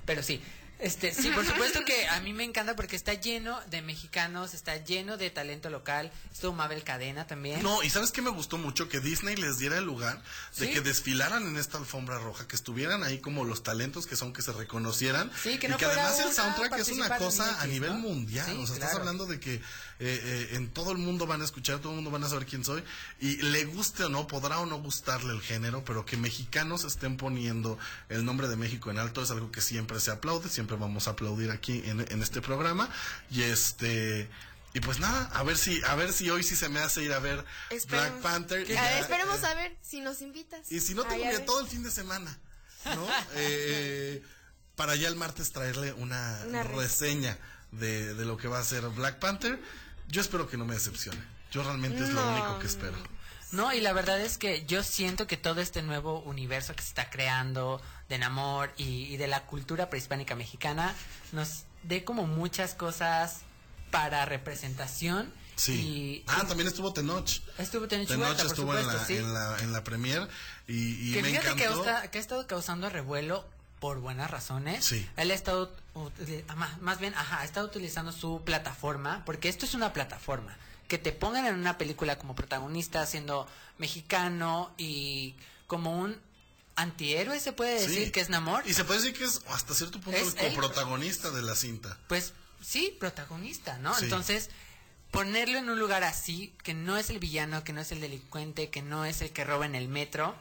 Pero 0.06 0.22
sí, 0.22 0.42
este, 0.84 1.14
sí, 1.14 1.30
por 1.30 1.46
supuesto 1.46 1.84
que 1.86 2.08
a 2.08 2.20
mí 2.22 2.34
me 2.34 2.44
encanta 2.44 2.76
porque 2.76 2.96
está 2.96 3.14
lleno 3.14 3.60
de 3.70 3.82
mexicanos, 3.82 4.54
está 4.54 4.78
lleno 4.78 5.18
de 5.18 5.30
talento 5.30 5.70
local. 5.70 6.12
Estuvo 6.32 6.54
Mabel 6.54 6.84
Cadena 6.84 7.26
también. 7.26 7.64
No, 7.64 7.82
y 7.84 7.90
sabes 7.90 8.12
qué 8.12 8.22
me 8.22 8.30
gustó 8.30 8.58
mucho 8.58 8.90
que 8.90 9.00
Disney 9.00 9.36
les 9.36 9.58
diera 9.58 9.78
el 9.78 9.86
lugar 9.86 10.22
de 10.58 10.68
Sí. 10.68 10.74
que 10.74 10.82
desfilaran 10.82 11.48
en 11.48 11.58
esta 11.58 11.78
alfombra 11.78 12.20
roja, 12.20 12.48
que 12.48 12.56
estuvieran 12.56 13.04
ahí 13.04 13.20
como 13.20 13.46
los 13.46 13.64
talentos 13.64 14.06
que 14.06 14.16
son, 14.16 14.34
que 14.34 14.42
se 14.42 14.52
reconocieran. 14.52 15.32
Sí, 15.42 15.58
que 15.58 15.68
y 15.68 15.70
no 15.70 15.78
que 15.78 15.86
fuera 15.86 16.08
además 16.08 16.28
el 16.28 16.34
soundtrack 16.34 16.80
es 16.80 16.90
una 16.90 17.18
cosa 17.18 17.62
a 17.62 17.66
nivel 17.68 17.94
¿no? 17.94 18.00
mundial. 18.00 18.46
Sí, 18.46 18.58
o 18.62 18.66
sea, 18.68 18.76
estás 18.76 18.96
hablando 18.96 19.26
de 19.26 19.40
que 19.40 19.62
eh, 20.06 20.20
eh, 20.52 20.56
en 20.56 20.68
todo 20.70 20.92
el 20.92 20.98
mundo 20.98 21.26
van 21.26 21.42
a 21.42 21.46
escuchar, 21.46 21.80
todo 21.80 21.90
el 21.92 21.96
mundo 21.96 22.12
van 22.12 22.24
a 22.24 22.28
saber 22.30 22.46
quién 22.46 22.66
soy. 22.66 22.84
Y 23.22 23.38
le 23.38 23.64
guste 23.66 24.04
o 24.04 24.10
no, 24.10 24.28
podrá 24.28 24.60
o 24.60 24.66
no 24.66 24.82
gustarle 24.82 25.34
el 25.34 25.42
género, 25.42 25.86
pero 25.86 26.06
que 26.06 26.18
mexicanos 26.18 26.84
estén 26.84 27.16
poniendo 27.16 27.80
el 28.10 28.26
nombre 28.26 28.48
de 28.50 28.56
México 28.58 28.92
en 28.92 29.00
alto 29.00 29.24
es 29.24 29.32
algo 29.32 29.52
que 29.52 29.62
siempre 29.62 30.00
se 30.00 30.12
aplaude, 30.12 30.50
siempre 30.50 30.76
vamos 30.76 31.08
a 31.08 31.12
aplaudir 31.12 31.52
aquí 31.52 31.82
en, 31.86 32.02
en 32.02 32.22
este 32.22 32.42
programa. 32.42 32.90
Y 33.32 33.44
este. 33.44 34.30
Y 34.76 34.80
pues 34.80 35.00
nada, 35.00 35.30
a 35.36 35.44
ver 35.44 35.56
si, 35.56 35.82
a 35.86 35.94
ver 35.96 36.12
si 36.12 36.30
hoy 36.32 36.42
sí 36.44 36.56
se 36.56 36.68
me 36.68 36.80
hace 36.80 37.04
ir 37.04 37.14
a 37.14 37.20
ver 37.20 37.46
Esperemos. 37.70 38.10
Black 38.10 38.22
Panther. 38.24 38.58
A 38.58 38.62
ver, 38.66 38.68
Ya, 38.74 39.00
esperemos 39.00 39.42
eh, 39.44 39.46
a 39.46 39.54
ver 39.54 39.78
si 39.84 40.02
nos 40.02 40.22
invitas. 40.22 40.72
Y 40.72 40.80
si 40.82 40.96
no, 40.96 41.04
tengo 41.04 41.24
que 41.30 41.40
todo 41.40 41.60
el 41.62 41.68
fin 41.68 41.84
de 41.84 41.92
semana, 41.92 42.38
¿no? 42.86 43.08
Eh, 43.36 44.24
para 44.76 44.96
ya 44.96 45.08
el 45.08 45.16
martes 45.16 45.52
traerle 45.52 45.94
una, 45.94 46.40
Una 46.48 46.64
re- 46.64 46.76
reseña 46.76 47.38
de, 47.72 48.16
de 48.16 48.26
lo 48.26 48.38
que 48.38 48.48
va 48.48 48.58
a 48.60 48.64
ser 48.64 48.82
Black 48.90 49.20
Panther. 49.20 49.62
Yo 50.08 50.22
espero 50.22 50.48
que 50.48 50.58
no 50.58 50.66
me 50.66 50.74
decepcione. 50.76 51.22
Yo 51.52 51.64
realmente 51.64 52.04
es 52.04 52.10
lo 52.10 52.28
único 52.32 52.60
que 52.60 52.68
espero. 52.68 52.98
No, 53.52 53.72
y 53.72 53.82
la 53.82 53.94
verdad 53.94 54.20
es 54.20 54.40
que 54.40 54.66
yo 54.66 54.82
siento 54.82 55.28
que 55.28 55.38
todo 55.38 55.62
este 55.62 55.84
nuevo 55.84 56.22
universo 56.22 56.76
que 56.76 56.82
se 56.82 56.88
está 56.88 57.12
creando 57.12 57.80
de 58.10 58.18
Namor 58.18 58.74
y, 58.78 59.06
y 59.14 59.18
de 59.18 59.28
la 59.28 59.46
cultura 59.46 59.90
prehispánica 59.92 60.36
mexicana 60.36 60.96
nos 61.32 61.66
dé 61.84 62.04
como 62.04 62.26
muchas 62.26 62.74
cosas 62.74 63.42
para 63.92 64.26
representación. 64.26 65.32
Sí. 65.56 66.24
ah, 66.26 66.46
también 66.48 66.68
estuvo 66.68 66.94
Tenoch. 66.94 67.30
Estuvo 67.60 67.88
Tenoch, 67.88 68.08
Tenoch 68.08 68.26
Huerta, 68.26 68.44
por 68.44 68.52
estuvo 68.52 68.76
en, 68.76 68.88
la, 68.88 69.06
sí. 69.06 69.18
en, 69.18 69.34
la, 69.34 69.60
en 69.60 69.72
la 69.72 69.84
premier 69.84 70.28
y, 70.68 71.10
y 71.10 71.14
que 71.14 71.22
me 71.22 71.30
fíjate 71.30 71.56
que, 71.56 71.66
encantó. 71.66 71.90
ha, 71.90 72.08
que 72.08 72.18
ha 72.18 72.22
estado 72.22 72.48
causando 72.48 72.90
revuelo 72.90 73.48
por 73.84 74.00
buenas 74.00 74.32
razones. 74.32 74.86
Sí. 74.86 75.06
Él 75.18 75.30
ha 75.30 75.34
estado, 75.34 75.76
más, 76.80 77.00
bien, 77.02 77.14
ajá, 77.16 77.42
ha 77.42 77.44
estado 77.44 77.66
utilizando 77.66 78.14
su 78.14 78.42
plataforma, 78.46 79.24
porque 79.26 79.50
esto 79.50 79.66
es 79.66 79.74
una 79.74 79.92
plataforma. 79.92 80.56
Que 80.88 80.98
te 80.98 81.12
pongan 81.12 81.46
en 81.48 81.56
una 81.56 81.78
película 81.78 82.18
como 82.18 82.34
protagonista, 82.34 83.06
siendo 83.06 83.46
mexicano 83.78 84.74
y 84.78 85.36
como 85.68 86.00
un 86.00 86.18
antihéroe, 86.78 87.38
se 87.42 87.52
puede 87.52 87.74
decir 87.74 88.06
Sí. 88.06 88.12
que 88.12 88.22
es 88.22 88.30
Namor. 88.30 88.64
Y 88.66 88.74
se 88.74 88.86
puede 88.86 89.02
decir 89.02 89.18
que 89.18 89.26
es 89.26 89.42
hasta 89.50 89.74
cierto 89.76 90.00
punto 90.00 90.18
Es 90.18 90.34
el 90.38 90.54
coprotagonista 90.54 91.32
de 91.32 91.42
la 91.42 91.54
cinta. 91.54 92.00
Pues 92.08 92.32
sí, 92.62 92.96
protagonista, 92.98 93.80
¿no? 93.80 93.94
Sí. 93.96 94.06
Entonces, 94.06 94.50
ponerlo 95.12 95.58
en 95.58 95.70
un 95.70 95.78
lugar 95.78 96.06
así, 96.06 96.54
que 96.64 96.74
no 96.74 96.96
es 96.96 97.10
el 97.10 97.20
villano, 97.20 97.66
que 97.66 97.74
no 97.74 97.82
es 97.82 97.92
el 97.92 98.00
delincuente, 98.00 98.70
que 98.70 98.82
no 98.82 99.04
es 99.04 99.22
el 99.22 99.32
que 99.32 99.44
roba 99.44 99.66
en 99.66 99.76
el 99.76 99.90
metro, 99.90 100.38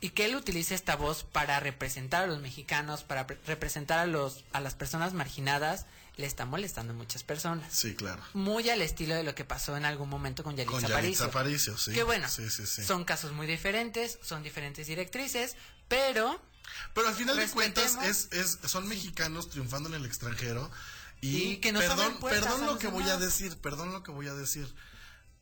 y 0.00 0.10
que 0.10 0.24
él 0.24 0.34
utilice 0.36 0.74
esta 0.74 0.96
voz 0.96 1.24
para 1.24 1.60
representar 1.60 2.24
a 2.24 2.26
los 2.26 2.40
mexicanos, 2.40 3.02
para 3.04 3.26
pre- 3.26 3.38
representar 3.46 3.98
a 3.98 4.06
los 4.06 4.44
a 4.52 4.60
las 4.60 4.74
personas 4.74 5.12
marginadas, 5.12 5.86
le 6.16 6.26
está 6.26 6.44
molestando 6.44 6.92
a 6.92 6.96
muchas 6.96 7.22
personas. 7.22 7.72
Sí, 7.72 7.94
claro. 7.94 8.22
Muy 8.34 8.68
al 8.70 8.82
estilo 8.82 9.14
de 9.14 9.22
lo 9.24 9.34
que 9.34 9.44
pasó 9.44 9.76
en 9.76 9.84
algún 9.84 10.08
momento 10.08 10.42
con 10.42 10.56
Yalitza 10.56 10.72
Con 10.72 10.80
Yalitza 10.82 11.24
Aparicio. 11.24 11.26
Aparicio, 11.26 11.78
sí. 11.78 11.92
Que 11.92 12.02
bueno, 12.02 12.28
Sí, 12.28 12.48
sí, 12.50 12.66
sí. 12.66 12.82
son 12.84 13.04
casos 13.04 13.32
muy 13.32 13.46
diferentes, 13.46 14.18
son 14.22 14.42
diferentes 14.42 14.86
directrices, 14.86 15.56
pero 15.88 16.40
Pero 16.94 17.08
al 17.08 17.14
final 17.14 17.36
de 17.36 17.48
cuentas 17.48 17.96
es, 18.02 18.28
es, 18.32 18.58
son 18.70 18.86
mexicanos 18.88 19.48
triunfando 19.50 19.88
en 19.88 19.94
el 19.96 20.04
extranjero 20.06 20.70
y, 21.22 21.36
Y 21.36 21.56
que 21.58 21.72
nos 21.72 21.84
perdón, 21.84 22.18
puertas 22.18 22.42
perdón 22.44 22.66
lo 22.66 22.78
que 22.78 22.88
voy 22.88 23.08
a 23.08 23.16
decir, 23.18 23.56
perdón 23.58 23.92
lo 23.92 24.02
que 24.02 24.10
voy 24.10 24.28
a 24.28 24.34
decir, 24.34 24.72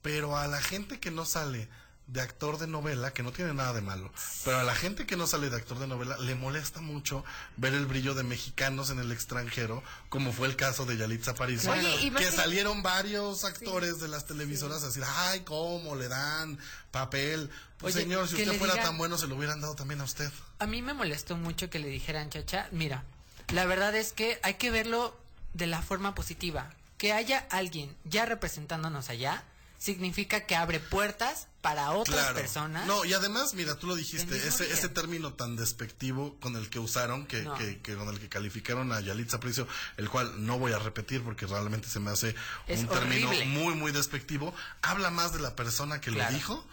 pero 0.02 0.36
a 0.36 0.46
la 0.48 0.60
gente 0.60 0.98
que 1.00 1.10
no 1.10 1.24
sale 1.24 1.68
de 2.08 2.22
actor 2.22 2.58
de 2.58 2.66
novela, 2.66 3.12
que 3.12 3.22
no 3.22 3.32
tiene 3.32 3.52
nada 3.52 3.74
de 3.74 3.82
malo, 3.82 4.10
pero 4.44 4.58
a 4.58 4.62
la 4.62 4.74
gente 4.74 5.06
que 5.06 5.16
no 5.16 5.26
sale 5.26 5.50
de 5.50 5.56
actor 5.56 5.78
de 5.78 5.86
novela 5.86 6.16
le 6.18 6.34
molesta 6.34 6.80
mucho 6.80 7.22
ver 7.58 7.74
el 7.74 7.84
brillo 7.84 8.14
de 8.14 8.22
mexicanos 8.22 8.88
en 8.88 8.98
el 8.98 9.12
extranjero, 9.12 9.82
como 10.08 10.32
fue 10.32 10.48
el 10.48 10.56
caso 10.56 10.86
de 10.86 10.96
Yalitza 10.96 11.34
más 11.38 12.16
que 12.16 12.32
salieron 12.32 12.82
varios 12.82 13.44
actores 13.44 14.00
de 14.00 14.08
las 14.08 14.24
televisoras 14.24 14.82
a 14.82 14.86
decir, 14.86 15.04
ay, 15.06 15.40
cómo 15.40 15.94
le 15.96 16.08
dan 16.08 16.58
papel. 16.90 17.50
Pues 17.76 17.94
Oye, 17.94 18.04
señor, 18.04 18.26
si 18.26 18.36
usted 18.36 18.58
fuera 18.58 18.82
tan 18.82 18.96
bueno, 18.96 19.18
se 19.18 19.26
lo 19.26 19.36
hubieran 19.36 19.60
dado 19.60 19.74
también 19.74 20.00
a 20.00 20.04
usted. 20.04 20.30
A 20.58 20.66
mí 20.66 20.80
me 20.80 20.94
molestó 20.94 21.36
mucho 21.36 21.68
que 21.68 21.78
le 21.78 21.88
dijeran, 21.88 22.30
chacha, 22.30 22.68
mira, 22.72 23.04
la 23.52 23.66
verdad 23.66 23.94
es 23.94 24.12
que 24.12 24.40
hay 24.42 24.54
que 24.54 24.70
verlo 24.70 25.14
de 25.52 25.66
la 25.66 25.82
forma 25.82 26.14
positiva. 26.14 26.72
Que 26.96 27.12
haya 27.12 27.46
alguien 27.50 27.94
ya 28.04 28.24
representándonos 28.24 29.10
allá 29.10 29.44
significa 29.78 30.44
que 30.46 30.56
abre 30.56 30.80
puertas 30.80 31.46
para 31.60 31.90
otras 31.92 32.16
Claro. 32.18 32.34
personas. 32.36 32.86
No, 32.86 33.04
y 33.04 33.12
además, 33.14 33.54
mira, 33.54 33.76
tú 33.76 33.86
lo 33.86 33.94
dijiste, 33.96 34.36
ese, 34.46 34.70
ese 34.72 34.88
término 34.88 35.34
tan 35.34 35.56
despectivo 35.56 36.36
con 36.40 36.56
el 36.56 36.68
que 36.70 36.78
usaron, 36.78 37.26
que, 37.26 37.42
No. 37.42 37.54
que, 37.54 37.80
que 37.80 37.94
con 37.96 38.08
el 38.08 38.18
que 38.18 38.28
calificaron 38.28 38.92
a 38.92 39.00
Yalitza 39.00 39.36
Aparicio, 39.36 39.66
el 39.96 40.08
cual 40.08 40.44
no 40.46 40.58
voy 40.58 40.72
a 40.72 40.78
repetir 40.78 41.22
porque 41.22 41.46
realmente 41.46 41.88
se 41.88 42.00
me 42.00 42.10
hace 42.10 42.34
Es 42.66 42.80
un 42.80 42.88
término 42.88 43.30
muy, 43.46 43.74
muy 43.74 43.92
despectivo, 43.92 44.54
habla 44.82 45.10
más 45.10 45.32
de 45.32 45.40
la 45.40 45.54
persona 45.56 46.00
que 46.00 46.10
Claro. 46.10 46.30
lo 46.32 46.36
dijo 46.36 46.66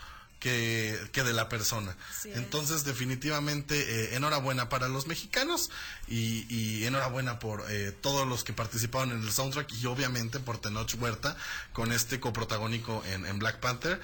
que, 0.45 1.09
que 1.11 1.23
de 1.23 1.33
la 1.33 1.49
persona. 1.49 1.97
Sí. 2.21 2.29
Entonces, 2.35 2.83
definitivamente, 2.83 3.75
eh, 3.79 4.15
enhorabuena 4.15 4.69
para 4.69 4.87
los 4.87 5.07
mexicanos 5.07 5.71
y, 6.07 6.45
y 6.55 6.85
enhorabuena 6.85 7.39
por 7.39 7.65
eh, 7.67 7.91
todos 7.91 8.27
los 8.27 8.43
que 8.43 8.53
participaron 8.53 9.09
en 9.11 9.21
el 9.23 9.31
soundtrack 9.31 9.73
y 9.73 9.87
obviamente 9.87 10.39
por 10.39 10.59
Tenoch 10.59 10.93
Huerta 10.99 11.35
con 11.73 11.91
este 11.91 12.19
coprotagónico 12.19 13.03
en, 13.07 13.25
en 13.25 13.39
Black 13.39 13.59
Panther, 13.59 13.99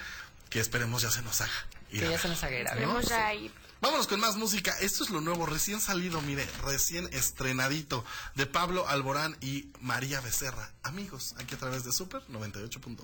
que 0.49 0.59
esperemos 0.59 1.03
ya 1.03 1.11
se 1.11 1.21
nos 1.21 1.41
haga. 1.41 1.51
ir 1.91 1.99
que 1.99 2.05
a 2.07 2.09
ya 2.09 2.09
ver. 2.13 2.19
se 2.21 2.27
nos. 2.29 2.41
Esperemos 2.43 3.05
ya 3.05 3.33
ir. 3.35 3.51
Vámonos 3.79 4.07
con 4.07 4.19
más 4.19 4.35
música. 4.35 4.75
Esto 4.79 5.03
es 5.03 5.11
lo 5.11 5.21
nuevo, 5.21 5.45
recién 5.45 5.79
salido, 5.79 6.21
mire, 6.21 6.49
recién 6.65 7.07
estrenadito 7.13 8.03
de 8.33 8.47
Pablo 8.47 8.87
Alborán 8.87 9.37
y 9.41 9.69
María 9.79 10.21
Becerra. 10.21 10.71
Amigos, 10.81 11.35
aquí 11.37 11.53
a 11.53 11.59
través 11.59 11.83
de 11.83 11.91
Super 11.91 12.23
98.1. 12.29 12.97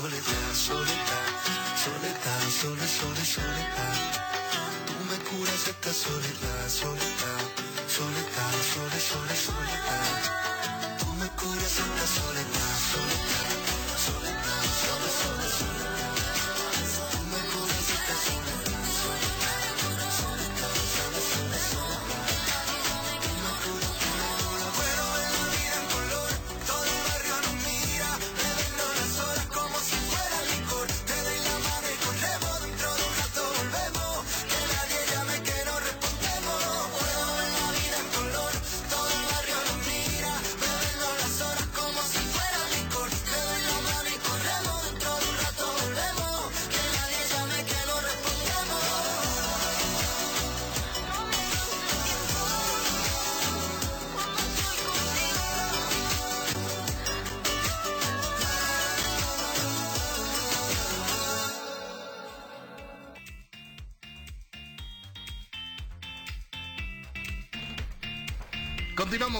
soledad, 0.00 0.54
soledad, 0.54 1.26
soledad, 1.84 2.42
sole, 2.60 2.86
sole, 2.86 3.24
soledad. 3.34 3.96
Tú 4.86 4.94
me 5.10 5.16
curas 5.28 5.68
esta 5.68 5.92
soledad, 5.92 6.68
soledad, 6.68 7.42
soledad, 7.96 8.54
sole, 8.72 9.00
sole, 9.10 9.36
soledad. 9.46 10.98
Tú 11.00 11.06
me 11.14 11.28
curas 11.40 11.74
esta 11.82 12.06
soledad, 12.18 12.74
soledad, 12.92 13.37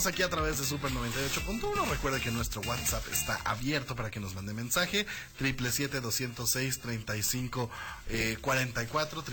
Aquí 0.06 0.22
a 0.22 0.30
través 0.30 0.58
de 0.58 0.64
Super 0.64 0.92
98.1. 0.92 1.90
Recuerde 1.90 2.20
que 2.20 2.30
nuestro 2.30 2.60
WhatsApp 2.60 3.02
está 3.10 3.34
abierto 3.44 3.96
para 3.96 4.12
que 4.12 4.20
nos 4.20 4.36
mande 4.36 4.54
mensaje. 4.54 5.08
777-206-3544. 5.40 7.68
Eh, 8.08 8.38
44, 8.40 9.24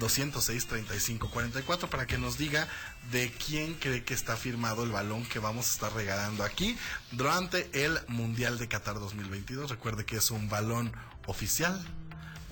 777-206-3544 0.00 1.88
para 1.88 2.08
que 2.08 2.18
nos 2.18 2.38
diga 2.38 2.66
de 3.12 3.30
quién 3.30 3.74
cree 3.74 4.02
que 4.02 4.14
está 4.14 4.36
firmado 4.36 4.82
el 4.82 4.90
balón 4.90 5.24
que 5.24 5.38
vamos 5.38 5.68
a 5.68 5.70
estar 5.70 5.94
regalando 5.94 6.42
aquí 6.42 6.76
durante 7.12 7.70
el 7.84 8.00
Mundial 8.08 8.58
de 8.58 8.66
Qatar 8.66 8.98
2022. 8.98 9.70
Recuerde 9.70 10.04
que 10.04 10.16
es 10.16 10.32
un 10.32 10.48
balón 10.48 10.92
oficial, 11.26 11.80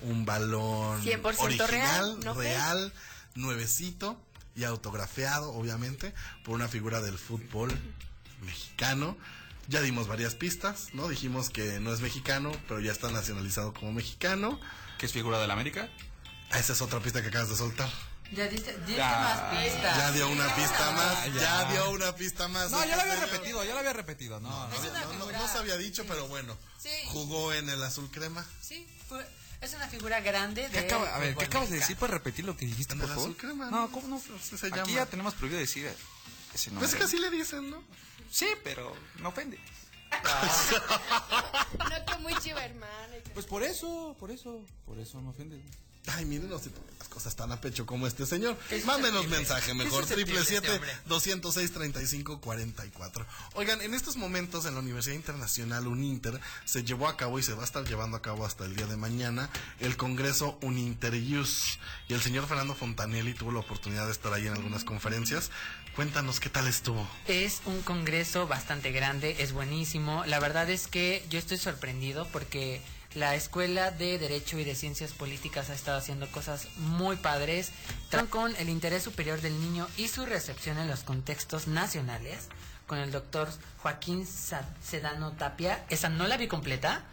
un 0.01 0.23
balón 0.23 1.03
100% 1.03 1.39
original, 1.39 2.21
real, 2.21 2.37
real, 2.37 2.93
nuevecito 3.35 4.17
y 4.55 4.63
autografiado, 4.63 5.51
obviamente, 5.53 6.13
por 6.43 6.55
una 6.55 6.67
figura 6.67 7.01
del 7.01 7.17
fútbol 7.17 7.77
mexicano. 8.41 9.17
Ya 9.67 9.81
dimos 9.81 10.07
varias 10.07 10.35
pistas, 10.35 10.89
¿no? 10.93 11.07
Dijimos 11.07 11.49
que 11.49 11.79
no 11.79 11.91
es 11.93 11.99
mexicano, 12.01 12.51
pero 12.67 12.79
ya 12.79 12.91
está 12.91 13.11
nacionalizado 13.11 13.73
como 13.73 13.91
mexicano. 13.93 14.59
¿Que 14.99 15.07
es 15.07 15.11
figura 15.11 15.39
del 15.39 15.49
América? 15.51 15.89
Esa 16.53 16.73
es 16.73 16.81
otra 16.81 16.99
pista 16.99 17.21
que 17.21 17.29
acabas 17.29 17.49
de 17.49 17.55
soltar. 17.55 17.89
Ya 18.31 18.47
diste, 18.47 18.71
diste 18.79 18.95
Ya. 18.95 19.09
más 19.51 19.63
pistas. 19.63 19.97
Ya 19.97 20.11
dio 20.11 20.29
una 20.29 20.55
pista 20.55 20.91
más, 20.91 21.25
ya. 21.33 21.41
ya 21.41 21.71
dio 21.71 21.89
una 21.91 22.15
pista 22.15 22.47
más. 22.47 22.71
No, 22.71 22.83
ya 22.85 22.95
lo 22.95 23.01
había 23.01 23.15
Señor. 23.15 23.29
repetido, 23.31 23.63
ya 23.63 23.73
lo 23.73 23.79
había 23.79 23.93
repetido. 23.93 24.39
No, 24.39 24.49
no. 24.49 24.67
No, 24.67 24.69
no, 24.69 25.11
figura- 25.11 25.37
no 25.39 25.47
se 25.47 25.57
había 25.57 25.77
dicho, 25.77 26.05
pero 26.07 26.27
bueno. 26.27 26.57
Sí. 26.79 26.89
Jugó 27.07 27.51
en 27.53 27.69
el 27.69 27.83
azul 27.83 28.09
crema. 28.11 28.45
Sí, 28.61 28.87
fue- 29.09 29.27
es 29.65 29.73
una 29.73 29.87
figura 29.87 30.21
grande 30.21 30.63
¿Qué 30.71 30.81
de. 30.81 30.87
acaba- 30.87 31.13
a 31.15 31.19
ver, 31.19 31.35
¿qué 31.35 31.45
acabas 31.45 31.69
de 31.69 31.77
decir? 31.79 31.97
¿Puedes 31.97 32.13
repetir 32.13 32.45
lo 32.45 32.55
que 32.55 32.65
dijiste, 32.65 32.95
por 32.95 33.07
favor? 33.07 33.35
crema. 33.37 33.69
No, 33.69 33.91
¿cómo 33.91 34.07
no? 34.07 34.19
Se 34.19 34.55
Aquí 34.67 34.75
llama. 34.75 34.91
ya 34.91 35.05
tenemos 35.05 35.33
prohibido 35.33 35.59
decir 35.59 35.85
ese 36.53 36.69
nombre. 36.71 36.87
Pues 36.87 36.93
es 36.93 36.97
que 36.97 37.03
así 37.03 37.17
le 37.19 37.29
dicen, 37.29 37.69
¿no? 37.69 37.83
Sí, 38.31 38.47
pero 38.63 38.95
no 39.19 39.29
ofende. 39.29 39.59
No 41.77 42.05
que 42.05 42.17
muy 42.21 42.33
chiva, 42.39 42.63
hermano. 42.63 43.13
Pues 43.33 43.45
por 43.45 43.63
eso, 43.63 44.15
por 44.19 44.31
eso, 44.31 44.63
por 44.85 44.99
eso 44.99 45.19
no 45.21 45.29
ofende. 45.31 45.61
Ay, 46.07 46.25
miren 46.25 46.49
no 46.49 46.59
se 46.59 46.69
las 46.99 47.09
cosas 47.09 47.35
tan 47.35 47.51
a 47.51 47.59
pecho 47.59 47.85
como 47.85 48.07
este 48.07 48.25
señor. 48.25 48.57
Es 48.69 48.85
Mándenos 48.85 49.27
mensaje 49.27 49.73
mejor, 49.73 50.05
triple 50.05 50.39
este 50.39 50.51
siete 50.51 50.71
hombre. 50.71 50.91
206 51.07 51.71
35 51.71 52.41
44. 52.41 53.25
Oigan, 53.53 53.81
en 53.81 53.93
estos 53.93 54.15
momentos 54.15 54.65
en 54.65 54.75
la 54.75 54.81
Universidad 54.81 55.15
Internacional 55.15 55.87
Uninter 55.87 56.39
se 56.65 56.83
llevó 56.83 57.07
a 57.07 57.17
cabo 57.17 57.39
y 57.39 57.43
se 57.43 57.53
va 57.53 57.61
a 57.61 57.65
estar 57.65 57.83
llevando 57.85 58.17
a 58.17 58.21
cabo 58.21 58.45
hasta 58.45 58.65
el 58.65 58.75
día 58.75 58.85
de 58.85 58.97
mañana 58.97 59.49
el 59.79 59.97
Congreso 59.97 60.57
Uninterius. 60.61 61.79
Y 62.07 62.13
el 62.13 62.21
señor 62.21 62.47
Fernando 62.47 62.75
Fontanelli 62.75 63.33
tuvo 63.33 63.51
la 63.51 63.59
oportunidad 63.59 64.05
de 64.05 64.11
estar 64.11 64.31
ahí 64.33 64.47
en 64.47 64.53
algunas 64.53 64.83
conferencias. 64.83 65.49
Cuéntanos 65.95 66.39
qué 66.39 66.49
tal 66.49 66.67
estuvo. 66.67 67.07
Es 67.27 67.61
un 67.65 67.81
congreso 67.81 68.47
bastante 68.47 68.91
grande, 68.91 69.37
es 69.39 69.53
buenísimo. 69.53 70.25
La 70.25 70.39
verdad 70.39 70.69
es 70.69 70.87
que 70.87 71.25
yo 71.29 71.39
estoy 71.39 71.57
sorprendido 71.57 72.27
porque 72.33 72.81
la 73.15 73.35
Escuela 73.35 73.91
de 73.91 74.19
Derecho 74.19 74.59
y 74.59 74.63
de 74.63 74.75
Ciencias 74.75 75.13
Políticas 75.13 75.69
ha 75.69 75.73
estado 75.73 75.97
haciendo 75.97 76.27
cosas 76.31 76.67
muy 76.77 77.15
padres, 77.15 77.71
con 78.29 78.55
el 78.57 78.69
interés 78.69 79.03
superior 79.03 79.41
del 79.41 79.59
niño 79.59 79.87
y 79.97 80.07
su 80.07 80.25
recepción 80.25 80.77
en 80.77 80.87
los 80.87 81.01
contextos 81.01 81.67
nacionales, 81.67 82.49
con 82.87 82.97
el 82.99 83.11
doctor 83.11 83.49
Joaquín 83.79 84.25
Sedano 84.27 85.31
Tapia. 85.33 85.85
Esa 85.89 86.09
no 86.09 86.27
la 86.27 86.37
vi 86.37 86.47
completa, 86.47 87.03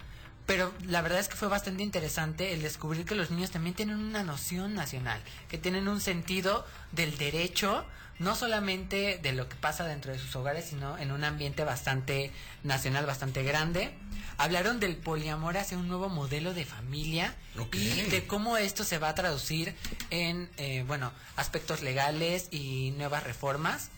pero 0.47 0.73
la 0.87 1.03
verdad 1.03 1.21
es 1.21 1.29
que 1.29 1.37
fue 1.37 1.49
bastante 1.49 1.83
interesante 1.83 2.53
el 2.53 2.63
descubrir 2.63 3.05
que 3.05 3.15
los 3.15 3.31
niños 3.31 3.51
también 3.51 3.75
tienen 3.75 3.97
una 3.97 4.25
noción 4.25 4.75
nacional, 4.75 5.21
que 5.49 5.59
tienen 5.59 5.89
un 5.89 6.01
sentido 6.01 6.67
del 6.91 7.17
derecho, 7.17 7.85
no 8.19 8.35
solamente 8.35 9.19
de 9.23 9.33
lo 9.33 9.49
que 9.49 9.57
pasa 9.57 9.85
dentro 9.85 10.13
de 10.13 10.19
sus 10.19 10.35
hogares, 10.37 10.67
sino 10.67 10.99
en 10.99 11.13
un 11.13 11.25
ambiente 11.25 11.65
bastante 11.65 12.31
nacional, 12.63 13.07
bastante 13.07 13.43
grande. 13.43 13.95
Hablaron 14.37 14.81
del 14.81 14.97
poliamor 14.97 15.57
hacia 15.57 15.79
un 15.79 15.89
nuevo 15.89 16.09
modelo 16.09 16.55
de 16.55 16.65
familia 16.65 17.35
y 17.73 18.03
de 18.03 18.27
cómo 18.27 18.57
esto 18.57 18.83
se 18.85 18.99
va 18.99 19.11
a 19.11 19.15
traducir 19.15 19.75
en, 20.11 20.49
eh, 20.57 20.85
bueno, 20.87 21.13
aspectos 21.37 21.83
legales 21.83 22.49
y 22.51 22.93
nuevas 22.97 23.25
reformas. 23.25 23.91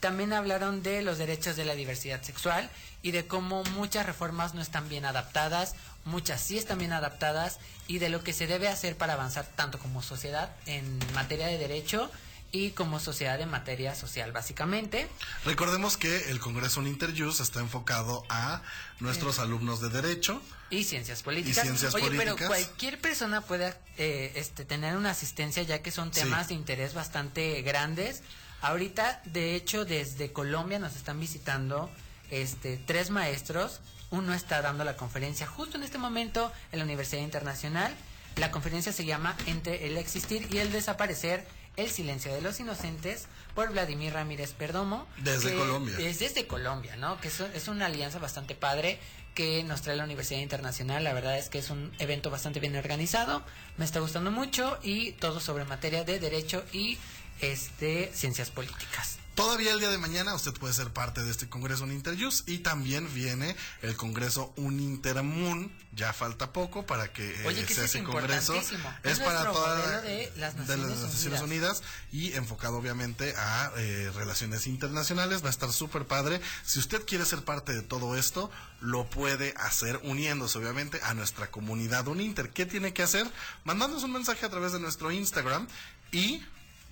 También 0.00 0.32
hablaron 0.32 0.82
de 0.82 1.02
los 1.02 1.18
derechos 1.18 1.56
de 1.56 1.66
la 1.66 1.74
diversidad 1.74 2.22
sexual 2.22 2.70
y 3.02 3.12
de 3.12 3.26
cómo 3.26 3.64
muchas 3.64 4.06
reformas 4.06 4.54
no 4.54 4.60
están 4.62 4.88
bien 4.88 5.04
adaptadas, 5.04 5.74
muchas 6.04 6.40
sí 6.40 6.58
están 6.58 6.78
bien 6.78 6.92
adaptadas 6.92 7.58
y 7.86 7.98
de 7.98 8.08
lo 8.08 8.22
que 8.22 8.32
se 8.32 8.46
debe 8.46 8.68
hacer 8.68 8.96
para 8.96 9.14
avanzar 9.14 9.46
tanto 9.56 9.78
como 9.78 10.02
sociedad 10.02 10.54
en 10.66 10.98
materia 11.14 11.46
de 11.46 11.58
derecho 11.58 12.10
y 12.52 12.70
como 12.70 12.98
sociedad 12.98 13.40
en 13.40 13.48
materia 13.48 13.94
social, 13.94 14.32
básicamente. 14.32 15.08
Recordemos 15.44 15.96
que 15.96 16.30
el 16.30 16.40
Congreso 16.40 16.80
Uninterius 16.80 17.38
está 17.38 17.60
enfocado 17.60 18.24
a 18.28 18.62
nuestros 18.98 19.38
alumnos 19.38 19.80
de 19.80 19.88
Derecho. 19.88 20.42
Y 20.68 20.82
ciencias 20.82 21.22
políticas. 21.22 21.58
Y 21.64 21.68
ciencias 21.68 21.94
Oye, 21.94 22.06
políticas. 22.06 22.34
pero 22.36 22.48
cualquier 22.48 23.00
persona 23.00 23.40
puede 23.40 23.72
eh, 23.98 24.32
este, 24.34 24.64
tener 24.64 24.96
una 24.96 25.10
asistencia 25.10 25.62
ya 25.62 25.80
que 25.80 25.92
son 25.92 26.12
Sí. 26.12 26.22
temas 26.22 26.48
de 26.48 26.54
interés 26.54 26.92
bastante 26.92 27.62
grandes. 27.62 28.22
Ahorita, 28.62 29.22
de 29.26 29.54
hecho, 29.54 29.84
desde 29.84 30.32
Colombia 30.32 30.80
nos 30.80 30.96
están 30.96 31.20
visitando 31.20 31.88
este, 32.30 32.78
tres 32.78 33.10
maestros. 33.10 33.80
Uno 34.10 34.34
está 34.34 34.60
dando 34.62 34.84
la 34.84 34.96
conferencia 34.96 35.46
justo 35.46 35.76
en 35.76 35.84
este 35.84 35.98
momento 35.98 36.52
en 36.72 36.78
la 36.78 36.84
Universidad 36.84 37.22
Internacional. 37.22 37.94
La 38.36 38.50
conferencia 38.50 38.92
se 38.92 39.04
llama 39.04 39.36
Entre 39.46 39.86
el 39.86 39.96
existir 39.96 40.48
y 40.50 40.58
el 40.58 40.72
desaparecer, 40.72 41.46
el 41.76 41.90
silencio 41.90 42.32
de 42.32 42.40
los 42.40 42.58
inocentes, 42.58 43.26
por 43.54 43.70
Vladimir 43.70 44.12
Ramírez 44.12 44.52
Perdomo. 44.52 45.06
Desde 45.18 45.50
que 45.50 45.56
Colombia. 45.56 45.96
Es 46.00 46.18
desde 46.18 46.46
Colombia, 46.46 46.96
¿no? 46.96 47.20
Que 47.20 47.28
es, 47.28 47.40
es 47.40 47.68
una 47.68 47.86
alianza 47.86 48.18
bastante 48.18 48.54
padre 48.54 48.98
que 49.34 49.62
nos 49.62 49.82
trae 49.82 49.96
la 49.96 50.04
Universidad 50.04 50.40
Internacional. 50.40 51.04
La 51.04 51.12
verdad 51.12 51.38
es 51.38 51.48
que 51.48 51.58
es 51.58 51.70
un 51.70 51.92
evento 51.98 52.30
bastante 52.30 52.60
bien 52.60 52.76
organizado. 52.76 53.42
Me 53.76 53.84
está 53.84 54.00
gustando 54.00 54.30
mucho 54.30 54.78
y 54.82 55.12
todo 55.12 55.40
sobre 55.40 55.64
materia 55.64 56.04
de 56.04 56.18
derecho 56.18 56.64
y 56.72 56.98
este 57.40 58.10
ciencias 58.12 58.50
políticas. 58.50 59.19
Todavía 59.34 59.72
el 59.72 59.78
día 59.78 59.90
de 59.90 59.98
mañana 59.98 60.34
usted 60.34 60.52
puede 60.52 60.74
ser 60.74 60.92
parte 60.92 61.22
de 61.22 61.30
este 61.30 61.48
Congreso 61.48 61.84
Uninterius 61.84 62.44
y 62.46 62.58
también 62.58 63.12
viene 63.14 63.56
el 63.82 63.96
Congreso 63.96 64.52
Unintermun. 64.56 65.72
Ya 65.92 66.12
falta 66.12 66.52
poco 66.52 66.86
para 66.86 67.12
que 67.12 67.28
eh, 67.28 67.46
Oye, 67.46 67.64
que 67.64 67.74
sea 67.74 67.84
es 67.84 67.94
ese 67.94 68.04
Congreso. 68.04 68.54
Es 68.54 68.72
Es 69.02 69.18
para 69.18 69.44
nuestro 69.44 69.52
toda 69.52 69.76
modelo 69.76 70.02
de 70.02 70.32
las 70.36 70.56
Naciones 70.56 71.40
Unidas 71.40 71.82
y 72.12 72.32
enfocado 72.34 72.76
obviamente 72.76 73.34
a 73.36 73.72
eh, 73.76 74.10
relaciones 74.14 74.66
internacionales. 74.66 75.42
Va 75.42 75.48
a 75.48 75.50
estar 75.50 75.72
súper 75.72 76.06
padre. 76.06 76.40
Si 76.64 76.78
usted 76.78 77.04
quiere 77.06 77.24
ser 77.24 77.42
parte 77.42 77.72
de 77.72 77.82
todo 77.82 78.16
esto, 78.16 78.50
lo 78.80 79.08
puede 79.08 79.54
hacer 79.56 80.00
uniéndose 80.04 80.58
obviamente 80.58 81.00
a 81.02 81.14
nuestra 81.14 81.50
comunidad 81.50 82.06
Uninter. 82.08 82.50
¿Qué 82.50 82.66
tiene 82.66 82.92
que 82.92 83.02
hacer? 83.02 83.26
Mandándonos 83.64 84.04
un 84.04 84.12
mensaje 84.12 84.46
a 84.46 84.50
través 84.50 84.72
de 84.72 84.80
nuestro 84.80 85.10
Instagram 85.10 85.66
y 86.12 86.42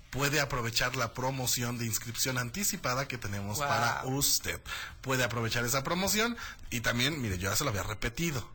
puede 0.09 0.39
aprovechar 0.39 0.95
la 0.95 1.13
promoción 1.13 1.77
de 1.77 1.85
inscripción 1.85 2.37
anticipada 2.37 3.07
que 3.07 3.17
tenemos 3.17 3.57
Wow. 3.57 3.67
para 3.67 4.05
usted. 4.05 4.59
Puede 5.01 5.23
aprovechar 5.23 5.65
esa 5.65 5.83
promoción 5.83 6.35
y 6.69 6.81
también, 6.81 7.21
mire, 7.21 7.37
yo 7.37 7.49
ya 7.49 7.55
se 7.55 7.63
lo 7.63 7.69
había 7.69 7.83
repetido. 7.83 8.49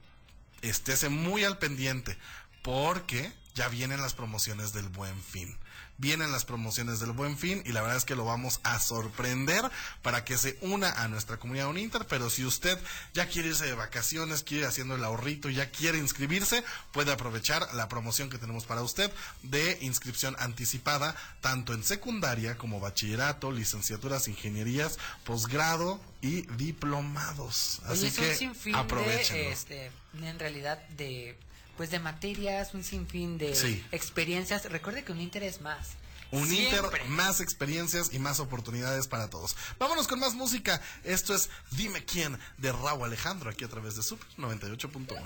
Estése 0.62 1.08
muy 1.08 1.44
al 1.44 1.58
pendiente 1.58 2.18
porque 2.62 3.32
ya 3.54 3.68
vienen 3.68 4.00
las 4.00 4.14
promociones 4.14 4.72
del 4.72 4.88
Buen 4.88 5.20
Fin. 5.22 5.56
Vienen 5.98 6.32
las 6.32 6.44
promociones 6.44 7.00
del 7.00 7.12
Buen 7.12 7.38
Fin 7.38 7.62
y 7.64 7.72
la 7.72 7.80
verdad 7.80 7.96
es 7.96 8.04
que 8.04 8.16
lo 8.16 8.24
vamos 8.24 8.60
a 8.64 8.80
sorprender 8.80 9.62
para 10.02 10.24
que 10.24 10.36
se 10.36 10.58
una 10.60 10.90
a 10.90 11.08
nuestra 11.08 11.36
comunidad 11.36 11.68
Uninter. 11.68 12.06
Pero 12.08 12.30
si 12.30 12.44
usted 12.44 12.78
ya 13.12 13.28
quiere 13.28 13.48
irse 13.48 13.66
de 13.66 13.74
vacaciones, 13.74 14.42
quiere 14.42 14.62
ir 14.62 14.68
haciendo 14.68 14.96
el 14.96 15.04
ahorrito 15.04 15.48
y 15.48 15.54
ya 15.54 15.70
quiere 15.70 15.98
inscribirse, 15.98 16.64
puede 16.92 17.12
aprovechar 17.12 17.72
la 17.74 17.88
promoción 17.88 18.28
que 18.28 18.38
tenemos 18.38 18.64
para 18.64 18.82
usted 18.82 19.10
de 19.42 19.78
inscripción 19.82 20.34
anticipada, 20.38 21.14
tanto 21.40 21.74
en 21.74 21.84
secundaria 21.84 22.58
como 22.58 22.80
bachillerato, 22.80 23.52
licenciaturas, 23.52 24.28
ingenierías, 24.28 24.98
posgrado 25.24 26.00
y 26.20 26.42
diplomados. 26.56 27.80
Así 27.86 28.06
Oye, 28.06 28.12
que 28.12 28.50
de, 29.34 29.52
este, 29.52 29.90
en 30.20 30.38
realidad, 30.38 30.78
de 30.88 31.36
pues 31.76 31.90
de 31.90 31.98
materias, 31.98 32.74
un 32.74 32.84
sinfín 32.84 33.38
de 33.38 33.54
Sí. 33.54 33.84
experiencias. 33.92 34.64
Recuerde 34.70 35.04
que 35.04 35.12
un 35.12 35.20
interés 35.20 35.60
más. 35.60 35.88
Un 36.30 36.48
Siempre. 36.48 36.78
Inter, 36.88 37.04
más 37.10 37.40
experiencias 37.40 38.12
y 38.12 38.18
más 38.18 38.40
oportunidades 38.40 39.06
para 39.06 39.30
todos. 39.30 39.54
Vámonos 39.78 40.08
con 40.08 40.18
más 40.18 40.34
música. 40.34 40.80
Esto 41.04 41.34
es 41.34 41.48
Dime 41.70 42.04
quién 42.04 42.38
de 42.58 42.72
Raúl 42.72 43.04
Alejandro 43.04 43.50
aquí 43.50 43.64
a 43.64 43.68
través 43.68 43.94
de 43.94 44.02
Super 44.02 44.26
98.1. 44.36 45.22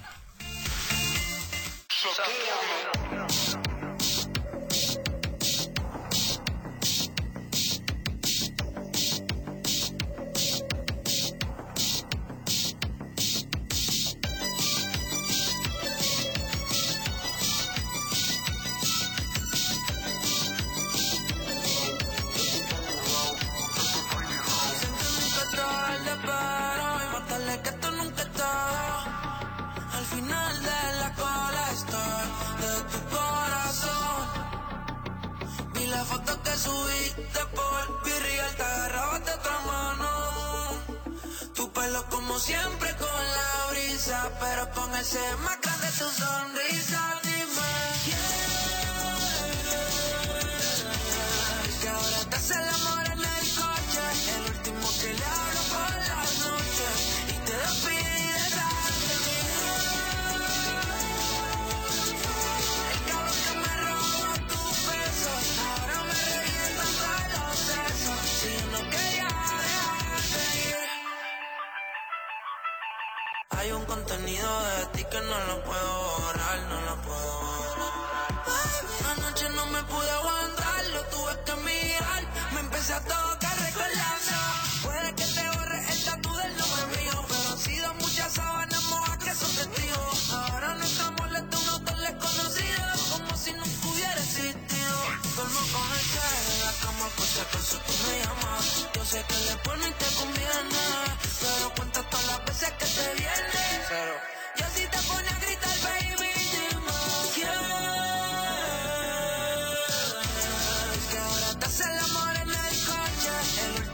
pero 45.11 45.58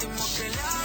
último 0.04 0.26
que 0.36 0.48
le 0.50 0.83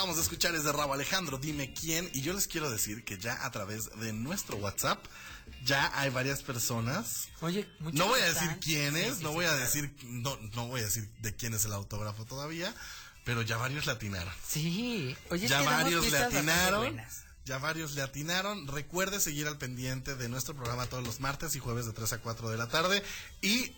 acabamos 0.00 0.16
de 0.16 0.22
escuchar 0.22 0.54
es 0.54 0.64
de 0.64 0.72
Rabo 0.72 0.94
Alejandro, 0.94 1.36
dime 1.36 1.74
quién. 1.74 2.08
Y 2.14 2.22
yo 2.22 2.32
les 2.32 2.48
quiero 2.48 2.70
decir 2.70 3.04
que 3.04 3.18
ya 3.18 3.44
a 3.44 3.50
través 3.50 3.90
de 4.00 4.14
nuestro 4.14 4.56
WhatsApp 4.56 5.04
ya 5.62 5.92
hay 5.94 6.08
varias 6.08 6.42
personas. 6.42 7.28
Oye, 7.42 7.68
muchas 7.80 7.98
no 7.98 8.06
voy 8.06 8.18
a 8.18 8.24
decir 8.24 8.48
quiénes, 8.62 9.18
Sí, 9.18 9.22
no 9.22 9.28
sí, 9.28 9.34
voy 9.34 9.44
a 9.44 9.48
claro. 9.48 9.62
decir, 9.62 9.94
no, 10.04 10.38
no 10.54 10.68
voy 10.68 10.80
a 10.80 10.84
decir 10.84 11.06
de 11.20 11.36
quién 11.36 11.52
es 11.52 11.66
el 11.66 11.74
autógrafo 11.74 12.24
todavía, 12.24 12.74
pero 13.26 13.42
ya 13.42 13.58
varios 13.58 13.84
le 13.84 13.92
atinaron. 13.92 14.32
Sí, 14.48 15.14
oye, 15.28 15.44
es 15.44 15.50
ya 15.50 15.58
que 15.60 15.66
varios 15.66 16.10
le 16.10 16.16
atinaron. 16.16 16.98
Ya 17.44 17.58
varios 17.58 17.92
le 17.92 18.00
atinaron. 18.00 18.68
Recuerde 18.68 19.20
seguir 19.20 19.48
al 19.48 19.58
pendiente 19.58 20.14
de 20.14 20.30
nuestro 20.30 20.54
programa 20.54 20.86
todos 20.86 21.04
los 21.04 21.20
martes 21.20 21.54
y 21.56 21.58
jueves 21.58 21.84
de 21.84 21.92
3 21.92 22.14
a 22.14 22.18
4 22.22 22.48
de 22.48 22.56
la 22.56 22.68
tarde. 22.68 23.02
Y 23.42 23.74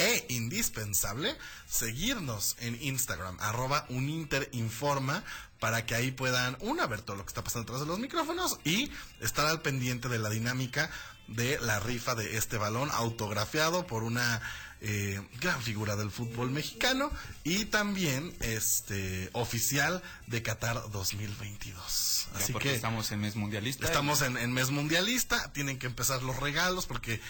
e 0.00 0.24
indispensable 0.30 1.36
seguirnos 1.68 2.56
en 2.60 2.80
Instagram, 2.82 3.36
arroba 3.40 3.84
uninterinforma, 3.90 5.22
para 5.58 5.84
que 5.84 5.94
ahí 5.94 6.10
puedan, 6.10 6.56
una, 6.60 6.86
ver 6.86 7.02
todo 7.02 7.16
lo 7.16 7.24
que 7.24 7.28
está 7.28 7.44
pasando 7.44 7.66
detrás 7.66 7.80
de 7.80 7.86
los 7.86 7.98
micrófonos 7.98 8.58
y 8.64 8.90
estar 9.20 9.46
al 9.46 9.60
pendiente 9.60 10.08
de 10.08 10.18
la 10.18 10.30
dinámica 10.30 10.90
de 11.28 11.60
la 11.60 11.78
rifa 11.78 12.14
de 12.14 12.36
este 12.38 12.56
balón 12.56 12.88
autografiado 12.92 13.86
por 13.86 14.02
una 14.02 14.40
eh, 14.80 15.20
gran 15.40 15.60
figura 15.62 15.94
del 15.94 16.10
fútbol 16.10 16.50
mexicano 16.50 17.10
y 17.44 17.66
también 17.66 18.34
este 18.40 19.28
oficial 19.34 20.02
de 20.26 20.42
Qatar 20.42 20.90
2022. 20.90 22.28
Ya 22.32 22.38
Así 22.38 22.52
porque 22.52 22.70
que 22.70 22.74
estamos 22.76 23.12
en 23.12 23.20
mes 23.20 23.36
mundialista. 23.36 23.84
Estamos 23.84 24.22
en, 24.22 24.38
en 24.38 24.52
mes 24.52 24.70
mundialista, 24.70 25.52
tienen 25.52 25.78
que 25.78 25.86
empezar 25.86 26.22
los 26.22 26.36
regalos 26.40 26.86
porque 26.86 27.20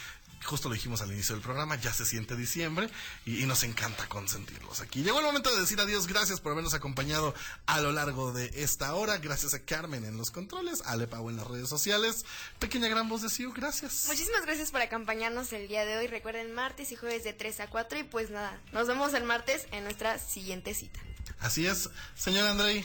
justo 0.45 0.69
lo 0.69 0.75
dijimos 0.75 1.01
al 1.03 1.13
inicio 1.13 1.35
del 1.35 1.43
programa, 1.43 1.77
ya 1.77 1.93
se 1.93 2.07
siente 2.07 2.37
diciembre 2.37 2.89
y, 3.25 3.43
y 3.43 3.47
nos 3.47 3.63
encanta 3.63 4.09
consentirlos 4.09 4.81
aquí. 4.81 5.03
Llegó 5.03 5.21
el 5.21 5.27
momento 5.27 5.55
de 5.55 5.61
decir 5.61 5.81
adiós, 5.81 6.07
gracias 6.07 6.41
por 6.41 6.53
habernos 6.53 6.75
acompañado 6.75 7.35
a 7.67 7.81
lo 7.81 7.93
largo 7.93 8.33
de 8.33 8.51
esta 8.55 8.95
hora, 8.95 9.19
gracias 9.19 9.55
a 9.55 9.61
Carmen 9.65 10.05
en 10.05 10.17
los 10.17 10.31
controles, 10.31 10.83
a 10.83 10.93
Ale 10.93 11.07
Pau 11.07 11.29
en 11.31 11.37
las 11.37 11.47
redes 11.47 11.69
sociales, 11.69 12.25
pequeña 12.59 12.89
gran 12.89 13.09
voz 13.09 13.23
de 13.23 13.31
Siu, 13.31 13.53
gracias. 13.53 14.05
Muchísimas 14.07 14.43
gracias 14.43 14.71
por 14.71 14.81
acompañarnos 14.81 15.53
el 15.53 15.69
día 15.69 15.85
de 15.85 15.99
hoy. 15.99 16.07
Recuerden 16.07 16.55
martes 16.55 16.93
y 16.93 16.97
jueves 16.97 17.25
de 17.25 17.33
3 17.33 17.61
a 17.61 17.67
4 17.69 17.99
y 17.99 18.03
pues 18.05 18.31
nada, 18.31 18.61
nos 18.73 18.89
vemos 18.89 19.15
el 19.15 19.25
martes 19.25 19.67
en 19.73 19.85
nuestra 19.85 20.19
siguiente 20.19 20.75
cita. 20.75 21.01
Así 21.39 21.67
es, 21.67 21.89
señor 22.15 22.47
Andrei. 22.47 22.85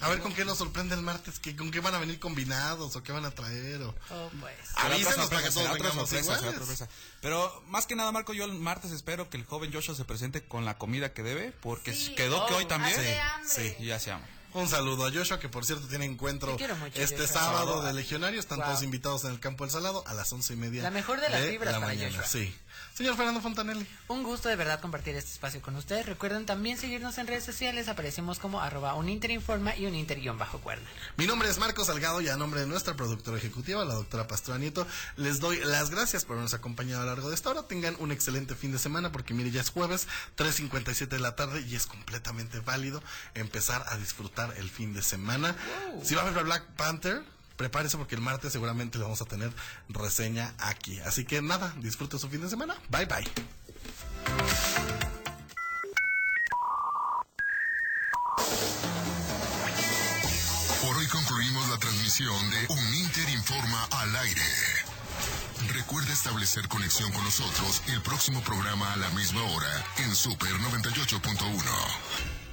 A 0.00 0.08
ver 0.08 0.20
con 0.20 0.34
qué 0.34 0.44
nos 0.44 0.58
sorprende 0.58 0.94
el 0.94 1.02
martes, 1.02 1.38
que 1.38 1.54
con 1.56 1.70
qué 1.70 1.80
van 1.80 1.94
a 1.94 1.98
venir 1.98 2.18
combinados 2.18 2.96
o 2.96 3.02
qué 3.02 3.12
van 3.12 3.24
a 3.24 3.30
traer 3.30 3.80
o... 3.82 3.94
Oh, 4.10 4.30
pues. 4.40 4.54
Avísenos 4.76 5.28
para 5.28 5.42
que 5.42 5.50
todos 5.50 6.10
sorpresa. 6.10 6.88
Pero 7.20 7.62
más 7.68 7.86
que 7.86 7.94
nada, 7.96 8.10
Marco, 8.12 8.32
yo 8.32 8.44
el 8.44 8.52
martes 8.54 8.90
espero 8.90 9.30
que 9.30 9.36
el 9.36 9.44
joven 9.44 9.72
Joshua 9.72 9.94
se 9.94 10.04
presente 10.04 10.44
con 10.46 10.64
la 10.64 10.78
comida 10.78 11.12
que 11.12 11.22
debe, 11.22 11.52
porque 11.62 11.94
Sí. 11.94 12.14
quedó 12.14 12.44
que 12.46 12.54
Oh, 12.54 12.56
hoy 12.58 12.66
también. 12.66 12.98
hace 12.98 13.20
hambre. 13.20 13.48
Sí, 13.54 13.76
y 13.78 13.86
ya 13.86 13.98
se 14.00 14.10
ama. 14.10 14.26
Un 14.52 14.68
saludo 14.68 15.04
a 15.06 15.10
Joshua, 15.12 15.40
que 15.40 15.48
por 15.48 15.64
cierto 15.66 15.88
tiene 15.88 16.04
encuentro 16.04 16.52
mucho, 16.52 16.64
este 16.94 17.16
Joshua. 17.22 17.26
sábado 17.26 17.82
de 17.82 17.92
Legionarios. 17.92 18.44
Están 18.44 18.58
Wow. 18.58 18.68
todos 18.68 18.82
invitados 18.84 19.24
en 19.24 19.32
el 19.32 19.40
Campo 19.40 19.64
del 19.64 19.72
Salado 19.72 20.04
a 20.06 20.14
las 20.14 20.32
once 20.32 20.52
y 20.52 20.56
media. 20.56 20.80
La 20.84 20.92
mejor 20.92 21.20
de 21.20 21.28
las 21.28 21.42
vibras 21.48 21.72
la 21.72 21.80
para 21.80 21.92
mañana. 21.92 22.10
Joshua. 22.18 22.28
Sí. 22.28 22.56
Señor 22.94 23.16
Fernando 23.16 23.40
Fontanelli. 23.40 23.84
Un 24.06 24.22
gusto 24.22 24.48
de 24.48 24.54
verdad 24.54 24.80
compartir 24.80 25.16
este 25.16 25.32
espacio 25.32 25.60
con 25.60 25.74
ustedes. 25.74 26.06
Recuerden 26.06 26.46
también 26.46 26.78
seguirnos 26.78 27.18
en 27.18 27.26
redes 27.26 27.42
sociales. 27.42 27.88
Aparecemos 27.88 28.38
como 28.38 28.60
arroba 28.60 28.94
un 28.94 29.08
Interinforma 29.08 29.74
y 29.74 29.86
un 29.86 29.96
Inter-cuerda. 29.96 30.84
Mi 31.16 31.26
nombre 31.26 31.48
es 31.48 31.58
Marco 31.58 31.84
Salgado 31.84 32.20
y 32.20 32.28
a 32.28 32.36
nombre 32.36 32.60
de 32.60 32.68
nuestra 32.68 32.94
productora 32.94 33.36
ejecutiva, 33.36 33.84
la 33.84 33.94
doctora 33.94 34.28
Pastora 34.28 34.58
Nieto, 34.58 34.86
les 35.16 35.40
doy 35.40 35.58
las 35.64 35.90
gracias 35.90 36.24
por 36.24 36.34
habernos 36.34 36.54
acompañado 36.54 37.02
a 37.02 37.04
lo 37.06 37.10
largo 37.10 37.30
de 37.30 37.34
esta 37.34 37.50
hora. 37.50 37.64
Tengan 37.64 37.96
un 37.98 38.12
excelente 38.12 38.54
fin 38.54 38.70
de 38.70 38.78
semana 38.78 39.10
porque 39.10 39.34
mire, 39.34 39.50
ya 39.50 39.62
es 39.62 39.70
jueves, 39.70 40.06
3.57 40.36 41.08
de 41.08 41.18
la 41.18 41.34
tarde 41.34 41.64
y 41.68 41.74
es 41.74 41.86
completamente 41.86 42.60
válido 42.60 43.02
empezar 43.34 43.84
a 43.88 43.96
disfrutar 43.96 44.54
el 44.56 44.70
fin 44.70 44.94
de 44.94 45.02
semana. 45.02 45.56
Si 46.04 46.14
va 46.14 46.22
a 46.22 46.30
ver 46.30 46.44
Black 46.44 46.64
Panther, 46.76 47.24
prepárese 47.56 47.96
porque 47.96 48.14
el 48.14 48.20
martes 48.20 48.52
seguramente 48.52 48.98
le 48.98 49.04
vamos 49.04 49.20
a 49.20 49.24
tener 49.24 49.52
reseña 49.88 50.54
aquí. 50.58 50.98
Así 51.00 51.24
que 51.24 51.42
nada, 51.42 51.74
disfrute 51.80 52.18
su 52.18 52.28
fin 52.28 52.40
de 52.40 52.48
semana. 52.48 52.76
Bye 52.88 53.06
bye. 53.06 53.24
Por 60.82 60.96
hoy 60.96 61.06
concluimos 61.06 61.68
la 61.70 61.78
transmisión 61.78 62.50
de 62.50 62.66
Un 62.68 62.94
Inter 62.94 63.28
Informa 63.30 63.88
al 63.90 64.16
aire. 64.16 64.42
Recuerda 65.72 66.12
establecer 66.12 66.68
conexión 66.68 67.10
con 67.12 67.24
nosotros 67.24 67.82
el 67.88 68.02
próximo 68.02 68.42
programa 68.42 68.92
a 68.92 68.96
la 68.96 69.08
misma 69.10 69.42
hora 69.44 69.84
en 69.98 70.14
Super 70.14 70.50
98.1. 70.50 72.43